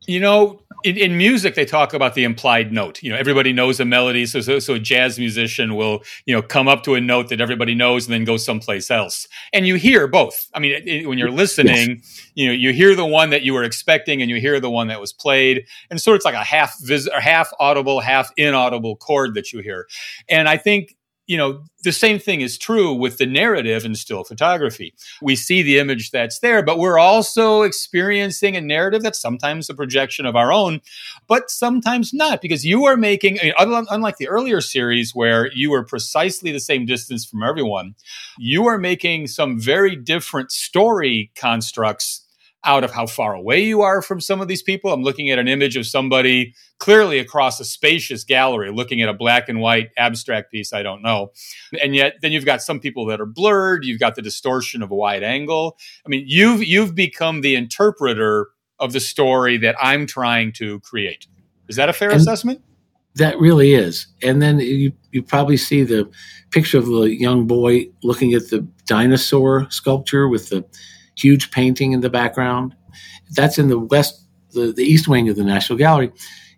You 0.06 0.20
know, 0.20 0.60
in, 0.84 0.96
in, 0.96 1.16
music, 1.16 1.54
they 1.54 1.64
talk 1.64 1.94
about 1.94 2.14
the 2.14 2.24
implied 2.24 2.72
note. 2.72 3.02
You 3.02 3.10
know, 3.10 3.16
everybody 3.16 3.52
knows 3.52 3.78
a 3.78 3.84
melody, 3.84 4.26
so, 4.26 4.40
so 4.40 4.58
so 4.58 4.74
a 4.74 4.78
jazz 4.78 5.18
musician 5.18 5.76
will 5.76 6.02
you 6.26 6.34
know 6.34 6.42
come 6.42 6.66
up 6.66 6.82
to 6.84 6.94
a 6.94 7.00
note 7.00 7.28
that 7.28 7.40
everybody 7.40 7.74
knows 7.74 8.06
and 8.06 8.12
then 8.12 8.24
go 8.24 8.36
someplace 8.36 8.90
else. 8.90 9.28
And 9.52 9.66
you 9.66 9.76
hear 9.76 10.08
both. 10.08 10.50
I 10.54 10.58
mean, 10.58 10.82
it, 10.84 11.06
when 11.06 11.18
you're 11.18 11.30
listening, 11.30 12.00
yes. 12.02 12.30
you 12.34 12.46
know, 12.48 12.52
you 12.52 12.72
hear 12.72 12.96
the 12.96 13.06
one 13.06 13.30
that 13.30 13.42
you 13.42 13.54
were 13.54 13.64
expecting, 13.64 14.22
and 14.22 14.30
you 14.30 14.40
hear 14.40 14.58
the 14.58 14.70
one 14.70 14.88
that 14.88 15.00
was 15.00 15.12
played, 15.12 15.66
and 15.90 16.00
so 16.00 16.14
it's 16.14 16.24
like 16.24 16.34
a 16.34 16.44
half 16.44 16.76
vis- 16.80 17.08
or 17.08 17.20
half 17.20 17.50
audible, 17.60 18.00
half 18.00 18.30
inaudible 18.36 18.96
chord 18.96 19.34
that 19.34 19.52
you 19.52 19.60
hear. 19.60 19.86
And 20.28 20.48
I 20.48 20.56
think 20.56 20.96
you 21.26 21.36
know, 21.36 21.64
the 21.84 21.92
same 21.92 22.18
thing 22.18 22.40
is 22.40 22.58
true 22.58 22.92
with 22.92 23.18
the 23.18 23.26
narrative 23.26 23.84
in 23.84 23.94
still 23.94 24.24
photography. 24.24 24.94
We 25.20 25.36
see 25.36 25.62
the 25.62 25.78
image 25.78 26.10
that's 26.10 26.40
there, 26.40 26.62
but 26.62 26.78
we're 26.78 26.98
also 26.98 27.62
experiencing 27.62 28.56
a 28.56 28.60
narrative 28.60 29.02
that's 29.02 29.20
sometimes 29.20 29.70
a 29.70 29.74
projection 29.74 30.26
of 30.26 30.36
our 30.36 30.52
own, 30.52 30.80
but 31.28 31.50
sometimes 31.50 32.12
not, 32.12 32.40
because 32.40 32.64
you 32.64 32.84
are 32.84 32.96
making, 32.96 33.38
I 33.56 33.64
mean, 33.64 33.86
unlike 33.90 34.16
the 34.16 34.28
earlier 34.28 34.60
series 34.60 35.14
where 35.14 35.52
you 35.52 35.70
were 35.70 35.84
precisely 35.84 36.52
the 36.52 36.60
same 36.60 36.86
distance 36.86 37.24
from 37.24 37.42
everyone, 37.42 37.94
you 38.38 38.66
are 38.66 38.78
making 38.78 39.28
some 39.28 39.60
very 39.60 39.96
different 39.96 40.50
story 40.50 41.30
constructs 41.36 42.21
out 42.64 42.84
of 42.84 42.92
how 42.92 43.06
far 43.06 43.34
away 43.34 43.62
you 43.64 43.82
are 43.82 44.00
from 44.00 44.20
some 44.20 44.40
of 44.40 44.48
these 44.48 44.62
people. 44.62 44.92
I'm 44.92 45.02
looking 45.02 45.30
at 45.30 45.38
an 45.38 45.48
image 45.48 45.76
of 45.76 45.86
somebody 45.86 46.54
clearly 46.78 47.18
across 47.18 47.58
a 47.58 47.64
spacious 47.64 48.24
gallery, 48.24 48.70
looking 48.72 49.02
at 49.02 49.08
a 49.08 49.14
black 49.14 49.48
and 49.48 49.60
white 49.60 49.90
abstract 49.96 50.52
piece, 50.52 50.72
I 50.72 50.82
don't 50.82 51.02
know. 51.02 51.32
And 51.82 51.94
yet 51.94 52.14
then 52.22 52.32
you've 52.32 52.44
got 52.44 52.62
some 52.62 52.78
people 52.78 53.06
that 53.06 53.20
are 53.20 53.26
blurred, 53.26 53.84
you've 53.84 54.00
got 54.00 54.14
the 54.14 54.22
distortion 54.22 54.82
of 54.82 54.90
a 54.90 54.94
wide 54.94 55.22
angle. 55.22 55.76
I 56.06 56.08
mean, 56.08 56.24
you've 56.26 56.62
you've 56.62 56.94
become 56.94 57.40
the 57.40 57.56
interpreter 57.56 58.48
of 58.78 58.92
the 58.92 59.00
story 59.00 59.56
that 59.58 59.76
I'm 59.80 60.06
trying 60.06 60.52
to 60.54 60.80
create. 60.80 61.26
Is 61.68 61.76
that 61.76 61.88
a 61.88 61.92
fair 61.92 62.10
and 62.10 62.20
assessment? 62.20 62.62
That 63.16 63.38
really 63.38 63.74
is. 63.74 64.06
And 64.22 64.40
then 64.40 64.58
you 64.58 64.92
you 65.10 65.22
probably 65.22 65.56
see 65.56 65.82
the 65.82 66.10
picture 66.50 66.78
of 66.78 66.86
the 66.86 67.02
young 67.02 67.46
boy 67.46 67.88
looking 68.02 68.34
at 68.34 68.50
the 68.50 68.66
dinosaur 68.86 69.70
sculpture 69.70 70.28
with 70.28 70.48
the 70.48 70.64
huge 71.16 71.50
painting 71.50 71.92
in 71.92 72.00
the 72.00 72.10
background. 72.10 72.74
That's 73.30 73.58
in 73.58 73.68
the 73.68 73.78
west, 73.78 74.22
the, 74.52 74.72
the 74.72 74.84
east 74.84 75.08
wing 75.08 75.28
of 75.28 75.36
the 75.36 75.44
National 75.44 75.78
Gallery. 75.78 76.12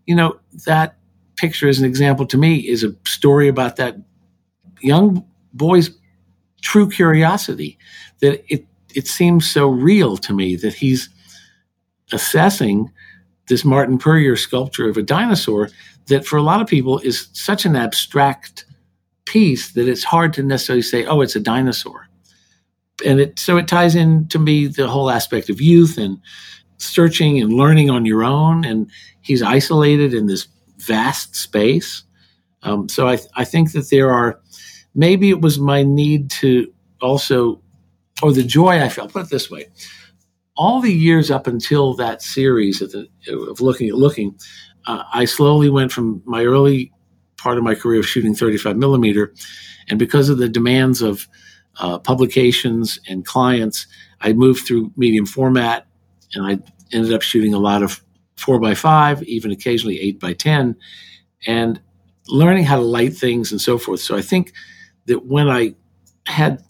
You 0.06 0.14
know, 0.14 0.38
that 0.66 0.96
picture, 1.36 1.68
as 1.68 1.78
an 1.78 1.84
example 1.84 2.26
to 2.26 2.38
me, 2.38 2.56
is 2.56 2.84
a 2.84 2.94
story 3.06 3.48
about 3.48 3.76
that 3.76 3.96
young 4.80 5.24
boy's 5.52 5.90
true 6.62 6.88
curiosity. 6.88 7.78
That 8.20 8.44
it, 8.52 8.66
it 8.94 9.06
seems 9.06 9.50
so 9.50 9.68
real 9.68 10.16
to 10.18 10.32
me 10.32 10.56
that 10.56 10.74
he's 10.74 11.08
assessing 12.12 12.90
this 13.48 13.64
Martin 13.64 13.98
Puryear 13.98 14.36
sculpture 14.36 14.88
of 14.88 14.96
a 14.96 15.02
dinosaur 15.02 15.68
that 16.06 16.26
for 16.26 16.36
a 16.36 16.42
lot 16.42 16.60
of 16.60 16.66
people 16.66 16.98
is 17.00 17.28
such 17.32 17.64
an 17.64 17.76
abstract 17.76 18.64
piece 19.24 19.72
that 19.72 19.88
it's 19.88 20.04
hard 20.04 20.32
to 20.34 20.42
necessarily 20.42 20.82
say, 20.82 21.04
oh, 21.06 21.20
it's 21.20 21.36
a 21.36 21.40
dinosaur 21.40 22.03
and 23.04 23.20
it 23.20 23.38
so 23.38 23.56
it 23.56 23.68
ties 23.68 23.94
in 23.94 24.28
to 24.28 24.38
me 24.38 24.66
the 24.66 24.88
whole 24.88 25.10
aspect 25.10 25.50
of 25.50 25.60
youth 25.60 25.98
and 25.98 26.18
searching 26.78 27.40
and 27.40 27.52
learning 27.52 27.90
on 27.90 28.04
your 28.04 28.24
own, 28.24 28.64
and 28.64 28.90
he's 29.20 29.42
isolated 29.42 30.14
in 30.14 30.26
this 30.26 30.48
vast 30.78 31.34
space. 31.34 32.04
Um, 32.62 32.88
so 32.88 33.08
I, 33.08 33.18
I 33.36 33.44
think 33.44 33.72
that 33.72 33.90
there 33.90 34.10
are 34.10 34.40
maybe 34.94 35.30
it 35.30 35.40
was 35.40 35.58
my 35.58 35.82
need 35.82 36.30
to 36.30 36.72
also, 37.00 37.60
or 38.22 38.32
the 38.32 38.42
joy 38.42 38.82
I 38.82 38.88
felt. 38.88 39.12
Put 39.12 39.26
it 39.26 39.30
this 39.30 39.50
way: 39.50 39.66
all 40.56 40.80
the 40.80 40.92
years 40.92 41.30
up 41.30 41.46
until 41.46 41.94
that 41.94 42.22
series 42.22 42.80
of, 42.80 42.92
the, 42.92 43.08
of 43.50 43.60
looking 43.60 43.88
at 43.88 43.94
looking, 43.94 44.38
uh, 44.86 45.04
I 45.12 45.24
slowly 45.24 45.70
went 45.70 45.92
from 45.92 46.22
my 46.24 46.44
early 46.44 46.92
part 47.36 47.58
of 47.58 47.64
my 47.64 47.74
career 47.74 48.00
of 48.00 48.06
shooting 48.06 48.34
35 48.34 48.76
millimeter, 48.76 49.34
and 49.88 49.98
because 49.98 50.28
of 50.28 50.38
the 50.38 50.48
demands 50.48 51.02
of 51.02 51.28
uh, 51.78 51.98
publications 51.98 52.98
and 53.08 53.24
clients, 53.24 53.86
I 54.20 54.32
moved 54.32 54.66
through 54.66 54.92
medium 54.96 55.26
format, 55.26 55.86
and 56.34 56.46
I 56.46 56.58
ended 56.92 57.12
up 57.12 57.22
shooting 57.22 57.54
a 57.54 57.58
lot 57.58 57.82
of 57.82 58.02
four 58.36 58.58
by 58.58 58.74
five, 58.74 59.22
even 59.24 59.50
occasionally 59.50 60.00
eight 60.00 60.20
by 60.20 60.32
ten, 60.32 60.76
and 61.46 61.80
learning 62.28 62.64
how 62.64 62.76
to 62.76 62.82
light 62.82 63.14
things 63.14 63.52
and 63.52 63.60
so 63.60 63.78
forth. 63.78 64.00
So 64.00 64.16
I 64.16 64.22
think 64.22 64.52
that 65.06 65.26
when 65.26 65.48
I 65.48 65.74
had 66.26 66.62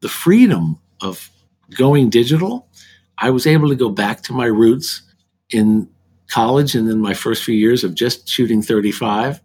the 0.00 0.08
freedom 0.08 0.78
of 1.00 1.30
going 1.76 2.10
digital, 2.10 2.68
I 3.18 3.30
was 3.30 3.46
able 3.46 3.68
to 3.68 3.74
go 3.74 3.88
back 3.90 4.22
to 4.22 4.32
my 4.32 4.46
roots 4.46 5.02
in 5.50 5.88
college 6.28 6.74
and 6.74 6.88
then 6.88 7.00
my 7.00 7.14
first 7.14 7.42
few 7.42 7.54
years 7.54 7.84
of 7.84 7.94
just 7.94 8.28
shooting 8.28 8.62
35. 8.62 9.40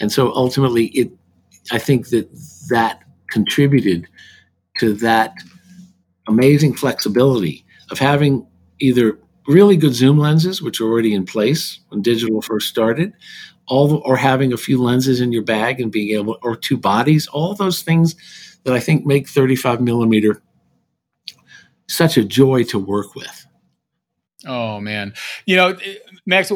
And 0.00 0.10
so 0.10 0.32
ultimately 0.32 0.86
it 0.86 1.10
I 1.70 1.78
think 1.78 2.08
that 2.08 2.28
that 2.70 3.02
contributed 3.30 4.08
to 4.78 4.94
that 4.94 5.34
amazing 6.26 6.74
flexibility 6.74 7.64
of 7.90 7.98
having 7.98 8.46
either 8.80 9.18
really 9.46 9.76
good 9.76 9.94
zoom 9.94 10.18
lenses, 10.18 10.60
which 10.60 10.80
are 10.80 10.84
already 10.84 11.14
in 11.14 11.24
place 11.24 11.80
when 11.88 12.02
digital 12.02 12.42
first 12.42 12.68
started, 12.68 13.12
all 13.66 13.88
the, 13.88 13.96
or 13.96 14.16
having 14.16 14.52
a 14.52 14.58
few 14.58 14.80
lenses 14.80 15.20
in 15.20 15.32
your 15.32 15.42
bag 15.42 15.80
and 15.80 15.90
being 15.90 16.16
able, 16.16 16.38
or 16.42 16.54
two 16.54 16.76
bodies, 16.76 17.26
all 17.28 17.54
those 17.54 17.82
things 17.82 18.14
that 18.64 18.74
I 18.74 18.80
think 18.80 19.06
make 19.06 19.28
35 19.28 19.80
millimeter 19.80 20.42
such 21.88 22.18
a 22.18 22.24
joy 22.24 22.64
to 22.64 22.78
work 22.78 23.14
with. 23.14 23.46
Oh 24.48 24.80
man, 24.80 25.12
you 25.44 25.56
know, 25.56 25.76
Max, 26.24 26.50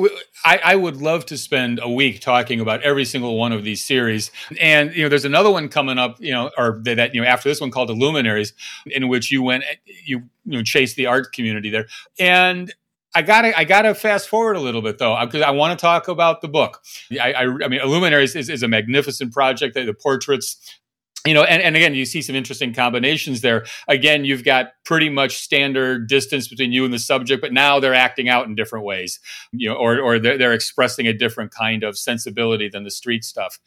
I, 0.45 0.61
I, 0.64 0.76
would 0.76 0.97
love 0.97 1.26
to 1.26 1.36
spend 1.36 1.78
a 1.82 1.90
week 1.90 2.20
talking 2.20 2.59
about 2.59 2.82
every 2.82 3.05
single 3.05 3.36
one 3.36 3.53
of 3.53 3.64
these 3.64 3.84
series. 3.84 4.30
And 4.59 4.95
you 4.95 5.03
know, 5.03 5.11
there's 5.11 5.26
another 5.26 5.51
one 5.51 5.68
coming 5.68 5.99
up, 5.99 6.16
you 6.18 6.32
know, 6.32 6.51
or 6.57 6.80
that 6.84 7.14
you 7.14 7.20
know 7.20 7.26
after 7.26 7.51
this 7.51 7.61
one 7.61 7.70
called 7.70 7.90
the 7.90 7.95
Luminaries, 7.95 8.55
in 8.86 9.09
which 9.09 9.30
you 9.30 9.43
went, 9.43 9.64
you 10.07 10.22
you 10.47 10.59
know, 10.59 10.62
chased 10.62 10.97
the 10.97 11.05
art 11.05 11.32
community 11.32 11.68
there. 11.68 11.86
And 12.18 12.72
I 13.14 13.20
gotta 13.20 13.57
I 13.59 13.64
gotta 13.64 13.95
fast 13.95 14.26
forward 14.26 14.57
a 14.57 14.61
little 14.61 14.80
bit 14.80 14.97
though 14.97 15.12
uh, 15.12 15.26
because 15.26 15.43
I 15.43 15.51
want 15.51 15.78
to 15.78 15.82
talk 15.82 16.09
about 16.09 16.40
the 16.40 16.49
book. 16.49 16.82
I, 17.20 17.32
I, 17.32 17.43
I 17.43 17.68
mean, 17.68 17.82
Luminaries 17.84 18.34
is, 18.34 18.49
is, 18.49 18.62
a 18.62 18.68
magnificent 18.68 19.34
project. 19.34 19.74
The 19.74 19.93
portraits 19.93 20.80
you 21.27 21.35
know, 21.35 21.45
and, 21.45 21.62
and 21.62 21.77
again, 21.77 21.95
you 21.95 22.05
see 22.05 22.20
some 22.20 22.35
interesting 22.35 22.75
combinations 22.75 23.43
there. 23.43 23.64
Again, 23.87 24.25
you've 24.25 24.45
got 24.45 24.73
pretty 24.85 25.09
much 25.09 25.37
standard 25.37 26.09
distance 26.09 26.49
between 26.49 26.73
you 26.73 26.85
and 26.85 26.93
the 26.93 26.99
subject, 26.99 27.41
but 27.41 27.53
now 27.53 27.79
they're 27.79 27.95
acting 27.95 28.29
out 28.29 28.47
in 28.47 28.57
different 28.57 28.85
ways, 28.85 29.20
you 29.53 29.68
know, 29.68 29.77
or, 29.77 30.01
or 30.01 30.18
they're, 30.18 30.37
they're 30.37 30.53
expressing 30.53 31.07
a 31.07 31.12
different 31.12 31.53
kind 31.53 31.85
of 31.85 31.97
sensibility 31.97 32.68
than 32.68 32.83
the 32.83 32.91
street 32.91 33.25
stuff. 33.25 33.61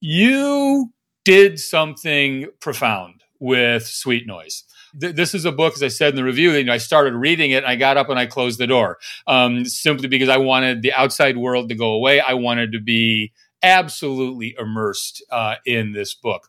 You 0.00 0.92
did 1.24 1.58
something 1.58 2.46
profound 2.60 3.22
with 3.38 3.86
Sweet 3.86 4.26
Noise. 4.26 4.64
this 4.94 5.34
is 5.34 5.44
a 5.44 5.52
book, 5.52 5.74
as 5.74 5.82
I 5.82 5.88
said 5.88 6.10
in 6.10 6.16
the 6.16 6.24
review, 6.24 6.52
you 6.52 6.64
know, 6.64 6.72
I 6.72 6.78
started 6.78 7.14
reading 7.14 7.50
it 7.50 7.64
I 7.64 7.76
got 7.76 7.98
up 7.98 8.08
and 8.08 8.18
I 8.18 8.24
closed 8.24 8.58
the 8.58 8.66
door 8.66 8.98
um, 9.26 9.66
simply 9.66 10.08
because 10.08 10.30
I 10.30 10.38
wanted 10.38 10.80
the 10.80 10.92
outside 10.94 11.36
world 11.36 11.68
to 11.68 11.74
go 11.74 11.92
away. 11.92 12.20
I 12.20 12.32
wanted 12.34 12.72
to 12.72 12.80
be 12.80 13.32
absolutely 13.62 14.54
immersed 14.58 15.22
uh, 15.30 15.56
in 15.66 15.92
this 15.92 16.14
book. 16.14 16.48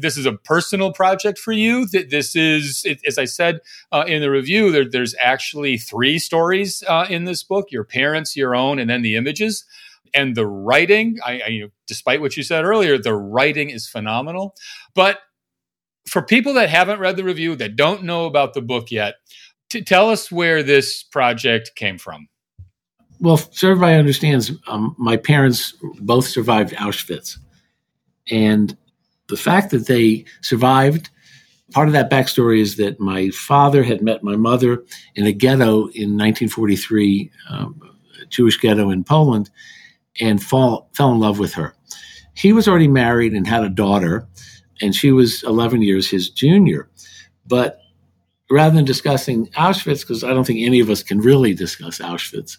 This 0.00 0.16
is 0.16 0.26
a 0.26 0.32
personal 0.32 0.92
project 0.92 1.38
for 1.38 1.52
you. 1.52 1.86
This 1.86 2.34
is, 2.34 2.86
as 3.06 3.18
I 3.18 3.24
said 3.24 3.60
uh, 3.92 4.04
in 4.06 4.20
the 4.20 4.30
review, 4.30 4.70
there, 4.70 4.88
there's 4.88 5.14
actually 5.20 5.78
three 5.78 6.18
stories 6.18 6.82
uh, 6.86 7.06
in 7.08 7.24
this 7.24 7.42
book: 7.42 7.70
your 7.70 7.84
parents, 7.84 8.36
your 8.36 8.54
own, 8.54 8.78
and 8.78 8.88
then 8.90 9.02
the 9.02 9.16
images. 9.16 9.64
And 10.14 10.34
the 10.34 10.46
writing, 10.46 11.18
I, 11.24 11.40
I 11.44 11.48
you 11.48 11.62
know, 11.64 11.70
despite 11.86 12.22
what 12.22 12.36
you 12.36 12.42
said 12.42 12.64
earlier, 12.64 12.96
the 12.96 13.14
writing 13.14 13.68
is 13.68 13.86
phenomenal. 13.86 14.54
But 14.94 15.18
for 16.08 16.22
people 16.22 16.54
that 16.54 16.70
haven't 16.70 16.98
read 16.98 17.16
the 17.16 17.24
review, 17.24 17.54
that 17.56 17.76
don't 17.76 18.04
know 18.04 18.24
about 18.24 18.54
the 18.54 18.62
book 18.62 18.90
yet, 18.90 19.16
to 19.68 19.82
tell 19.82 20.08
us 20.08 20.32
where 20.32 20.62
this 20.62 21.02
project 21.02 21.72
came 21.76 21.98
from 21.98 22.28
well, 23.20 23.36
so 23.36 23.70
everybody 23.70 23.96
understands, 23.96 24.52
um, 24.66 24.94
my 24.98 25.16
parents 25.16 25.74
both 26.00 26.26
survived 26.26 26.74
Auschwitz. 26.74 27.38
And 28.30 28.76
the 29.28 29.36
fact 29.36 29.70
that 29.70 29.86
they 29.86 30.24
survived, 30.42 31.10
part 31.72 31.88
of 31.88 31.94
that 31.94 32.10
backstory 32.10 32.60
is 32.60 32.76
that 32.76 33.00
my 33.00 33.30
father 33.30 33.82
had 33.82 34.02
met 34.02 34.22
my 34.22 34.36
mother 34.36 34.84
in 35.14 35.26
a 35.26 35.32
ghetto 35.32 35.88
in 35.88 36.16
1943, 36.16 37.30
um, 37.50 37.80
a 38.22 38.26
Jewish 38.26 38.58
ghetto 38.58 38.90
in 38.90 39.04
Poland, 39.04 39.50
and 40.20 40.42
fall, 40.42 40.88
fell 40.94 41.12
in 41.12 41.20
love 41.20 41.38
with 41.38 41.54
her. 41.54 41.74
He 42.34 42.52
was 42.52 42.68
already 42.68 42.88
married 42.88 43.32
and 43.32 43.46
had 43.46 43.64
a 43.64 43.68
daughter, 43.68 44.28
and 44.80 44.94
she 44.94 45.10
was 45.10 45.42
11 45.42 45.82
years 45.82 46.08
his 46.08 46.30
junior. 46.30 46.88
But 47.46 47.80
rather 48.50 48.74
than 48.74 48.84
discussing 48.84 49.48
Auschwitz, 49.48 50.00
because 50.00 50.22
I 50.24 50.28
don't 50.28 50.46
think 50.46 50.60
any 50.60 50.80
of 50.80 50.90
us 50.90 51.02
can 51.02 51.20
really 51.20 51.52
discuss 51.54 51.98
Auschwitz, 51.98 52.56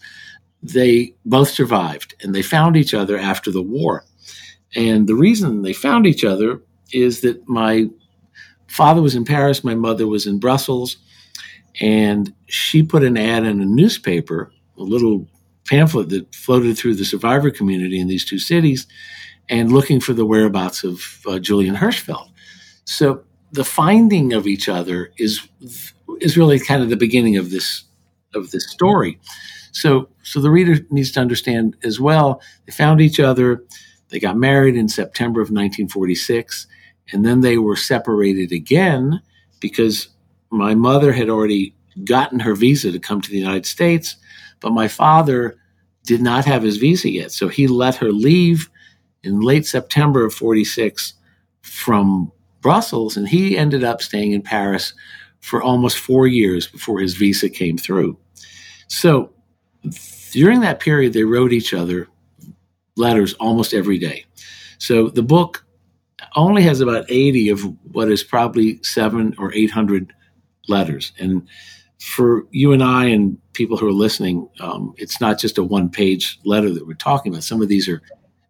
they 0.61 1.13
both 1.25 1.49
survived 1.49 2.15
and 2.21 2.35
they 2.35 2.41
found 2.41 2.75
each 2.75 2.93
other 2.93 3.17
after 3.17 3.51
the 3.51 3.61
war. 3.61 4.03
And 4.75 5.07
the 5.07 5.15
reason 5.15 5.61
they 5.61 5.73
found 5.73 6.05
each 6.05 6.23
other 6.23 6.61
is 6.91 7.21
that 7.21 7.47
my 7.47 7.89
father 8.67 9.01
was 9.01 9.15
in 9.15 9.25
Paris, 9.25 9.63
my 9.63 9.75
mother 9.75 10.07
was 10.07 10.27
in 10.27 10.39
Brussels, 10.39 10.97
and 11.79 12.33
she 12.47 12.83
put 12.83 13.03
an 13.03 13.17
ad 13.17 13.45
in 13.45 13.61
a 13.61 13.65
newspaper, 13.65 14.51
a 14.77 14.83
little 14.83 15.27
pamphlet 15.67 16.09
that 16.09 16.33
floated 16.33 16.77
through 16.77 16.95
the 16.95 17.05
survivor 17.05 17.51
community 17.51 17.99
in 17.99 18.07
these 18.07 18.25
two 18.25 18.39
cities, 18.39 18.87
and 19.49 19.71
looking 19.71 19.99
for 19.99 20.13
the 20.13 20.25
whereabouts 20.25 20.83
of 20.83 21.21
uh, 21.27 21.39
Julian 21.39 21.75
Hirshfeld. 21.75 22.29
So 22.85 23.23
the 23.51 23.63
finding 23.63 24.33
of 24.33 24.47
each 24.47 24.69
other 24.69 25.11
is 25.17 25.47
is 26.21 26.37
really 26.37 26.59
kind 26.59 26.83
of 26.83 26.89
the 26.89 26.97
beginning 26.97 27.37
of 27.37 27.49
this 27.49 27.85
of 28.35 28.51
this 28.51 28.69
story. 28.69 29.19
So, 29.71 30.09
so 30.23 30.41
the 30.41 30.51
reader 30.51 30.77
needs 30.89 31.11
to 31.13 31.19
understand 31.19 31.75
as 31.83 31.99
well. 31.99 32.41
They 32.65 32.71
found 32.71 33.01
each 33.01 33.19
other. 33.19 33.63
They 34.09 34.19
got 34.19 34.37
married 34.37 34.75
in 34.75 34.89
September 34.89 35.41
of 35.41 35.45
1946, 35.49 36.67
and 37.11 37.25
then 37.25 37.41
they 37.41 37.57
were 37.57 37.75
separated 37.75 38.51
again 38.51 39.21
because 39.59 40.09
my 40.49 40.73
mother 40.73 41.13
had 41.13 41.29
already 41.29 41.75
gotten 42.03 42.39
her 42.39 42.55
visa 42.55 42.91
to 42.91 42.99
come 42.99 43.21
to 43.21 43.29
the 43.29 43.37
United 43.37 43.65
States, 43.65 44.15
but 44.59 44.71
my 44.71 44.87
father 44.87 45.57
did 46.05 46.21
not 46.21 46.45
have 46.45 46.63
his 46.63 46.77
visa 46.77 47.09
yet. 47.09 47.31
So 47.31 47.47
he 47.47 47.67
let 47.67 47.95
her 47.95 48.11
leave 48.11 48.69
in 49.23 49.41
late 49.41 49.65
September 49.65 50.25
of 50.25 50.33
46 50.33 51.13
from 51.61 52.31
Brussels, 52.61 53.15
and 53.15 53.27
he 53.27 53.57
ended 53.57 53.83
up 53.83 54.01
staying 54.01 54.33
in 54.33 54.41
Paris 54.41 54.93
for 55.39 55.61
almost 55.61 55.97
four 55.97 56.27
years 56.27 56.67
before 56.67 56.99
his 56.99 57.15
visa 57.15 57.49
came 57.49 57.77
through. 57.77 58.17
So 58.87 59.31
during 60.31 60.61
that 60.61 60.79
period, 60.79 61.13
they 61.13 61.23
wrote 61.23 61.53
each 61.53 61.73
other 61.73 62.07
letters 62.95 63.33
almost 63.35 63.73
every 63.73 63.97
day. 63.97 64.25
So 64.77 65.09
the 65.09 65.23
book 65.23 65.65
only 66.35 66.61
has 66.63 66.81
about 66.81 67.05
80 67.09 67.49
of 67.49 67.61
what 67.91 68.11
is 68.11 68.23
probably 68.23 68.81
seven 68.83 69.35
or 69.37 69.53
800 69.53 70.13
letters. 70.67 71.11
And 71.19 71.47
for 71.99 72.45
you 72.51 72.71
and 72.71 72.83
I 72.83 73.05
and 73.05 73.37
people 73.53 73.77
who 73.77 73.87
are 73.87 73.93
listening, 73.93 74.47
um, 74.59 74.93
it's 74.97 75.19
not 75.19 75.39
just 75.39 75.57
a 75.57 75.63
one 75.63 75.89
page 75.89 76.39
letter 76.45 76.71
that 76.73 76.87
we're 76.87 76.93
talking 76.93 77.31
about. 77.31 77.43
Some 77.43 77.61
of 77.61 77.67
these 77.67 77.89
are 77.89 78.01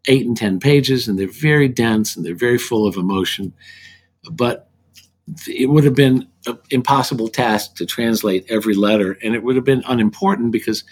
eight 0.07 0.25
and 0.25 0.37
10 0.37 0.59
pages, 0.59 1.07
and 1.07 1.17
they're 1.17 1.27
very 1.27 1.67
dense 1.67 2.15
and 2.15 2.25
they're 2.25 2.35
very 2.35 2.57
full 2.57 2.87
of 2.87 2.95
emotion. 2.95 3.53
But 4.31 4.69
it 5.47 5.69
would 5.69 5.83
have 5.83 5.95
been 5.95 6.27
an 6.45 6.57
impossible 6.71 7.27
task 7.27 7.75
to 7.75 7.85
translate 7.85 8.45
every 8.49 8.73
letter, 8.73 9.17
and 9.23 9.35
it 9.35 9.43
would 9.43 9.55
have 9.55 9.65
been 9.65 9.83
unimportant 9.87 10.51
because 10.51 10.83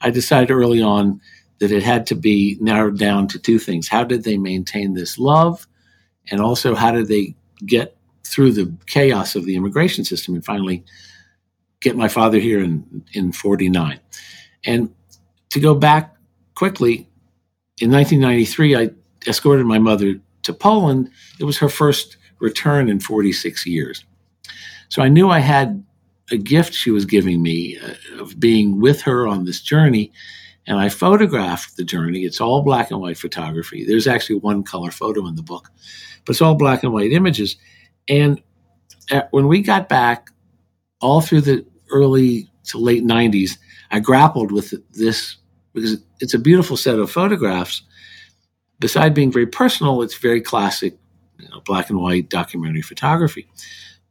I 0.00 0.10
decided 0.10 0.50
early 0.50 0.80
on 0.82 1.20
that 1.58 1.70
it 1.70 1.82
had 1.82 2.06
to 2.06 2.14
be 2.14 2.56
narrowed 2.60 2.98
down 2.98 3.28
to 3.28 3.38
two 3.38 3.58
things. 3.58 3.88
How 3.88 4.02
did 4.02 4.24
they 4.24 4.38
maintain 4.38 4.94
this 4.94 5.18
love? 5.18 5.66
And 6.30 6.40
also, 6.40 6.74
how 6.74 6.90
did 6.90 7.08
they 7.08 7.34
get 7.66 7.96
through 8.24 8.52
the 8.52 8.72
chaos 8.86 9.36
of 9.36 9.44
the 9.44 9.56
immigration 9.56 10.04
system 10.04 10.34
and 10.34 10.44
finally 10.44 10.84
get 11.80 11.96
my 11.96 12.08
father 12.08 12.38
here 12.38 12.62
in, 12.62 13.04
in 13.12 13.32
49? 13.32 14.00
And 14.64 14.94
to 15.50 15.60
go 15.60 15.74
back 15.74 16.14
quickly, 16.54 17.08
in 17.80 17.90
1993, 17.90 18.76
I 18.76 18.90
escorted 19.26 19.66
my 19.66 19.78
mother 19.78 20.20
to 20.42 20.52
Poland. 20.52 21.10
It 21.38 21.44
was 21.44 21.58
her 21.58 21.68
first 21.68 22.16
return 22.38 22.88
in 22.88 23.00
46 23.00 23.66
years. 23.66 24.04
So 24.88 25.02
I 25.02 25.08
knew 25.08 25.28
I 25.28 25.38
had 25.38 25.84
a 26.30 26.36
gift 26.36 26.74
she 26.74 26.90
was 26.90 27.04
giving 27.04 27.42
me 27.42 27.78
uh, 27.78 28.22
of 28.22 28.38
being 28.38 28.80
with 28.80 29.02
her 29.02 29.26
on 29.26 29.44
this 29.44 29.60
journey. 29.60 30.12
And 30.66 30.78
I 30.78 30.88
photographed 30.88 31.76
the 31.76 31.84
journey. 31.84 32.20
It's 32.20 32.40
all 32.40 32.62
black 32.62 32.90
and 32.90 33.00
white 33.00 33.18
photography. 33.18 33.84
There's 33.84 34.06
actually 34.06 34.36
one 34.36 34.62
color 34.62 34.90
photo 34.90 35.26
in 35.26 35.34
the 35.34 35.42
book, 35.42 35.70
but 36.24 36.32
it's 36.32 36.42
all 36.42 36.54
black 36.54 36.82
and 36.82 36.92
white 36.92 37.12
images. 37.12 37.56
And 38.08 38.42
at, 39.10 39.32
when 39.32 39.48
we 39.48 39.62
got 39.62 39.88
back, 39.88 40.30
all 41.00 41.20
through 41.20 41.40
the 41.40 41.66
early 41.90 42.50
to 42.64 42.78
late 42.78 43.04
90s, 43.04 43.58
I 43.90 44.00
grappled 44.00 44.52
with 44.52 44.74
this 44.92 45.36
because 45.72 46.02
it's 46.20 46.34
a 46.34 46.38
beautiful 46.38 46.76
set 46.76 46.98
of 46.98 47.10
photographs. 47.10 47.82
Beside 48.78 49.14
being 49.14 49.32
very 49.32 49.46
personal, 49.46 50.02
it's 50.02 50.16
very 50.16 50.40
classic, 50.40 50.96
you 51.38 51.48
know, 51.48 51.60
black 51.60 51.90
and 51.90 52.00
white 52.00 52.28
documentary 52.28 52.82
photography. 52.82 53.48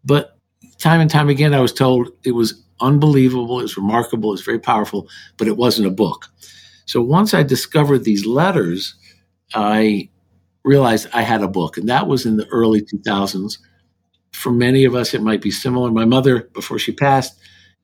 But 0.03 0.38
time 0.77 1.01
and 1.01 1.09
time 1.09 1.29
again, 1.29 1.53
I 1.53 1.59
was 1.59 1.73
told 1.73 2.09
it 2.23 2.31
was 2.31 2.63
unbelievable, 2.81 3.59
it 3.59 3.63
was 3.63 3.77
remarkable, 3.77 4.29
it 4.29 4.33
was 4.33 4.41
very 4.41 4.59
powerful, 4.59 5.07
but 5.37 5.47
it 5.47 5.57
wasn't 5.57 5.87
a 5.87 5.91
book. 5.91 6.27
So 6.85 7.01
once 7.01 7.33
I 7.33 7.43
discovered 7.43 8.03
these 8.03 8.25
letters, 8.25 8.95
I 9.53 10.09
realized 10.63 11.07
I 11.13 11.21
had 11.21 11.41
a 11.41 11.47
book, 11.47 11.77
and 11.77 11.87
that 11.89 12.07
was 12.07 12.25
in 12.25 12.37
the 12.37 12.47
early 12.47 12.81
2000s. 12.81 13.57
For 14.31 14.51
many 14.51 14.85
of 14.85 14.95
us, 14.95 15.13
it 15.13 15.21
might 15.21 15.41
be 15.41 15.51
similar. 15.51 15.91
My 15.91 16.05
mother, 16.05 16.49
before 16.53 16.79
she 16.79 16.91
passed, 16.91 17.39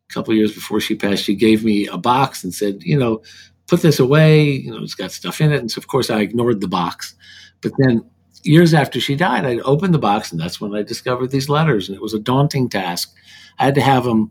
a 0.10 0.14
couple 0.14 0.34
years 0.34 0.54
before 0.54 0.80
she 0.80 0.96
passed, 0.96 1.24
she 1.24 1.36
gave 1.36 1.64
me 1.64 1.88
a 1.88 1.98
box 1.98 2.44
and 2.44 2.54
said, 2.54 2.84
you 2.84 2.98
know, 2.98 3.22
put 3.68 3.82
this 3.82 4.00
away. 4.00 4.44
You 4.44 4.72
know, 4.72 4.84
it's 4.84 4.96
got 4.96 5.12
stuff 5.12 5.42
in 5.42 5.52
it. 5.52 5.60
And 5.60 5.72
so, 5.72 5.80
of 5.80 5.88
course, 5.88 6.10
I 6.10 6.20
ignored 6.20 6.62
the 6.62 6.68
box. 6.68 7.16
But 7.62 7.72
then 7.80 8.08
years 8.46 8.74
after 8.74 9.00
she 9.00 9.16
died, 9.16 9.46
I 9.46 9.58
opened 9.60 9.94
the 9.94 10.00
box, 10.00 10.32
and 10.32 10.40
that's 10.40 10.62
when 10.62 10.76
I 10.76 10.84
discovered 10.84 11.32
these 11.32 11.50
letters. 11.50 11.88
And 11.88 11.96
it 11.96 12.02
was 12.02 12.14
a 12.14 12.20
daunting 12.20 12.70
task. 12.70 13.14
I 13.60 13.66
had 13.66 13.76
to 13.76 13.82
have 13.82 14.04
them, 14.04 14.30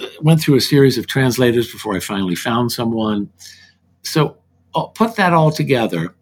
uh, 0.00 0.06
went 0.20 0.40
through 0.40 0.56
a 0.56 0.60
series 0.60 0.98
of 0.98 1.06
translators 1.06 1.70
before 1.70 1.94
I 1.94 2.00
finally 2.00 2.34
found 2.34 2.72
someone. 2.72 3.30
So, 4.02 4.36
I'll 4.74 4.88
put 4.88 5.16
that 5.16 5.32
all 5.32 5.50
together. 5.50 6.14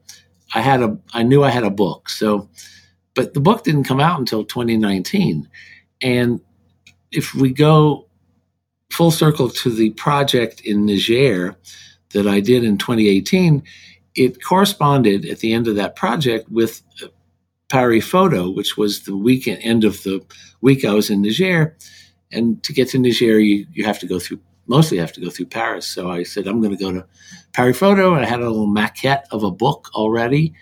I 0.55 0.61
had 0.61 0.83
a, 0.83 0.99
I 1.13 1.23
knew 1.23 1.45
I 1.45 1.51
had 1.51 1.65
a 1.65 1.71
book. 1.71 2.09
So, 2.09 2.49
but 3.15 3.35
the 3.35 3.41
book 3.41 3.65
didn't 3.65 3.85
come 3.85 4.01
out 4.01 4.19
until 4.19 4.45
2019. 4.45 5.49
And 6.03 6.41
if 7.13 7.35
we 7.35 7.53
go 7.53 8.07
full 8.91 9.11
circle 9.11 9.49
to 9.49 9.71
the 9.71 9.91
project 9.91 10.61
in 10.63 10.87
Niger 10.87 11.57
that 12.13 12.27
I 12.27 12.41
did 12.41 12.65
in 12.65 12.79
2018, 12.79 13.63
it 14.17 14.43
corresponded 14.43 15.25
at 15.27 15.39
the 15.39 15.53
end 15.53 15.69
of 15.69 15.77
that 15.77 15.97
project 15.97 16.51
with 16.51 16.83
Paris 17.71 18.05
Photo, 18.05 18.51
which 18.51 18.77
was 18.77 19.05
the 19.05 19.17
weekend 19.17 19.61
end 19.63 19.85
of 19.85 20.03
the 20.03 20.23
week 20.61 20.85
I 20.85 20.93
was 20.93 21.09
in 21.09 21.23
Niger. 21.23 21.77
And 22.33 22.63
to 22.65 22.73
get 22.73 22.89
to 22.91 22.99
Niger, 22.99 23.41
you, 23.41 23.67
you 23.73 23.85
have 23.85 23.99
to 24.01 24.07
go 24.07 24.19
through, 24.19 24.41
mostly 24.67 24.99
have 24.99 25.13
to 25.13 25.21
go 25.21 25.31
through 25.31 25.47
Paris. 25.47 25.87
So 25.87 26.11
I 26.11 26.25
said, 26.25 26.47
I'm 26.47 26.61
going 26.61 26.77
to 26.77 26.83
go 26.83 26.93
to 26.93 27.07
Paris 27.53 27.79
Photo. 27.79 28.15
And 28.15 28.25
I 28.25 28.29
had 28.29 28.41
a 28.41 28.51
little 28.51 28.67
maquette 28.67 29.25
of 29.31 29.45
a 29.45 29.51
book 29.51 29.89
already. 29.95 30.53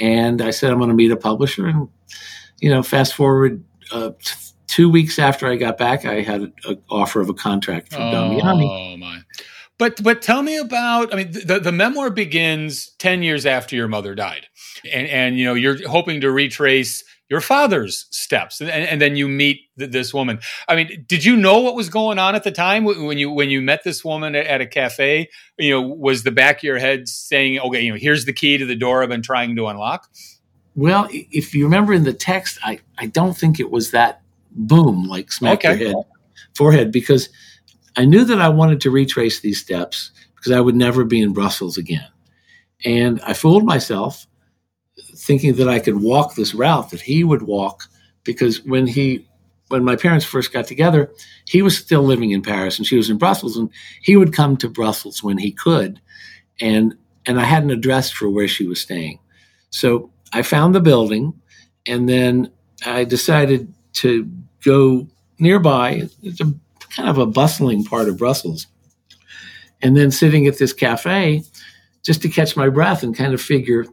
And 0.00 0.42
I 0.42 0.50
said, 0.50 0.70
I'm 0.70 0.78
going 0.78 0.90
to 0.90 0.94
meet 0.94 1.10
a 1.10 1.16
publisher. 1.16 1.66
And, 1.66 1.88
you 2.60 2.70
know, 2.70 2.82
fast 2.82 3.14
forward 3.14 3.64
uh, 3.92 4.10
two 4.66 4.90
weeks 4.90 5.18
after 5.18 5.46
I 5.46 5.56
got 5.56 5.78
back, 5.78 6.04
I 6.04 6.22
had 6.22 6.52
an 6.64 6.82
offer 6.90 7.20
of 7.20 7.28
a 7.28 7.34
contract 7.34 7.92
from 7.92 8.02
oh, 8.02 8.12
Damiani. 8.12 8.87
But 9.78 10.02
but 10.02 10.22
tell 10.22 10.42
me 10.42 10.56
about. 10.56 11.12
I 11.12 11.16
mean, 11.16 11.30
the 11.32 11.60
the 11.60 11.72
memoir 11.72 12.10
begins 12.10 12.90
ten 12.98 13.22
years 13.22 13.46
after 13.46 13.76
your 13.76 13.88
mother 13.88 14.14
died, 14.14 14.46
and 14.90 15.06
and 15.08 15.38
you 15.38 15.44
know 15.44 15.54
you're 15.54 15.88
hoping 15.88 16.20
to 16.20 16.30
retrace 16.30 17.04
your 17.30 17.40
father's 17.40 18.06
steps, 18.10 18.60
and, 18.60 18.70
and 18.70 19.00
then 19.00 19.14
you 19.14 19.28
meet 19.28 19.60
this 19.76 20.14
woman. 20.14 20.40
I 20.66 20.74
mean, 20.76 21.04
did 21.06 21.24
you 21.24 21.36
know 21.36 21.60
what 21.60 21.74
was 21.74 21.90
going 21.90 22.18
on 22.18 22.34
at 22.34 22.42
the 22.42 22.50
time 22.50 22.84
when 22.84 23.18
you 23.18 23.30
when 23.30 23.50
you 23.50 23.60
met 23.60 23.84
this 23.84 24.04
woman 24.04 24.34
at 24.34 24.60
a 24.60 24.66
cafe? 24.66 25.28
You 25.58 25.70
know, 25.70 25.82
was 25.82 26.24
the 26.24 26.32
back 26.32 26.58
of 26.58 26.62
your 26.64 26.78
head 26.78 27.06
saying, 27.06 27.60
"Okay, 27.60 27.82
you 27.82 27.92
know, 27.92 27.98
here's 28.00 28.24
the 28.24 28.32
key 28.32 28.58
to 28.58 28.66
the 28.66 28.76
door 28.76 29.02
I've 29.02 29.08
been 29.08 29.22
trying 29.22 29.54
to 29.56 29.66
unlock"? 29.68 30.08
Well, 30.74 31.08
if 31.10 31.54
you 31.54 31.64
remember 31.64 31.92
in 31.92 32.04
the 32.04 32.12
text, 32.12 32.58
I, 32.62 32.78
I 32.98 33.06
don't 33.06 33.36
think 33.36 33.58
it 33.58 33.70
was 33.70 33.90
that 33.90 34.22
boom, 34.52 35.08
like 35.08 35.32
smack 35.32 35.64
okay. 35.64 35.76
your 35.76 35.88
head, 35.88 36.04
forehead, 36.54 36.92
because 36.92 37.28
I 37.98 38.04
knew 38.04 38.24
that 38.24 38.40
I 38.40 38.48
wanted 38.48 38.80
to 38.82 38.92
retrace 38.92 39.40
these 39.40 39.60
steps 39.60 40.12
because 40.36 40.52
I 40.52 40.60
would 40.60 40.76
never 40.76 41.02
be 41.02 41.20
in 41.20 41.32
Brussels 41.32 41.76
again. 41.76 42.06
And 42.84 43.20
I 43.22 43.32
fooled 43.32 43.64
myself 43.64 44.24
thinking 45.16 45.56
that 45.56 45.68
I 45.68 45.80
could 45.80 46.00
walk 46.00 46.36
this 46.36 46.54
route 46.54 46.90
that 46.90 47.00
he 47.00 47.24
would 47.24 47.42
walk 47.42 47.82
because 48.22 48.64
when 48.64 48.86
he 48.86 49.26
when 49.66 49.84
my 49.84 49.96
parents 49.96 50.24
first 50.24 50.52
got 50.52 50.66
together, 50.66 51.10
he 51.44 51.60
was 51.60 51.76
still 51.76 52.02
living 52.02 52.30
in 52.30 52.40
Paris 52.40 52.78
and 52.78 52.86
she 52.86 52.96
was 52.96 53.10
in 53.10 53.18
Brussels 53.18 53.56
and 53.56 53.68
he 54.00 54.16
would 54.16 54.32
come 54.32 54.56
to 54.58 54.68
Brussels 54.68 55.20
when 55.24 55.36
he 55.36 55.50
could 55.50 56.00
and 56.60 56.96
and 57.26 57.40
I 57.40 57.44
had 57.44 57.64
an 57.64 57.70
address 57.70 58.12
for 58.12 58.30
where 58.30 58.46
she 58.46 58.68
was 58.68 58.80
staying. 58.80 59.18
So 59.70 60.08
I 60.32 60.42
found 60.42 60.72
the 60.72 60.80
building 60.80 61.34
and 61.84 62.08
then 62.08 62.52
I 62.86 63.02
decided 63.02 63.74
to 63.94 64.30
go 64.64 65.08
nearby. 65.40 66.08
It's 66.22 66.40
a 66.40 66.54
kind 66.94 67.08
of 67.08 67.18
a 67.18 67.26
bustling 67.26 67.84
part 67.84 68.08
of 68.08 68.18
Brussels. 68.18 68.66
And 69.80 69.96
then 69.96 70.10
sitting 70.10 70.46
at 70.46 70.58
this 70.58 70.72
cafe 70.72 71.44
just 72.04 72.22
to 72.22 72.28
catch 72.28 72.56
my 72.56 72.68
breath 72.68 73.02
and 73.02 73.16
kind 73.16 73.32
of 73.34 73.40
figure 73.40 73.86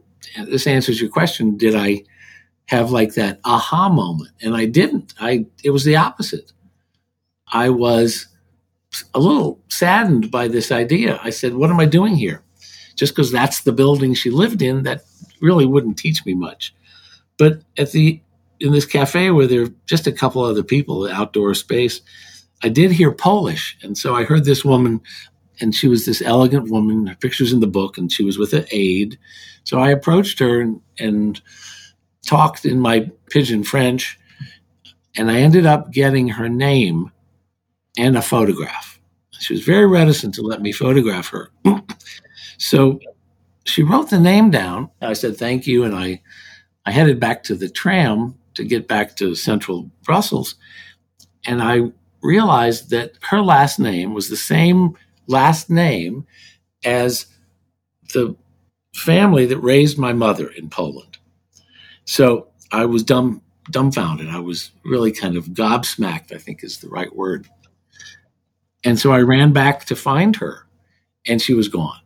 this 0.44 0.66
answers 0.66 1.00
your 1.00 1.10
question. 1.10 1.56
Did 1.56 1.74
I 1.74 2.02
have 2.66 2.90
like 2.90 3.14
that 3.14 3.40
aha 3.44 3.88
moment? 3.88 4.30
And 4.42 4.56
I 4.56 4.66
didn't. 4.66 5.14
I 5.20 5.46
it 5.62 5.70
was 5.70 5.84
the 5.84 5.96
opposite. 5.96 6.52
I 7.52 7.70
was 7.70 8.26
a 9.14 9.20
little 9.20 9.60
saddened 9.68 10.30
by 10.30 10.48
this 10.48 10.72
idea. 10.72 11.20
I 11.22 11.30
said, 11.30 11.54
"What 11.54 11.70
am 11.70 11.80
I 11.80 11.86
doing 11.86 12.16
here?" 12.16 12.42
Just 12.96 13.14
because 13.14 13.30
that's 13.30 13.60
the 13.60 13.72
building 13.72 14.14
she 14.14 14.30
lived 14.30 14.62
in, 14.62 14.82
that 14.84 15.02
really 15.40 15.66
wouldn't 15.66 15.98
teach 15.98 16.24
me 16.24 16.34
much. 16.34 16.74
But 17.36 17.62
at 17.78 17.92
the 17.92 18.20
in 18.58 18.72
this 18.72 18.86
cafe 18.86 19.30
where 19.30 19.46
there 19.46 19.62
are 19.64 19.74
just 19.86 20.06
a 20.06 20.12
couple 20.12 20.42
other 20.42 20.62
people, 20.62 21.06
outdoor 21.06 21.54
space, 21.54 22.00
I 22.62 22.68
did 22.68 22.90
hear 22.90 23.12
Polish. 23.12 23.76
And 23.82 23.96
so 23.96 24.14
I 24.14 24.24
heard 24.24 24.44
this 24.44 24.64
woman, 24.64 25.00
and 25.60 25.74
she 25.74 25.88
was 25.88 26.04
this 26.04 26.22
elegant 26.22 26.70
woman, 26.70 27.06
her 27.06 27.14
picture's 27.16 27.52
in 27.52 27.60
the 27.60 27.66
book, 27.66 27.98
and 27.98 28.10
she 28.10 28.24
was 28.24 28.38
with 28.38 28.52
an 28.52 28.66
aide. 28.70 29.18
So 29.64 29.78
I 29.78 29.90
approached 29.90 30.38
her 30.38 30.60
and, 30.60 30.80
and 30.98 31.40
talked 32.26 32.64
in 32.64 32.80
my 32.80 33.10
pidgin 33.30 33.64
French, 33.64 34.18
and 35.16 35.30
I 35.30 35.40
ended 35.40 35.66
up 35.66 35.92
getting 35.92 36.28
her 36.28 36.48
name 36.48 37.10
and 37.98 38.16
a 38.16 38.22
photograph. 38.22 39.00
She 39.38 39.54
was 39.54 39.62
very 39.62 39.86
reticent 39.86 40.34
to 40.34 40.42
let 40.42 40.62
me 40.62 40.72
photograph 40.72 41.28
her. 41.28 41.50
so 42.58 43.00
she 43.64 43.82
wrote 43.82 44.10
the 44.10 44.20
name 44.20 44.50
down. 44.50 44.90
I 45.00 45.12
said, 45.12 45.36
thank 45.36 45.66
you. 45.66 45.84
And 45.84 45.94
I, 45.94 46.22
I 46.84 46.90
headed 46.90 47.20
back 47.20 47.42
to 47.44 47.54
the 47.54 47.68
tram 47.68 48.34
to 48.54 48.64
get 48.64 48.88
back 48.88 49.16
to 49.16 49.34
central 49.34 49.90
Brussels. 50.02 50.56
And 51.46 51.62
I 51.62 51.92
realized 52.26 52.90
that 52.90 53.12
her 53.22 53.40
last 53.40 53.78
name 53.78 54.12
was 54.12 54.28
the 54.28 54.36
same 54.36 54.96
last 55.26 55.70
name 55.70 56.26
as 56.84 57.26
the 58.12 58.36
family 58.94 59.46
that 59.46 59.58
raised 59.58 59.98
my 59.98 60.12
mother 60.12 60.48
in 60.48 60.68
Poland. 60.68 61.18
So 62.04 62.48
I 62.72 62.84
was 62.86 63.02
dumb, 63.02 63.42
dumbfounded. 63.70 64.28
I 64.28 64.40
was 64.40 64.70
really 64.84 65.12
kind 65.12 65.36
of 65.36 65.46
gobsmacked, 65.46 66.32
I 66.32 66.38
think 66.38 66.62
is 66.62 66.78
the 66.78 66.88
right 66.88 67.14
word. 67.14 67.48
And 68.84 68.98
so 68.98 69.12
I 69.12 69.20
ran 69.20 69.52
back 69.52 69.84
to 69.86 69.96
find 69.96 70.36
her, 70.36 70.66
and 71.26 71.42
she 71.42 71.54
was 71.54 71.68
gone. 71.68 72.00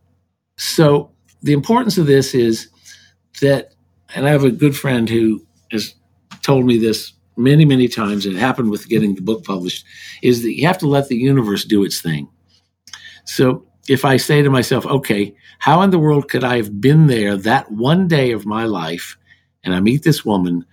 So 0.57 1.11
the 1.43 1.53
importance 1.53 1.97
of 1.97 2.07
this 2.07 2.33
is 2.33 2.69
that, 3.41 3.73
and 4.15 4.27
I 4.27 4.31
have 4.31 4.43
a 4.43 4.51
good 4.51 4.75
friend 4.75 5.07
who 5.07 5.45
has 5.71 5.93
told 6.41 6.65
me 6.65 6.77
this 6.77 7.13
many, 7.37 7.65
many 7.65 7.87
times, 7.87 8.25
it 8.25 8.35
happened 8.35 8.69
with 8.69 8.89
getting 8.89 9.15
the 9.15 9.21
book 9.21 9.43
published, 9.43 9.85
is 10.21 10.43
that 10.43 10.55
you 10.55 10.67
have 10.67 10.77
to 10.79 10.87
let 10.87 11.07
the 11.07 11.17
universe 11.17 11.65
do 11.65 11.83
its 11.83 12.01
thing. 12.01 12.27
So 13.25 13.65
if 13.87 14.05
I 14.05 14.17
say 14.17 14.41
to 14.41 14.49
myself, 14.49 14.85
okay, 14.85 15.35
how 15.59 15.81
in 15.81 15.89
the 15.89 15.99
world 15.99 16.29
could 16.29 16.43
I 16.43 16.57
have 16.57 16.81
been 16.81 17.07
there 17.07 17.37
that 17.37 17.71
one 17.71 18.07
day 18.07 18.31
of 18.31 18.45
my 18.45 18.65
life 18.65 19.17
and 19.63 19.73
I 19.73 19.79
meet 19.79 20.03
this 20.03 20.25
woman 20.25 20.65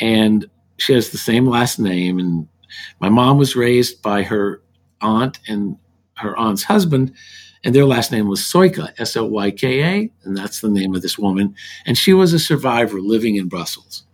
and 0.00 0.48
she 0.78 0.92
has 0.94 1.10
the 1.10 1.18
same 1.18 1.46
last 1.46 1.78
name 1.78 2.18
and 2.18 2.48
my 3.00 3.08
mom 3.08 3.38
was 3.38 3.56
raised 3.56 4.02
by 4.02 4.22
her 4.22 4.62
aunt 5.00 5.38
and 5.48 5.76
her 6.16 6.36
aunt's 6.36 6.64
husband 6.64 7.12
and 7.64 7.74
their 7.74 7.84
last 7.84 8.10
name 8.10 8.28
was 8.28 8.40
Soyka, 8.40 8.92
S 8.98 9.16
O 9.16 9.24
Y 9.24 9.50
K 9.52 9.82
A, 9.82 10.10
and 10.24 10.36
that's 10.36 10.60
the 10.60 10.68
name 10.68 10.94
of 10.94 11.02
this 11.02 11.18
woman. 11.18 11.54
And 11.86 11.96
she 11.96 12.12
was 12.12 12.32
a 12.32 12.38
survivor 12.38 13.00
living 13.00 13.36
in 13.36 13.48
Brussels. 13.48 14.04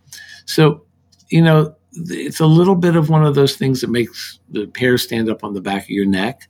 So, 0.45 0.85
you 1.29 1.41
know, 1.41 1.75
it's 1.93 2.39
a 2.39 2.45
little 2.45 2.75
bit 2.75 2.95
of 2.95 3.09
one 3.09 3.25
of 3.25 3.35
those 3.35 3.55
things 3.55 3.81
that 3.81 3.89
makes 3.89 4.39
the 4.49 4.71
hair 4.77 4.97
stand 4.97 5.29
up 5.29 5.43
on 5.43 5.53
the 5.53 5.61
back 5.61 5.83
of 5.83 5.89
your 5.89 6.05
neck. 6.05 6.47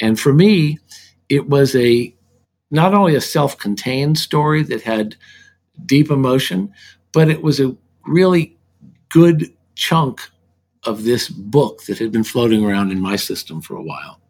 And 0.00 0.18
for 0.18 0.32
me, 0.32 0.78
it 1.28 1.48
was 1.48 1.74
a 1.74 2.14
not 2.70 2.94
only 2.94 3.14
a 3.14 3.20
self-contained 3.20 4.18
story 4.18 4.62
that 4.64 4.82
had 4.82 5.16
deep 5.84 6.10
emotion, 6.10 6.72
but 7.12 7.28
it 7.28 7.42
was 7.42 7.60
a 7.60 7.76
really 8.06 8.56
good 9.08 9.52
chunk 9.74 10.20
of 10.84 11.04
this 11.04 11.28
book 11.28 11.84
that 11.84 11.98
had 11.98 12.12
been 12.12 12.24
floating 12.24 12.64
around 12.64 12.92
in 12.92 13.00
my 13.00 13.16
system 13.16 13.60
for 13.60 13.76
a 13.76 13.82
while. 13.82 14.20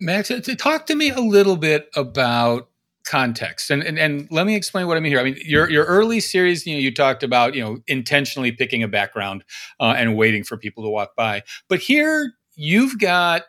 Max, 0.00 0.30
talk 0.58 0.86
to 0.86 0.94
me 0.94 1.10
a 1.10 1.20
little 1.20 1.56
bit 1.56 1.88
about 1.94 2.68
context 3.04 3.70
and, 3.70 3.82
and 3.82 3.98
and 3.98 4.26
let 4.30 4.46
me 4.46 4.56
explain 4.56 4.86
what 4.86 4.96
I 4.96 5.00
mean 5.00 5.12
here. 5.12 5.20
I 5.20 5.24
mean 5.24 5.36
your 5.44 5.68
your 5.70 5.84
early 5.84 6.20
series, 6.20 6.66
you 6.66 6.74
know, 6.74 6.80
you 6.80 6.92
talked 6.92 7.22
about 7.22 7.54
you 7.54 7.62
know 7.62 7.78
intentionally 7.86 8.52
picking 8.52 8.82
a 8.82 8.88
background 8.88 9.44
uh, 9.78 9.94
and 9.96 10.16
waiting 10.16 10.42
for 10.42 10.56
people 10.56 10.82
to 10.84 10.90
walk 10.90 11.14
by, 11.16 11.42
but 11.68 11.80
here 11.80 12.32
you've 12.56 12.98
got 12.98 13.42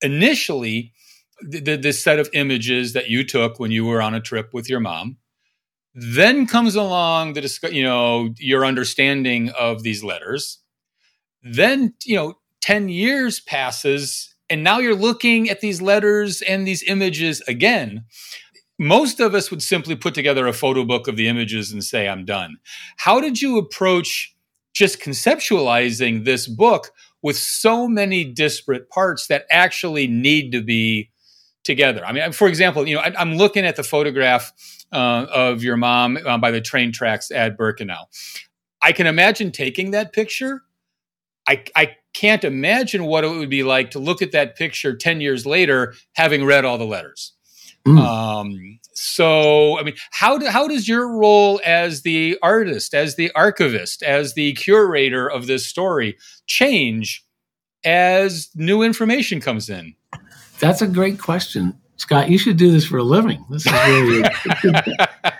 initially 0.00 0.92
the, 1.40 1.76
this 1.76 2.02
set 2.02 2.18
of 2.18 2.28
images 2.32 2.92
that 2.92 3.08
you 3.08 3.24
took 3.24 3.58
when 3.58 3.70
you 3.70 3.84
were 3.84 4.00
on 4.00 4.14
a 4.14 4.20
trip 4.20 4.50
with 4.52 4.68
your 4.68 4.80
mom. 4.80 5.18
Then 5.94 6.46
comes 6.46 6.74
along 6.74 7.34
the 7.34 7.70
you 7.72 7.84
know 7.84 8.34
your 8.38 8.64
understanding 8.64 9.50
of 9.50 9.82
these 9.82 10.02
letters. 10.02 10.58
Then 11.42 11.94
you 12.04 12.16
know 12.16 12.34
ten 12.60 12.88
years 12.88 13.38
passes, 13.38 14.34
and 14.50 14.64
now 14.64 14.78
you're 14.78 14.96
looking 14.96 15.48
at 15.48 15.60
these 15.60 15.80
letters 15.80 16.42
and 16.42 16.66
these 16.66 16.82
images 16.84 17.42
again 17.46 18.04
most 18.78 19.20
of 19.20 19.34
us 19.34 19.50
would 19.50 19.62
simply 19.62 19.94
put 19.94 20.14
together 20.14 20.46
a 20.46 20.52
photo 20.52 20.84
book 20.84 21.06
of 21.06 21.16
the 21.16 21.28
images 21.28 21.72
and 21.72 21.84
say, 21.84 22.08
I'm 22.08 22.24
done. 22.24 22.56
How 22.96 23.20
did 23.20 23.40
you 23.40 23.58
approach 23.58 24.34
just 24.72 25.00
conceptualizing 25.00 26.24
this 26.24 26.46
book 26.46 26.90
with 27.22 27.36
so 27.36 27.86
many 27.86 28.24
disparate 28.24 28.90
parts 28.90 29.28
that 29.28 29.46
actually 29.50 30.06
need 30.06 30.50
to 30.52 30.62
be 30.62 31.10
together? 31.62 32.04
I 32.04 32.12
mean, 32.12 32.32
for 32.32 32.48
example, 32.48 32.86
you 32.86 32.96
know, 32.96 33.00
I, 33.00 33.20
am 33.20 33.36
looking 33.36 33.64
at 33.64 33.76
the 33.76 33.84
photograph 33.84 34.52
uh, 34.92 35.26
of 35.32 35.62
your 35.62 35.76
mom 35.76 36.18
uh, 36.24 36.38
by 36.38 36.50
the 36.50 36.60
train 36.60 36.92
tracks 36.92 37.30
at 37.30 37.56
Birkenau. 37.56 38.06
I 38.82 38.92
can 38.92 39.06
imagine 39.06 39.52
taking 39.52 39.92
that 39.92 40.12
picture. 40.12 40.62
I, 41.48 41.64
I 41.76 41.96
can't 42.12 42.44
imagine 42.44 43.04
what 43.04 43.24
it 43.24 43.28
would 43.28 43.50
be 43.50 43.62
like 43.62 43.90
to 43.92 43.98
look 43.98 44.20
at 44.20 44.32
that 44.32 44.56
picture 44.56 44.96
10 44.96 45.20
years 45.20 45.46
later, 45.46 45.94
having 46.14 46.44
read 46.44 46.64
all 46.64 46.78
the 46.78 46.84
letters. 46.84 47.34
Mm. 47.86 47.98
Um, 47.98 48.78
so, 48.94 49.78
I 49.78 49.82
mean, 49.82 49.94
how 50.10 50.38
do, 50.38 50.46
how 50.46 50.66
does 50.66 50.88
your 50.88 51.08
role 51.08 51.60
as 51.64 52.02
the 52.02 52.38
artist, 52.42 52.94
as 52.94 53.16
the 53.16 53.30
archivist, 53.34 54.02
as 54.02 54.34
the 54.34 54.54
curator 54.54 55.30
of 55.30 55.46
this 55.46 55.66
story 55.66 56.16
change 56.46 57.24
as 57.84 58.48
new 58.54 58.82
information 58.82 59.40
comes 59.40 59.68
in? 59.68 59.94
That's 60.60 60.80
a 60.80 60.86
great 60.86 61.18
question, 61.18 61.78
Scott. 61.96 62.30
You 62.30 62.38
should 62.38 62.56
do 62.56 62.70
this 62.70 62.86
for 62.86 62.98
a 62.98 63.02
living. 63.02 63.44
This 63.50 63.66
is 63.66 63.72
really. 63.72 64.24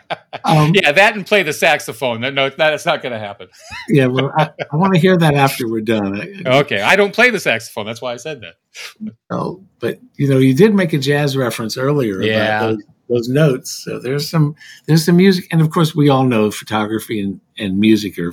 um, 0.45 0.73
yeah, 0.75 0.93
that 0.93 1.17
and 1.17 1.27
play 1.27 1.43
the 1.43 1.53
saxophone. 1.53 2.21
No, 2.21 2.51
that's 2.51 2.87
not 2.87 3.03
going 3.03 3.13
to 3.13 3.19
happen. 3.19 3.49
yeah, 3.89 4.07
well, 4.07 4.33
I, 4.37 4.51
I 4.73 4.77
want 4.77 4.95
to 4.95 5.01
hear 5.01 5.17
that 5.17 5.35
after 5.35 5.69
we're 5.69 5.81
done. 5.81 6.43
okay, 6.47 6.81
I 6.81 6.97
don't 6.97 7.15
play 7.15 7.31
the 7.31 7.41
saxophone. 7.41 7.87
That's 7.87 8.03
why 8.03 8.13
I 8.13 8.17
said 8.17 8.43
that. 8.43 8.55
Oh, 9.31 9.65
but 9.81 9.99
you 10.17 10.29
know, 10.29 10.39
you 10.39 10.55
did 10.55 10.75
make 10.75 10.93
a 10.93 10.99
jazz 10.99 11.37
reference 11.37 11.77
earlier 11.77 12.21
yeah. 12.23 12.59
about 12.59 12.71
those, 12.71 12.83
those, 13.09 13.29
notes. 13.29 13.71
So 13.71 13.99
there's 13.99 14.29
some 14.29 14.55
there's 14.87 15.05
some 15.05 15.17
music, 15.17 15.47
and 15.51 15.61
of 15.61 15.71
course, 15.71 15.95
we 15.95 16.09
all 16.09 16.25
know 16.25 16.51
photography 16.51 17.21
and, 17.21 17.41
and 17.59 17.79
music 17.79 18.19
are 18.19 18.33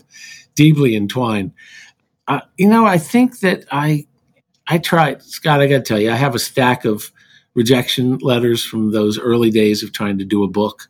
deeply 0.56 0.96
entwined. 0.96 1.54
Uh, 2.28 2.42
you 2.58 2.68
know, 2.68 2.86
I 2.86 2.98
think 2.98 3.40
that 3.40 3.66
I 3.72 4.06
I 4.68 4.78
tried, 4.78 5.22
Scott. 5.24 5.62
I 5.62 5.68
got 5.68 5.78
to 5.78 5.84
tell 5.84 6.00
you, 6.00 6.12
I 6.12 6.16
have 6.16 6.36
a 6.36 6.40
stack 6.40 6.86
of 6.86 7.12
rejection 7.54 8.18
letters 8.20 8.64
from 8.64 8.92
those 8.92 9.20
early 9.20 9.50
days 9.50 9.84
of 9.84 9.92
trying 9.92 10.18
to 10.20 10.26
do 10.26 10.44
a 10.44 10.48
book. 10.48 10.88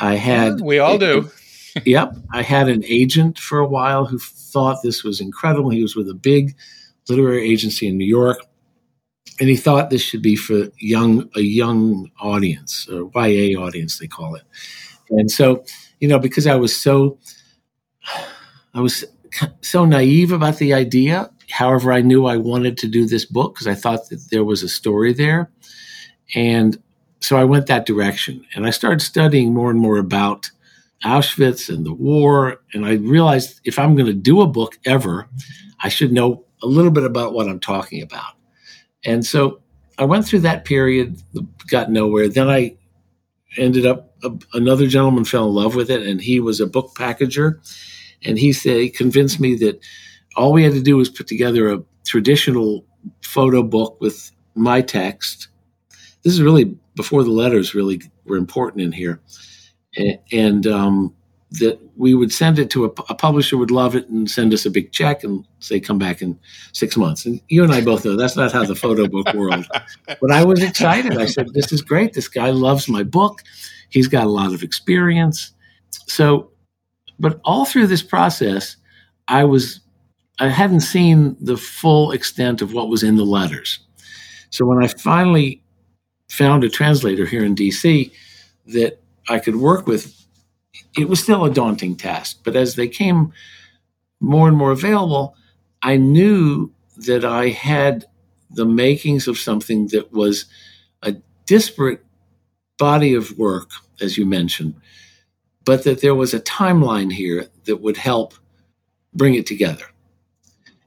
I 0.00 0.14
had 0.14 0.60
we 0.60 0.78
all 0.78 0.98
do. 0.98 1.30
yep, 1.84 2.16
I 2.32 2.42
had 2.42 2.68
an 2.68 2.84
agent 2.84 3.38
for 3.38 3.58
a 3.58 3.66
while 3.66 4.06
who 4.06 4.18
thought 4.18 4.82
this 4.82 5.04
was 5.04 5.20
incredible. 5.20 5.70
He 5.70 5.82
was 5.82 5.96
with 5.96 6.08
a 6.08 6.14
big 6.14 6.56
literary 7.08 7.48
agency 7.50 7.86
in 7.88 7.96
New 7.96 8.06
York, 8.06 8.38
and 9.40 9.48
he 9.48 9.56
thought 9.56 9.90
this 9.90 10.02
should 10.02 10.22
be 10.22 10.36
for 10.36 10.68
young 10.78 11.28
a 11.36 11.40
young 11.40 12.10
audience, 12.20 12.88
or 12.88 13.10
YA 13.14 13.58
audience 13.60 13.98
they 13.98 14.06
call 14.06 14.34
it. 14.34 14.42
And 15.10 15.30
so, 15.30 15.64
you 16.00 16.08
know, 16.08 16.18
because 16.18 16.46
I 16.46 16.56
was 16.56 16.76
so 16.76 17.18
I 18.74 18.80
was 18.80 19.04
so 19.60 19.84
naive 19.84 20.32
about 20.32 20.58
the 20.58 20.74
idea. 20.74 21.30
However, 21.50 21.92
I 21.92 22.02
knew 22.02 22.26
I 22.26 22.36
wanted 22.36 22.76
to 22.78 22.88
do 22.88 23.06
this 23.06 23.24
book 23.24 23.54
because 23.54 23.66
I 23.66 23.74
thought 23.74 24.08
that 24.10 24.28
there 24.30 24.44
was 24.44 24.62
a 24.62 24.68
story 24.68 25.12
there. 25.12 25.50
And 26.34 26.80
so 27.20 27.36
I 27.36 27.44
went 27.44 27.66
that 27.66 27.86
direction 27.86 28.44
and 28.54 28.66
I 28.66 28.70
started 28.70 29.00
studying 29.00 29.52
more 29.52 29.70
and 29.70 29.80
more 29.80 29.98
about 29.98 30.50
Auschwitz 31.04 31.68
and 31.68 31.84
the 31.84 31.92
war. 31.92 32.60
And 32.72 32.84
I 32.84 32.94
realized 32.94 33.60
if 33.64 33.78
I'm 33.78 33.94
going 33.94 34.06
to 34.06 34.14
do 34.14 34.40
a 34.40 34.46
book 34.46 34.78
ever, 34.84 35.28
I 35.82 35.88
should 35.88 36.12
know 36.12 36.44
a 36.62 36.66
little 36.66 36.90
bit 36.90 37.04
about 37.04 37.32
what 37.32 37.48
I'm 37.48 37.60
talking 37.60 38.02
about. 38.02 38.34
And 39.04 39.24
so 39.24 39.60
I 39.98 40.04
went 40.04 40.26
through 40.26 40.40
that 40.40 40.64
period, 40.64 41.20
got 41.68 41.90
nowhere. 41.90 42.28
Then 42.28 42.48
I 42.48 42.76
ended 43.56 43.86
up, 43.86 44.14
uh, 44.22 44.30
another 44.54 44.86
gentleman 44.86 45.24
fell 45.24 45.48
in 45.48 45.54
love 45.54 45.74
with 45.74 45.90
it, 45.90 46.06
and 46.06 46.20
he 46.20 46.40
was 46.40 46.60
a 46.60 46.66
book 46.66 46.94
packager. 46.96 47.58
And 48.24 48.38
he 48.38 48.52
said, 48.52 48.80
he 48.80 48.90
convinced 48.90 49.40
me 49.40 49.54
that 49.56 49.80
all 50.36 50.52
we 50.52 50.64
had 50.64 50.72
to 50.72 50.82
do 50.82 50.96
was 50.96 51.08
put 51.08 51.26
together 51.26 51.72
a 51.72 51.82
traditional 52.04 52.84
photo 53.22 53.62
book 53.62 54.00
with 54.00 54.30
my 54.54 54.80
text. 54.80 55.48
This 56.24 56.34
is 56.34 56.42
really 56.42 56.76
before 56.94 57.22
the 57.22 57.30
letters 57.30 57.74
really 57.74 58.02
were 58.24 58.36
important 58.36 58.82
in 58.82 58.92
here, 58.92 59.20
and, 59.96 60.18
and 60.32 60.66
um, 60.66 61.14
that 61.52 61.78
we 61.96 62.14
would 62.14 62.32
send 62.32 62.58
it 62.58 62.70
to 62.70 62.84
a, 62.84 62.88
a, 63.08 63.14
publisher 63.14 63.56
would 63.56 63.70
love 63.70 63.94
it 63.96 64.06
and 64.08 64.30
send 64.30 64.52
us 64.52 64.66
a 64.66 64.70
big 64.70 64.92
check 64.92 65.24
and 65.24 65.46
say 65.60 65.80
come 65.80 65.98
back 65.98 66.20
in 66.20 66.38
six 66.72 66.96
months. 66.96 67.24
And 67.24 67.40
you 67.48 67.64
and 67.64 67.72
I 67.72 67.80
both 67.80 68.04
know 68.04 68.16
that's 68.16 68.36
not 68.36 68.52
how 68.52 68.64
the 68.64 68.74
photo 68.74 69.08
book 69.08 69.32
world. 69.34 69.66
But 70.20 70.30
I 70.30 70.44
was 70.44 70.62
excited. 70.62 71.16
I 71.16 71.26
said, 71.26 71.48
"This 71.54 71.72
is 71.72 71.80
great. 71.80 72.12
This 72.12 72.28
guy 72.28 72.50
loves 72.50 72.88
my 72.88 73.02
book. 73.02 73.42
He's 73.88 74.08
got 74.08 74.24
a 74.24 74.30
lot 74.30 74.52
of 74.52 74.62
experience." 74.62 75.52
So, 75.90 76.50
but 77.18 77.40
all 77.44 77.64
through 77.64 77.86
this 77.86 78.02
process, 78.02 78.76
I 79.28 79.44
was 79.44 79.80
I 80.38 80.48
hadn't 80.48 80.80
seen 80.80 81.36
the 81.40 81.56
full 81.56 82.12
extent 82.12 82.62
of 82.62 82.72
what 82.72 82.88
was 82.88 83.02
in 83.02 83.16
the 83.16 83.24
letters. 83.24 83.80
So 84.50 84.64
when 84.64 84.82
I 84.82 84.88
finally 84.88 85.62
found 86.28 86.64
a 86.64 86.68
translator 86.68 87.26
here 87.26 87.44
in 87.44 87.54
DC 87.54 88.10
that 88.66 89.00
I 89.28 89.38
could 89.38 89.56
work 89.56 89.86
with, 89.86 90.14
it 90.96 91.08
was 91.08 91.22
still 91.22 91.44
a 91.44 91.50
daunting 91.50 91.96
task. 91.96 92.40
But 92.44 92.56
as 92.56 92.74
they 92.74 92.88
came 92.88 93.32
more 94.20 94.48
and 94.48 94.56
more 94.56 94.70
available, 94.70 95.34
I 95.82 95.96
knew 95.96 96.72
that 96.96 97.24
I 97.24 97.48
had 97.48 98.04
the 98.50 98.66
makings 98.66 99.28
of 99.28 99.38
something 99.38 99.88
that 99.88 100.12
was 100.12 100.46
a 101.02 101.16
disparate 101.46 102.04
body 102.78 103.14
of 103.14 103.36
work, 103.38 103.70
as 104.00 104.18
you 104.18 104.26
mentioned, 104.26 104.74
but 105.64 105.84
that 105.84 106.00
there 106.00 106.14
was 106.14 106.34
a 106.34 106.40
timeline 106.40 107.12
here 107.12 107.48
that 107.64 107.76
would 107.76 107.96
help 107.96 108.34
bring 109.14 109.34
it 109.34 109.46
together. 109.46 109.84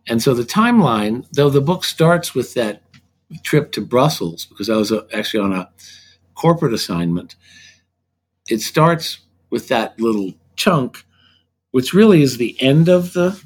And 0.07 0.21
so 0.21 0.33
the 0.33 0.43
timeline, 0.43 1.25
though 1.31 1.49
the 1.49 1.61
book 1.61 1.83
starts 1.83 2.33
with 2.33 2.53
that 2.55 2.81
trip 3.43 3.71
to 3.73 3.82
Brussels 3.82 4.45
because 4.45 4.69
I 4.69 4.75
was 4.75 4.91
uh, 4.91 5.05
actually 5.13 5.43
on 5.43 5.53
a 5.53 5.69
corporate 6.36 6.73
assignment. 6.73 7.36
It 8.49 8.61
starts 8.61 9.19
with 9.49 9.67
that 9.67 9.99
little 9.99 10.34
chunk, 10.55 11.03
which 11.71 11.93
really 11.93 12.21
is 12.21 12.38
the 12.38 12.59
end 12.61 12.89
of 12.89 13.13
the 13.13 13.41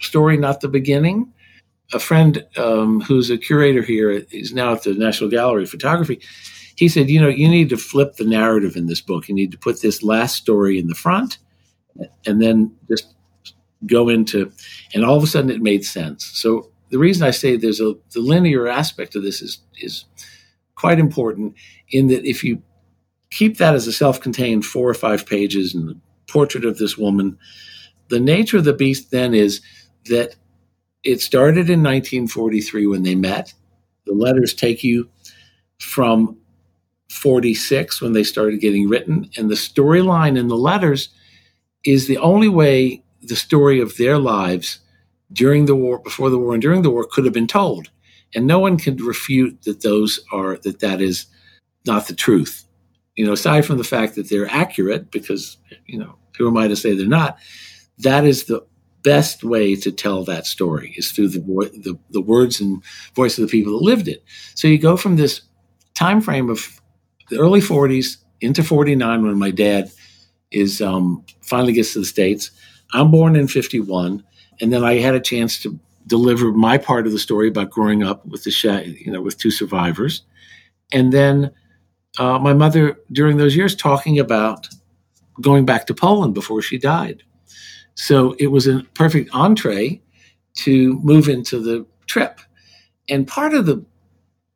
story, 0.00 0.36
not 0.36 0.60
the 0.60 0.68
beginning. 0.68 1.32
A 1.92 1.98
friend 1.98 2.44
um, 2.56 3.00
who's 3.00 3.30
a 3.30 3.38
curator 3.38 3.82
here, 3.82 4.24
he's 4.30 4.52
now 4.52 4.72
at 4.72 4.84
the 4.84 4.94
National 4.94 5.28
Gallery 5.28 5.64
of 5.64 5.70
Photography. 5.70 6.20
He 6.76 6.88
said, 6.88 7.10
You 7.10 7.20
know, 7.20 7.28
you 7.28 7.48
need 7.48 7.68
to 7.70 7.76
flip 7.76 8.16
the 8.16 8.24
narrative 8.24 8.76
in 8.76 8.86
this 8.86 9.00
book. 9.00 9.28
You 9.28 9.34
need 9.34 9.52
to 9.52 9.58
put 9.58 9.82
this 9.82 10.02
last 10.02 10.36
story 10.36 10.78
in 10.78 10.86
the 10.86 10.94
front 10.94 11.38
and 12.26 12.40
then 12.40 12.74
just 12.88 13.14
go 13.86 14.08
into, 14.08 14.50
and 14.94 15.04
all 15.04 15.16
of 15.16 15.22
a 15.22 15.26
sudden 15.26 15.50
it 15.50 15.60
made 15.60 15.84
sense. 15.84 16.24
So 16.24 16.70
the 16.90 16.98
reason 16.98 17.26
I 17.26 17.30
say 17.30 17.56
there's 17.56 17.80
a 17.80 17.94
the 18.12 18.20
linear 18.20 18.68
aspect 18.68 19.14
of 19.16 19.22
this 19.22 19.42
is 19.42 19.58
is 19.80 20.04
quite 20.74 20.98
important 20.98 21.54
in 21.90 22.08
that 22.08 22.24
if 22.24 22.44
you 22.44 22.62
keep 23.30 23.58
that 23.58 23.74
as 23.74 23.86
a 23.86 23.92
self-contained 23.92 24.64
four 24.64 24.88
or 24.88 24.94
five 24.94 25.26
pages 25.26 25.74
and 25.74 25.88
the 25.88 26.00
portrait 26.26 26.64
of 26.64 26.78
this 26.78 26.98
woman, 26.98 27.38
the 28.08 28.20
nature 28.20 28.58
of 28.58 28.64
the 28.64 28.72
beast 28.72 29.10
then 29.10 29.34
is 29.34 29.60
that 30.06 30.34
it 31.04 31.20
started 31.20 31.70
in 31.70 31.82
1943 31.82 32.86
when 32.86 33.02
they 33.02 33.14
met. 33.14 33.54
The 34.06 34.14
letters 34.14 34.52
take 34.54 34.82
you 34.82 35.08
from 35.78 36.36
46 37.10 38.00
when 38.00 38.12
they 38.12 38.24
started 38.24 38.60
getting 38.60 38.88
written, 38.88 39.30
and 39.36 39.50
the 39.50 39.54
storyline 39.54 40.38
in 40.38 40.48
the 40.48 40.56
letters 40.56 41.10
is 41.84 42.06
the 42.06 42.18
only 42.18 42.48
way 42.48 43.02
the 43.22 43.36
story 43.36 43.80
of 43.80 43.96
their 43.96 44.18
lives 44.18 44.80
during 45.32 45.66
the 45.66 45.74
war, 45.74 45.98
before 45.98 46.30
the 46.30 46.38
war, 46.38 46.52
and 46.54 46.62
during 46.62 46.82
the 46.82 46.90
war 46.90 47.06
could 47.10 47.24
have 47.24 47.34
been 47.34 47.46
told. 47.46 47.90
And 48.34 48.46
no 48.46 48.58
one 48.58 48.78
can 48.78 48.96
refute 48.96 49.62
that 49.62 49.82
those 49.82 50.20
are 50.32 50.56
that 50.58 50.80
that 50.80 51.00
is 51.00 51.26
not 51.86 52.06
the 52.06 52.14
truth. 52.14 52.64
You 53.16 53.26
know, 53.26 53.32
aside 53.32 53.66
from 53.66 53.78
the 53.78 53.84
fact 53.84 54.14
that 54.14 54.30
they're 54.30 54.48
accurate, 54.48 55.10
because 55.10 55.56
you 55.86 55.98
know, 55.98 56.16
who 56.38 56.48
am 56.48 56.56
I 56.56 56.68
to 56.68 56.76
say 56.76 56.94
they're 56.94 57.06
not? 57.06 57.38
That 57.98 58.24
is 58.24 58.44
the 58.44 58.64
best 59.02 59.42
way 59.42 59.74
to 59.74 59.90
tell 59.90 60.24
that 60.24 60.46
story 60.46 60.94
is 60.96 61.10
through 61.10 61.28
the, 61.28 61.40
the, 61.40 61.98
the 62.10 62.20
words 62.20 62.60
and 62.60 62.82
voice 63.14 63.38
of 63.38 63.42
the 63.42 63.50
people 63.50 63.72
that 63.72 63.84
lived 63.84 64.08
it. 64.08 64.22
So 64.54 64.68
you 64.68 64.78
go 64.78 64.96
from 64.96 65.16
this 65.16 65.42
time 65.94 66.20
frame 66.20 66.50
of 66.50 66.80
the 67.30 67.38
early 67.38 67.60
40s 67.60 68.18
into 68.40 68.62
49 68.62 69.22
when 69.22 69.38
my 69.38 69.50
dad 69.50 69.90
is 70.50 70.80
um, 70.80 71.24
finally 71.42 71.72
gets 71.72 71.92
to 71.94 72.00
the 72.00 72.04
states. 72.04 72.50
I'm 72.92 73.10
born 73.10 73.36
in 73.36 73.48
51, 73.48 74.24
and 74.60 74.72
then 74.72 74.84
I 74.84 74.94
had 74.94 75.14
a 75.14 75.20
chance 75.20 75.60
to 75.62 75.78
deliver 76.06 76.52
my 76.52 76.78
part 76.78 77.06
of 77.06 77.12
the 77.12 77.18
story 77.18 77.48
about 77.48 77.70
growing 77.70 78.02
up 78.02 78.24
with 78.26 78.44
the 78.44 78.94
you 79.00 79.12
know 79.12 79.20
with 79.20 79.38
two 79.38 79.50
survivors, 79.50 80.22
and 80.92 81.12
then 81.12 81.50
uh, 82.18 82.38
my 82.38 82.52
mother 82.52 82.98
during 83.12 83.36
those 83.36 83.56
years 83.56 83.74
talking 83.74 84.18
about 84.18 84.68
going 85.40 85.64
back 85.64 85.86
to 85.86 85.94
Poland 85.94 86.34
before 86.34 86.62
she 86.62 86.78
died. 86.78 87.22
So 87.94 88.34
it 88.38 88.48
was 88.48 88.66
a 88.66 88.82
perfect 88.94 89.30
entree 89.32 90.00
to 90.58 90.98
move 91.00 91.28
into 91.28 91.60
the 91.60 91.86
trip. 92.06 92.40
And 93.08 93.26
part 93.26 93.54
of 93.54 93.66
the 93.66 93.84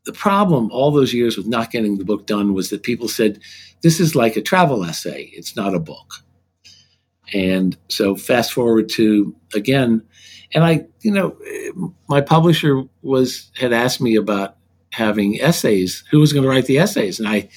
the 0.04 0.12
problem 0.12 0.70
all 0.70 0.90
those 0.90 1.14
years 1.14 1.36
with 1.36 1.46
not 1.46 1.70
getting 1.70 1.96
the 1.96 2.04
book 2.04 2.26
done 2.26 2.52
was 2.52 2.70
that 2.70 2.82
people 2.82 3.08
said 3.08 3.40
this 3.82 4.00
is 4.00 4.14
like 4.14 4.36
a 4.36 4.42
travel 4.42 4.84
essay 4.84 5.30
it's 5.32 5.56
not 5.56 5.74
a 5.74 5.80
book 5.80 6.16
and 7.34 7.76
so 7.88 8.16
fast 8.16 8.52
forward 8.52 8.88
to 8.88 9.34
again 9.54 10.02
and 10.52 10.64
i 10.64 10.84
you 11.00 11.10
know 11.10 11.36
my 12.08 12.20
publisher 12.20 12.82
was 13.02 13.50
had 13.56 13.72
asked 13.72 14.00
me 14.00 14.14
about 14.14 14.56
having 14.92 15.40
essays 15.40 16.04
who 16.10 16.20
was 16.20 16.32
going 16.32 16.44
to 16.44 16.48
write 16.48 16.66
the 16.66 16.78
essays 16.78 17.18
and 17.18 17.28
i 17.28 17.48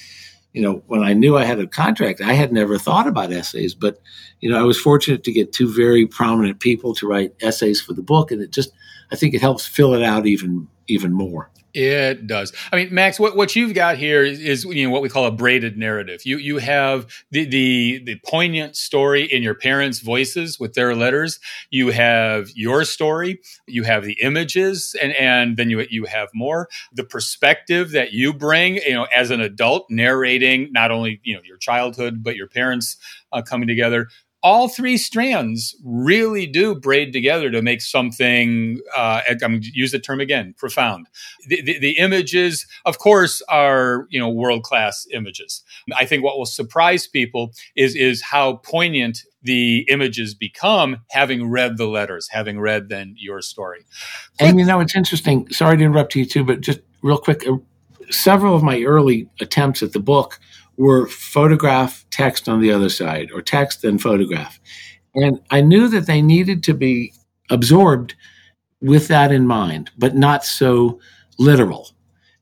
you 0.52 0.62
know, 0.62 0.82
when 0.86 1.02
I 1.02 1.12
knew 1.12 1.36
I 1.36 1.44
had 1.44 1.60
a 1.60 1.66
contract, 1.66 2.20
I 2.20 2.32
had 2.32 2.52
never 2.52 2.78
thought 2.78 3.06
about 3.06 3.32
essays, 3.32 3.74
but 3.74 4.00
you 4.40 4.50
know, 4.50 4.58
I 4.58 4.62
was 4.62 4.80
fortunate 4.80 5.22
to 5.24 5.32
get 5.32 5.52
two 5.52 5.72
very 5.72 6.06
prominent 6.06 6.60
people 6.60 6.94
to 6.94 7.06
write 7.06 7.34
essays 7.40 7.80
for 7.80 7.92
the 7.92 8.02
book, 8.02 8.30
and 8.30 8.42
it 8.42 8.50
just, 8.50 8.72
I 9.12 9.16
think 9.16 9.34
it 9.34 9.40
helps 9.40 9.66
fill 9.66 9.94
it 9.94 10.02
out 10.02 10.26
even 10.26 10.66
even 10.88 11.12
more. 11.12 11.50
It 11.74 12.26
does. 12.26 12.52
I 12.72 12.76
mean, 12.76 12.92
Max, 12.94 13.20
what, 13.20 13.36
what 13.36 13.54
you've 13.54 13.74
got 13.74 13.98
here 13.98 14.24
is, 14.24 14.40
is, 14.40 14.64
you 14.64 14.84
know 14.86 14.90
what 14.90 15.02
we 15.02 15.10
call 15.10 15.26
a 15.26 15.30
braided 15.30 15.76
narrative. 15.76 16.22
You 16.24 16.38
you 16.38 16.58
have 16.58 17.06
the, 17.30 17.44
the 17.44 18.02
the 18.04 18.20
poignant 18.26 18.74
story 18.74 19.24
in 19.24 19.42
your 19.42 19.54
parents' 19.54 20.00
voices 20.00 20.58
with 20.58 20.72
their 20.72 20.96
letters. 20.96 21.38
You 21.70 21.90
have 21.90 22.48
your 22.54 22.84
story. 22.84 23.40
You 23.66 23.82
have 23.82 24.02
the 24.02 24.16
images, 24.22 24.96
and 25.00 25.12
and 25.12 25.58
then 25.58 25.68
you 25.68 25.86
you 25.90 26.06
have 26.06 26.30
more 26.34 26.68
the 26.92 27.04
perspective 27.04 27.90
that 27.90 28.12
you 28.12 28.32
bring. 28.32 28.76
You 28.76 28.94
know, 28.94 29.06
as 29.14 29.30
an 29.30 29.42
adult 29.42 29.86
narrating 29.90 30.72
not 30.72 30.90
only 30.90 31.20
you 31.22 31.34
know 31.34 31.42
your 31.44 31.58
childhood 31.58 32.22
but 32.22 32.34
your 32.34 32.48
parents 32.48 32.96
uh, 33.30 33.42
coming 33.42 33.68
together 33.68 34.08
all 34.42 34.68
three 34.68 34.96
strands 34.96 35.76
really 35.84 36.46
do 36.46 36.74
braid 36.74 37.12
together 37.12 37.50
to 37.50 37.60
make 37.60 37.80
something 37.80 38.78
uh, 38.96 39.20
i'm 39.28 39.38
going 39.38 39.60
to 39.60 39.70
use 39.72 39.92
the 39.92 39.98
term 39.98 40.20
again 40.20 40.54
profound. 40.56 41.06
The, 41.46 41.62
the, 41.62 41.78
the 41.78 41.98
images 41.98 42.66
of 42.84 42.98
course 42.98 43.42
are 43.48 44.06
you 44.10 44.20
know 44.20 44.28
world 44.28 44.62
class 44.62 45.06
images. 45.12 45.62
I 45.96 46.04
think 46.04 46.22
what 46.22 46.38
will 46.38 46.46
surprise 46.46 47.06
people 47.06 47.52
is 47.76 47.94
is 47.94 48.22
how 48.22 48.56
poignant 48.56 49.20
the 49.42 49.86
images 49.88 50.34
become 50.34 50.98
having 51.10 51.48
read 51.48 51.76
the 51.76 51.86
letters 51.86 52.28
having 52.30 52.60
read 52.60 52.88
then 52.88 53.14
your 53.16 53.40
story. 53.40 53.84
And 54.38 54.58
you 54.58 54.66
know 54.66 54.80
it's 54.80 54.94
interesting 54.94 55.50
sorry 55.50 55.76
to 55.78 55.84
interrupt 55.84 56.14
you 56.14 56.24
too 56.24 56.44
but 56.44 56.60
just 56.60 56.80
real 57.02 57.18
quick 57.18 57.46
uh, 57.46 57.56
several 58.10 58.54
of 58.54 58.62
my 58.62 58.82
early 58.82 59.28
attempts 59.40 59.82
at 59.82 59.92
the 59.92 60.00
book 60.00 60.38
were 60.78 61.08
photograph 61.08 62.06
text 62.10 62.48
on 62.48 62.60
the 62.60 62.72
other 62.72 62.88
side 62.88 63.30
or 63.32 63.42
text 63.42 63.84
and 63.84 64.00
photograph. 64.00 64.58
And 65.14 65.40
I 65.50 65.60
knew 65.60 65.88
that 65.88 66.06
they 66.06 66.22
needed 66.22 66.62
to 66.64 66.74
be 66.74 67.12
absorbed 67.50 68.14
with 68.80 69.08
that 69.08 69.32
in 69.32 69.46
mind, 69.46 69.90
but 69.98 70.14
not 70.14 70.44
so 70.44 71.00
literal. 71.38 71.90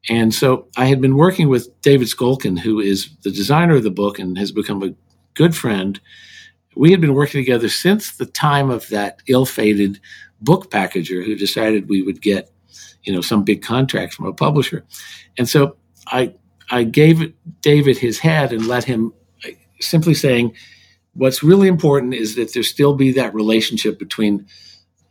And 0.09 0.35
so 0.35 0.69
I 0.77 0.85
had 0.85 1.01
been 1.01 1.17
working 1.17 1.49
with 1.49 1.69
David 1.81 2.09
Skolkin, 2.09 2.59
who 2.59 2.79
is 2.79 3.09
the 3.23 3.31
designer 3.31 3.77
of 3.77 3.83
the 3.83 3.91
book 3.91 4.19
and 4.19 4.37
has 4.39 4.53
become 4.53 4.83
a 4.83 4.95
good 5.35 5.57
friend. 5.57 5.99
We 6.77 6.91
had 6.91 7.01
been 7.01 7.15
working 7.15 7.41
together 7.41 7.71
since 7.71 8.17
the 8.17 8.27
time 8.27 8.69
of 8.69 8.89
that 8.91 9.23
ill-fated 9.29 9.99
book 10.43 10.71
packager 10.71 11.25
who 11.25 11.35
decided 11.35 11.89
we 11.89 12.03
would 12.03 12.21
get, 12.21 12.51
you 13.03 13.15
know, 13.15 13.23
some 13.23 13.45
big 13.45 13.63
contract 13.63 14.13
from 14.13 14.27
a 14.27 14.35
publisher. 14.35 14.85
And 15.39 15.49
so 15.49 15.77
I 16.09 16.35
I 16.71 16.83
gave 16.85 17.33
David 17.61 17.99
his 17.99 18.19
head 18.19 18.53
and 18.53 18.67
let 18.67 18.85
him 18.85 19.13
simply 19.81 20.15
saying, 20.15 20.55
what's 21.15 21.43
really 21.43 21.69
important 21.69 22.15
is 22.15 22.37
that 22.37 22.53
there 22.53 22.63
still 22.63 22.95
be 22.95 23.13
that 23.13 23.35
relationship 23.35 23.99
between 23.99 24.47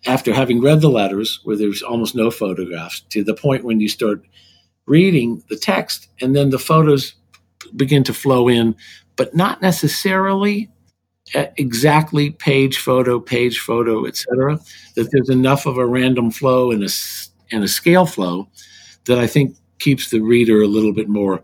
after 0.06 0.34
having 0.34 0.62
read 0.62 0.82
the 0.82 0.90
letters 0.90 1.40
where 1.44 1.58
there's 1.58 1.82
almost 1.82 2.16
no 2.16 2.30
photographs 2.30 3.02
to 3.10 3.24
the 3.24 3.34
point 3.34 3.64
when 3.64 3.80
you 3.80 3.90
start 3.90 4.24
reading 4.86 5.44
the 5.50 5.58
text 5.58 6.08
and 6.22 6.36
then 6.36 6.52
the 6.52 6.60
photos 6.60 7.16
begin 7.76 8.04
to 8.04 8.14
flow 8.14 8.48
in 8.48 8.76
but 9.16 9.36
not 9.36 9.62
necessarily 9.64 10.70
eh, 11.34 11.48
exactly 11.58 12.30
page 12.30 12.78
photo 12.78 13.20
page 13.20 13.58
photo 13.58 14.06
etc 14.06 14.60
that 14.96 15.10
there's 15.12 15.30
enough 15.30 15.66
of 15.66 15.80
a 15.80 15.86
random 15.86 16.30
flow 16.30 16.70
and 16.70 16.84
a 16.84 16.90
and 17.52 17.64
a 17.64 17.68
scale 17.68 18.06
flow 18.06 18.48
that 19.06 19.18
i 19.18 19.26
think 19.26 19.56
keeps 19.80 20.10
the 20.10 20.20
reader 20.20 20.62
a 20.62 20.68
little 20.68 20.94
bit 20.94 21.10
more 21.10 21.44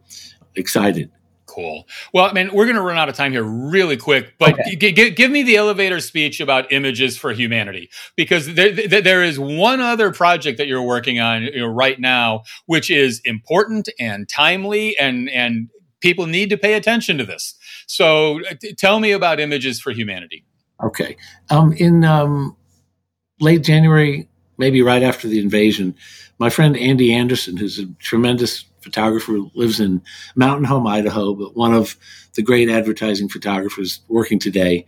excited. 0.56 1.12
Cool. 1.46 1.86
Well, 2.14 2.26
I 2.26 2.32
mean, 2.32 2.54
we're 2.54 2.64
going 2.64 2.78
to 2.78 2.82
run 2.82 2.98
out 2.98 3.10
of 3.10 3.16
time 3.16 3.34
here 3.34 3.44
really 3.44 3.98
quick, 3.98 4.36
but 4.40 4.54
okay. 4.54 4.76
g- 4.78 4.94
g- 4.94 5.10
give 5.10 5.30
me 5.30 5.44
the 5.44 5.58
elevator 5.58 6.00
speech 6.00 6.40
about 6.40 6.72
images 6.72 7.18
for 7.18 7.34
humanity, 7.34 7.90
because 8.16 8.54
there, 8.54 8.74
th- 8.74 9.04
there 9.04 9.22
is 9.22 9.38
one 9.38 9.82
other 9.82 10.14
project 10.14 10.58
that 10.60 10.68
you're 10.68 10.82
working 10.82 11.20
on 11.20 11.44
you 11.44 11.60
know, 11.60 11.68
right 11.68 12.00
now, 12.00 12.44
which 12.68 12.90
is 12.90 13.20
important 13.26 13.90
and 14.00 14.30
timely, 14.30 14.98
and 14.98 15.30
and 15.30 15.70
people 16.00 16.26
need 16.26 16.50
to 16.52 16.58
pay 16.58 16.76
attention 16.76 17.18
to 17.18 17.26
this. 17.26 17.56
So, 17.86 18.40
t- 18.62 18.74
tell 18.74 19.02
me 19.02 19.12
about 19.12 19.42
images 19.42 19.82
for 19.82 19.92
humanity. 19.92 20.46
Okay. 20.82 21.18
Um, 21.50 21.74
in 21.74 22.06
um, 22.06 22.56
late 23.42 23.64
January, 23.64 24.30
maybe 24.58 24.82
right 24.82 25.04
after 25.04 25.28
the 25.28 25.40
invasion, 25.40 25.96
my 26.40 26.50
friend 26.50 26.78
Andy 26.78 27.14
Anderson, 27.14 27.58
who's 27.58 27.80
a 27.80 27.86
tremendous 28.00 28.66
photographer, 28.82 29.38
lives 29.54 29.80
in 29.80 30.02
Mountain 30.36 30.66
Home, 30.66 30.88
Idaho, 30.88 31.34
but 31.34 31.56
one 31.56 31.74
of 31.74 31.96
the 32.36 32.42
great 32.42 32.70
advertising 32.70 33.30
photographers 33.30 34.02
working 34.08 34.40
today. 34.40 34.86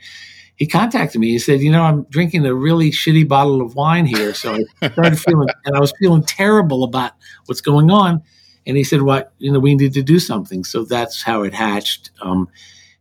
He 0.55 0.68
contacted 0.68 1.20
me. 1.20 1.30
He 1.30 1.39
said, 1.39 1.61
"You 1.61 1.72
know, 1.72 1.84
I'm 1.84 2.03
drinking 2.09 2.45
a 2.45 2.53
really 2.53 2.91
shitty 2.91 3.28
bottle 3.28 3.61
of 3.61 3.76
wine 3.76 4.05
here, 4.05 4.34
so 4.34 4.57
I 4.82 4.89
started 4.89 5.20
feeling, 5.20 5.49
and 5.66 5.76
I 5.76 5.80
was 5.80 5.93
feeling 5.99 6.24
terrible 6.24 6.84
about 6.84 7.14
what's 7.47 7.61
going 7.61 7.89
on." 7.89 8.22
And 8.66 8.78
he 8.78 8.84
said, 8.84 9.01
"What? 9.01 9.34
You 9.39 9.51
know, 9.51 9.59
we 9.59 9.76
need 9.76 9.93
to 9.93 10.03
do 10.03 10.20
something." 10.20 10.64
So 10.64 10.86
that's 10.86 11.24
how 11.24 11.43
it 11.43 11.53
hatched. 11.53 12.11
Um, 12.22 12.49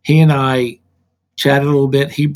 he 0.03 0.21
and 0.21 0.33
I 0.33 0.81
chatted 1.37 1.69
a 1.69 1.71
little 1.71 1.89
bit. 1.89 2.11
He 2.11 2.35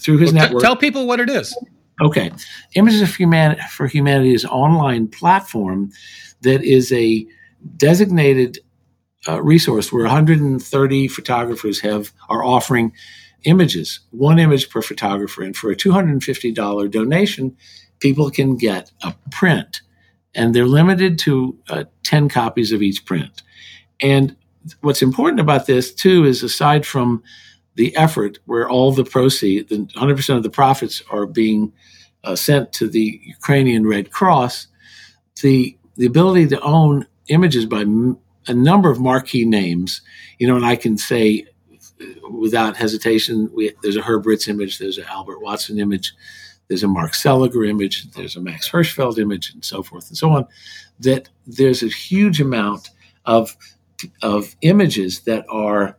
through 0.00 0.18
his 0.18 0.32
well, 0.32 0.42
network. 0.42 0.62
T- 0.62 0.66
tell 0.66 0.76
people 0.76 1.06
what 1.06 1.20
it 1.20 1.30
is. 1.30 1.56
Okay. 2.00 2.30
Images 2.74 3.00
of 3.02 3.14
Humanity 3.14 3.60
for 3.70 3.86
Humanity 3.86 4.34
is 4.34 4.44
an 4.44 4.50
online 4.50 5.08
platform 5.08 5.90
that 6.42 6.62
is 6.62 6.92
a 6.92 7.26
designated 7.76 8.58
uh, 9.28 9.42
resource 9.42 9.92
where 9.92 10.04
130 10.04 11.08
photographers 11.08 11.80
have 11.80 12.12
are 12.28 12.44
offering 12.44 12.92
images, 13.44 14.00
one 14.10 14.38
image 14.38 14.68
per 14.70 14.82
photographer, 14.82 15.42
and 15.42 15.56
for 15.56 15.70
a 15.70 15.76
$250 15.76 16.90
donation, 16.90 17.56
people 18.00 18.30
can 18.30 18.56
get 18.56 18.90
a 19.02 19.14
print, 19.30 19.80
and 20.34 20.54
they're 20.54 20.66
limited 20.66 21.18
to 21.20 21.56
uh, 21.68 21.84
10 22.02 22.28
copies 22.28 22.72
of 22.72 22.82
each 22.82 23.04
print. 23.04 23.42
And 24.00 24.36
what's 24.80 25.02
important 25.02 25.40
about 25.40 25.66
this 25.66 25.94
too 25.94 26.24
is 26.24 26.42
aside 26.42 26.84
from 26.84 27.22
the 27.76 27.96
effort 27.96 28.38
where 28.46 28.68
all 28.68 28.90
the 28.90 29.04
proceeds, 29.04 29.68
the 29.68 29.76
100% 29.76 30.36
of 30.36 30.42
the 30.42 30.50
profits 30.50 31.02
are 31.10 31.26
being 31.26 31.72
uh, 32.24 32.34
sent 32.34 32.72
to 32.72 32.88
the 32.88 33.20
Ukrainian 33.24 33.86
Red 33.86 34.10
Cross, 34.10 34.66
the 35.42 35.76
the 35.96 36.06
ability 36.06 36.46
to 36.48 36.60
own 36.60 37.06
images 37.28 37.64
by 37.64 37.80
m- 37.80 38.18
a 38.48 38.54
number 38.54 38.90
of 38.90 39.00
marquee 39.00 39.46
names, 39.46 40.02
you 40.38 40.46
know, 40.46 40.56
and 40.56 40.66
I 40.66 40.76
can 40.76 40.98
say 40.98 41.46
without 42.30 42.76
hesitation, 42.76 43.50
we, 43.54 43.72
there's 43.82 43.96
a 43.96 44.02
Herb 44.02 44.26
Ritts 44.26 44.48
image, 44.48 44.78
there's 44.78 44.98
an 44.98 45.04
Albert 45.08 45.40
Watson 45.40 45.78
image, 45.78 46.14
there's 46.68 46.82
a 46.82 46.88
Mark 46.88 47.12
Seliger 47.12 47.66
image, 47.68 48.10
there's 48.10 48.36
a 48.36 48.40
Max 48.40 48.70
Hirshfeld 48.70 49.18
image, 49.18 49.52
and 49.54 49.64
so 49.64 49.82
forth 49.82 50.08
and 50.08 50.18
so 50.18 50.30
on. 50.30 50.46
That 51.00 51.28
there's 51.46 51.82
a 51.82 51.88
huge 51.88 52.40
amount 52.40 52.90
of 53.24 53.56
of 54.22 54.54
images 54.60 55.20
that 55.20 55.46
are 55.48 55.96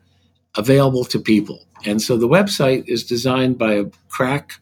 available 0.58 1.06
to 1.06 1.20
people. 1.20 1.66
And 1.86 2.02
so 2.02 2.18
the 2.18 2.28
website 2.28 2.88
is 2.88 3.04
designed 3.04 3.58
by 3.58 3.74
a 3.74 3.86
crack 4.10 4.54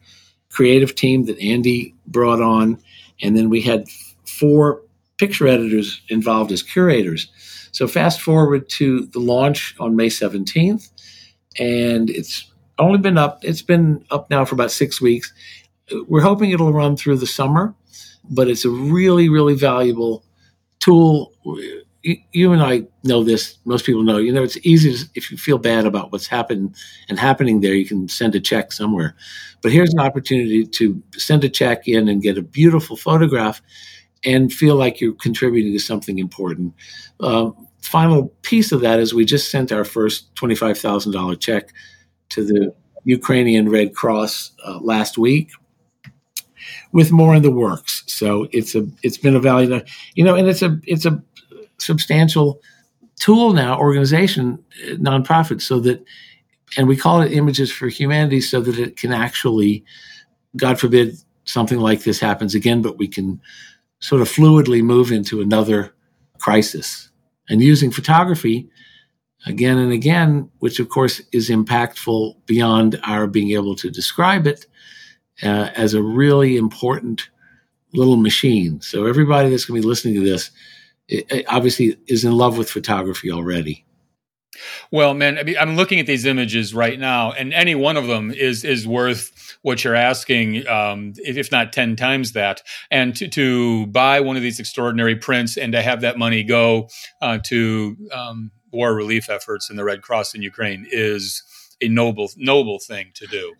creative 0.50 0.94
team 0.94 1.24
that 1.24 1.38
Andy 1.38 1.94
brought 2.06 2.40
on. 2.40 2.78
And 3.22 3.36
then 3.36 3.48
we 3.48 3.60
had 3.60 3.88
four 4.24 4.82
picture 5.18 5.46
editors 5.46 6.00
involved 6.08 6.52
as 6.52 6.62
curators. 6.62 7.28
So 7.72 7.86
fast 7.86 8.20
forward 8.20 8.68
to 8.70 9.06
the 9.06 9.18
launch 9.18 9.74
on 9.78 9.96
May 9.96 10.08
17th, 10.08 10.90
and 11.58 12.08
it's 12.08 12.50
only 12.78 12.98
been 12.98 13.18
up, 13.18 13.44
it's 13.44 13.62
been 13.62 14.04
up 14.10 14.30
now 14.30 14.44
for 14.44 14.54
about 14.54 14.70
six 14.70 15.00
weeks. 15.00 15.32
we're 16.08 16.22
hoping 16.22 16.50
it'll 16.50 16.72
run 16.72 16.96
through 16.96 17.16
the 17.16 17.26
summer, 17.26 17.74
but 18.30 18.48
it's 18.48 18.64
a 18.64 18.70
really, 18.70 19.28
really 19.28 19.54
valuable 19.54 20.24
tool. 20.80 21.32
You 22.32 22.52
and 22.52 22.62
I 22.62 22.84
know 23.02 23.24
this. 23.24 23.58
Most 23.64 23.84
people 23.84 24.04
know. 24.04 24.18
You 24.18 24.32
know, 24.32 24.44
it's 24.44 24.58
easy 24.62 24.94
to, 24.94 25.10
if 25.16 25.30
you 25.30 25.36
feel 25.36 25.58
bad 25.58 25.86
about 25.86 26.12
what's 26.12 26.28
happened 26.28 26.76
and 27.08 27.18
happening 27.18 27.60
there. 27.60 27.74
You 27.74 27.84
can 27.84 28.08
send 28.08 28.34
a 28.36 28.40
check 28.40 28.72
somewhere, 28.72 29.16
but 29.60 29.72
here's 29.72 29.92
an 29.92 30.00
opportunity 30.00 30.64
to 30.64 31.02
send 31.16 31.42
a 31.42 31.48
check 31.48 31.88
in 31.88 32.08
and 32.08 32.22
get 32.22 32.38
a 32.38 32.42
beautiful 32.42 32.96
photograph, 32.96 33.60
and 34.24 34.52
feel 34.52 34.76
like 34.76 35.00
you're 35.00 35.14
contributing 35.14 35.72
to 35.72 35.80
something 35.80 36.18
important. 36.18 36.74
Uh, 37.18 37.50
final 37.82 38.28
piece 38.42 38.70
of 38.70 38.80
that 38.82 39.00
is 39.00 39.12
we 39.12 39.24
just 39.24 39.50
sent 39.50 39.72
our 39.72 39.84
first 39.84 40.34
twenty-five 40.36 40.78
thousand 40.78 41.12
dollar 41.12 41.34
check 41.34 41.72
to 42.28 42.44
the 42.44 42.72
Ukrainian 43.04 43.68
Red 43.68 43.94
Cross 43.94 44.52
uh, 44.64 44.78
last 44.80 45.18
week 45.18 45.50
with 46.92 47.10
more 47.10 47.34
in 47.34 47.42
the 47.42 47.50
works. 47.50 48.04
So 48.06 48.48
it's 48.52 48.74
a 48.74 48.86
it's 49.02 49.18
been 49.18 49.36
a 49.36 49.40
value, 49.40 49.80
you 50.14 50.24
know, 50.24 50.36
and 50.36 50.48
it's 50.48 50.62
a 50.62 50.78
it's 50.84 51.06
a 51.06 51.22
substantial 51.78 52.60
tool 53.18 53.52
now, 53.52 53.78
organization, 53.78 54.62
nonprofit, 54.92 55.60
so 55.62 55.80
that, 55.80 56.04
and 56.76 56.88
we 56.88 56.96
call 56.96 57.22
it 57.22 57.32
Images 57.32 57.72
for 57.72 57.88
Humanity, 57.88 58.40
so 58.40 58.60
that 58.60 58.78
it 58.78 58.96
can 58.96 59.12
actually, 59.12 59.84
God 60.56 60.78
forbid, 60.78 61.16
something 61.44 61.78
like 61.78 62.02
this 62.02 62.20
happens 62.20 62.54
again, 62.54 62.82
but 62.82 62.98
we 62.98 63.06
can 63.06 63.40
sort 64.00 64.20
of 64.20 64.28
fluidly 64.28 64.82
move 64.82 65.12
into 65.12 65.40
another 65.40 65.94
crisis. 66.38 67.08
And 67.48 67.62
using 67.62 67.92
photography 67.92 68.68
again 69.46 69.78
and 69.78 69.92
again, 69.92 70.50
which 70.58 70.80
of 70.80 70.88
course 70.88 71.22
is 71.32 71.48
impactful 71.48 72.34
beyond 72.46 73.00
our 73.04 73.26
being 73.26 73.52
able 73.52 73.76
to 73.76 73.90
describe 73.90 74.46
it, 74.46 74.66
uh, 75.42 75.70
as 75.76 75.94
a 75.94 76.02
really 76.02 76.56
important 76.56 77.28
little 77.92 78.16
machine. 78.16 78.80
So 78.80 79.06
everybody 79.06 79.48
that's 79.48 79.64
going 79.64 79.80
to 79.80 79.84
be 79.84 79.88
listening 79.88 80.14
to 80.14 80.24
this 80.24 80.50
obviously 81.48 81.96
is 82.06 82.24
in 82.24 82.32
love 82.32 82.58
with 82.58 82.70
photography 82.70 83.30
already. 83.30 83.84
Well, 84.90 85.14
man, 85.14 85.38
I 85.38 85.42
mean, 85.42 85.56
I'm 85.58 85.76
looking 85.76 86.00
at 86.00 86.06
these 86.06 86.24
images 86.24 86.74
right 86.74 86.98
now, 86.98 87.32
and 87.32 87.52
any 87.52 87.74
one 87.74 87.96
of 87.96 88.06
them 88.06 88.30
is 88.30 88.64
is 88.64 88.86
worth 88.86 89.58
what 89.62 89.84
you're 89.84 89.94
asking, 89.94 90.66
um, 90.66 91.12
if 91.16 91.50
not 91.52 91.72
ten 91.72 91.96
times 91.96 92.32
that. 92.32 92.62
And 92.90 93.14
to, 93.16 93.28
to 93.28 93.86
buy 93.88 94.20
one 94.20 94.36
of 94.36 94.42
these 94.42 94.60
extraordinary 94.60 95.16
prints 95.16 95.56
and 95.56 95.72
to 95.72 95.82
have 95.82 96.00
that 96.02 96.18
money 96.18 96.42
go 96.42 96.88
uh, 97.20 97.38
to 97.46 97.96
um, 98.12 98.50
war 98.72 98.94
relief 98.94 99.28
efforts 99.28 99.70
in 99.70 99.76
the 99.76 99.84
Red 99.84 100.02
Cross 100.02 100.34
in 100.34 100.42
Ukraine 100.42 100.86
is 100.90 101.42
a 101.82 101.88
noble 101.88 102.30
noble 102.36 102.78
thing 102.78 103.10
to 103.14 103.26
do 103.26 103.54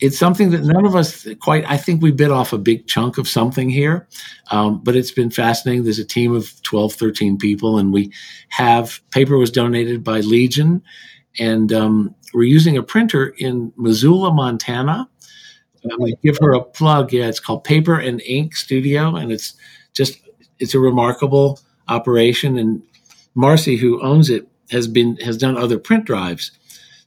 it's 0.00 0.18
something 0.18 0.50
that 0.50 0.62
none 0.64 0.84
of 0.84 0.96
us 0.96 1.26
quite 1.40 1.64
i 1.70 1.76
think 1.76 2.02
we 2.02 2.10
bit 2.10 2.30
off 2.30 2.52
a 2.52 2.58
big 2.58 2.86
chunk 2.86 3.18
of 3.18 3.28
something 3.28 3.70
here. 3.70 4.06
Um, 4.50 4.82
but 4.82 4.96
it's 4.96 5.10
been 5.10 5.30
fascinating. 5.30 5.84
There's 5.84 5.98
a 5.98 6.04
team 6.04 6.34
of 6.34 6.60
12 6.62 6.94
13 6.94 7.38
people 7.38 7.78
and 7.78 7.92
we 7.92 8.12
have 8.48 9.00
paper 9.10 9.36
was 9.36 9.50
donated 9.50 10.04
by 10.04 10.20
legion. 10.20 10.82
And 11.38 11.72
um, 11.72 12.14
we're 12.32 12.44
using 12.44 12.76
a 12.76 12.82
printer 12.82 13.34
in 13.38 13.72
missoula 13.76 14.32
montana. 14.32 15.08
I'm 15.84 15.98
going 15.98 16.14
to 16.14 16.20
give 16.22 16.38
her 16.40 16.54
a 16.54 16.62
plug. 16.62 17.12
Yeah 17.12 17.26
it's 17.26 17.40
called 17.40 17.64
paper 17.64 17.98
and 17.98 18.22
ink 18.22 18.56
studio. 18.56 19.16
And 19.16 19.32
it's 19.32 19.54
just 19.92 20.18
it's 20.58 20.74
a 20.74 20.78
remarkable 20.78 21.60
operation. 21.88 22.56
And 22.58 22.82
marcy 23.34 23.76
who 23.76 24.02
owns 24.02 24.30
it 24.30 24.46
has 24.70 24.86
been 24.88 25.16
has 25.16 25.36
done 25.36 25.56
other 25.56 25.78
print 25.78 26.04
drives. 26.04 26.52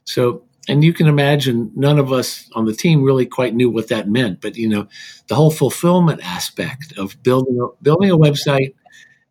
So 0.04 0.44
and 0.68 0.84
you 0.84 0.92
can 0.92 1.06
imagine 1.06 1.72
none 1.74 1.98
of 1.98 2.12
us 2.12 2.48
on 2.54 2.66
the 2.66 2.74
team 2.74 3.02
really 3.02 3.26
quite 3.26 3.54
knew 3.54 3.70
what 3.70 3.88
that 3.88 4.08
meant 4.08 4.40
but 4.40 4.56
you 4.56 4.68
know 4.68 4.86
the 5.28 5.34
whole 5.34 5.50
fulfillment 5.50 6.20
aspect 6.22 6.96
of 6.98 7.20
building 7.22 7.58
a, 7.60 7.82
building 7.82 8.10
a 8.10 8.18
website 8.18 8.74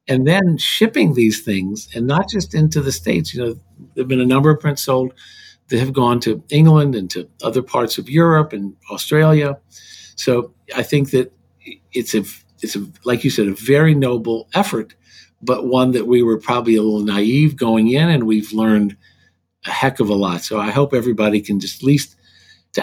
and 0.07 0.25
then 0.25 0.57
shipping 0.57 1.13
these 1.13 1.41
things 1.41 1.89
and 1.93 2.07
not 2.07 2.29
just 2.29 2.53
into 2.53 2.81
the 2.81 2.91
states. 2.91 3.33
You 3.33 3.43
know 3.43 3.59
there've 3.93 4.07
been 4.07 4.21
a 4.21 4.25
number 4.25 4.49
of 4.49 4.59
prints 4.59 4.83
sold 4.83 5.13
that 5.67 5.79
have 5.79 5.93
gone 5.93 6.19
to 6.21 6.41
England 6.49 6.95
and 6.95 7.09
to 7.11 7.29
other 7.43 7.61
parts 7.61 7.97
of 7.97 8.09
Europe 8.09 8.53
and 8.53 8.75
Australia. 8.89 9.59
So 10.15 10.53
i 10.75 10.83
think 10.83 11.11
that 11.11 11.31
it's 11.93 12.13
a 12.13 12.23
it's 12.61 12.75
a 12.75 12.85
like 13.05 13.23
you 13.23 13.29
said 13.29 13.47
a 13.47 13.53
very 13.53 13.93
noble 13.93 14.49
effort 14.53 14.95
but 15.41 15.67
one 15.67 15.91
that 15.91 16.07
we 16.07 16.21
were 16.23 16.37
probably 16.37 16.75
a 16.75 16.81
little 16.81 17.05
naive 17.05 17.55
going 17.55 17.89
in 17.89 18.09
and 18.09 18.23
we've 18.25 18.51
learned 18.51 18.97
a 19.67 19.71
heck 19.71 19.99
of 19.99 20.09
a 20.09 20.15
lot. 20.15 20.41
So 20.41 20.59
I 20.59 20.71
hope 20.71 20.93
everybody 20.93 21.41
can 21.41 21.59
just 21.59 21.81
at 21.81 21.85
least. 21.85 22.15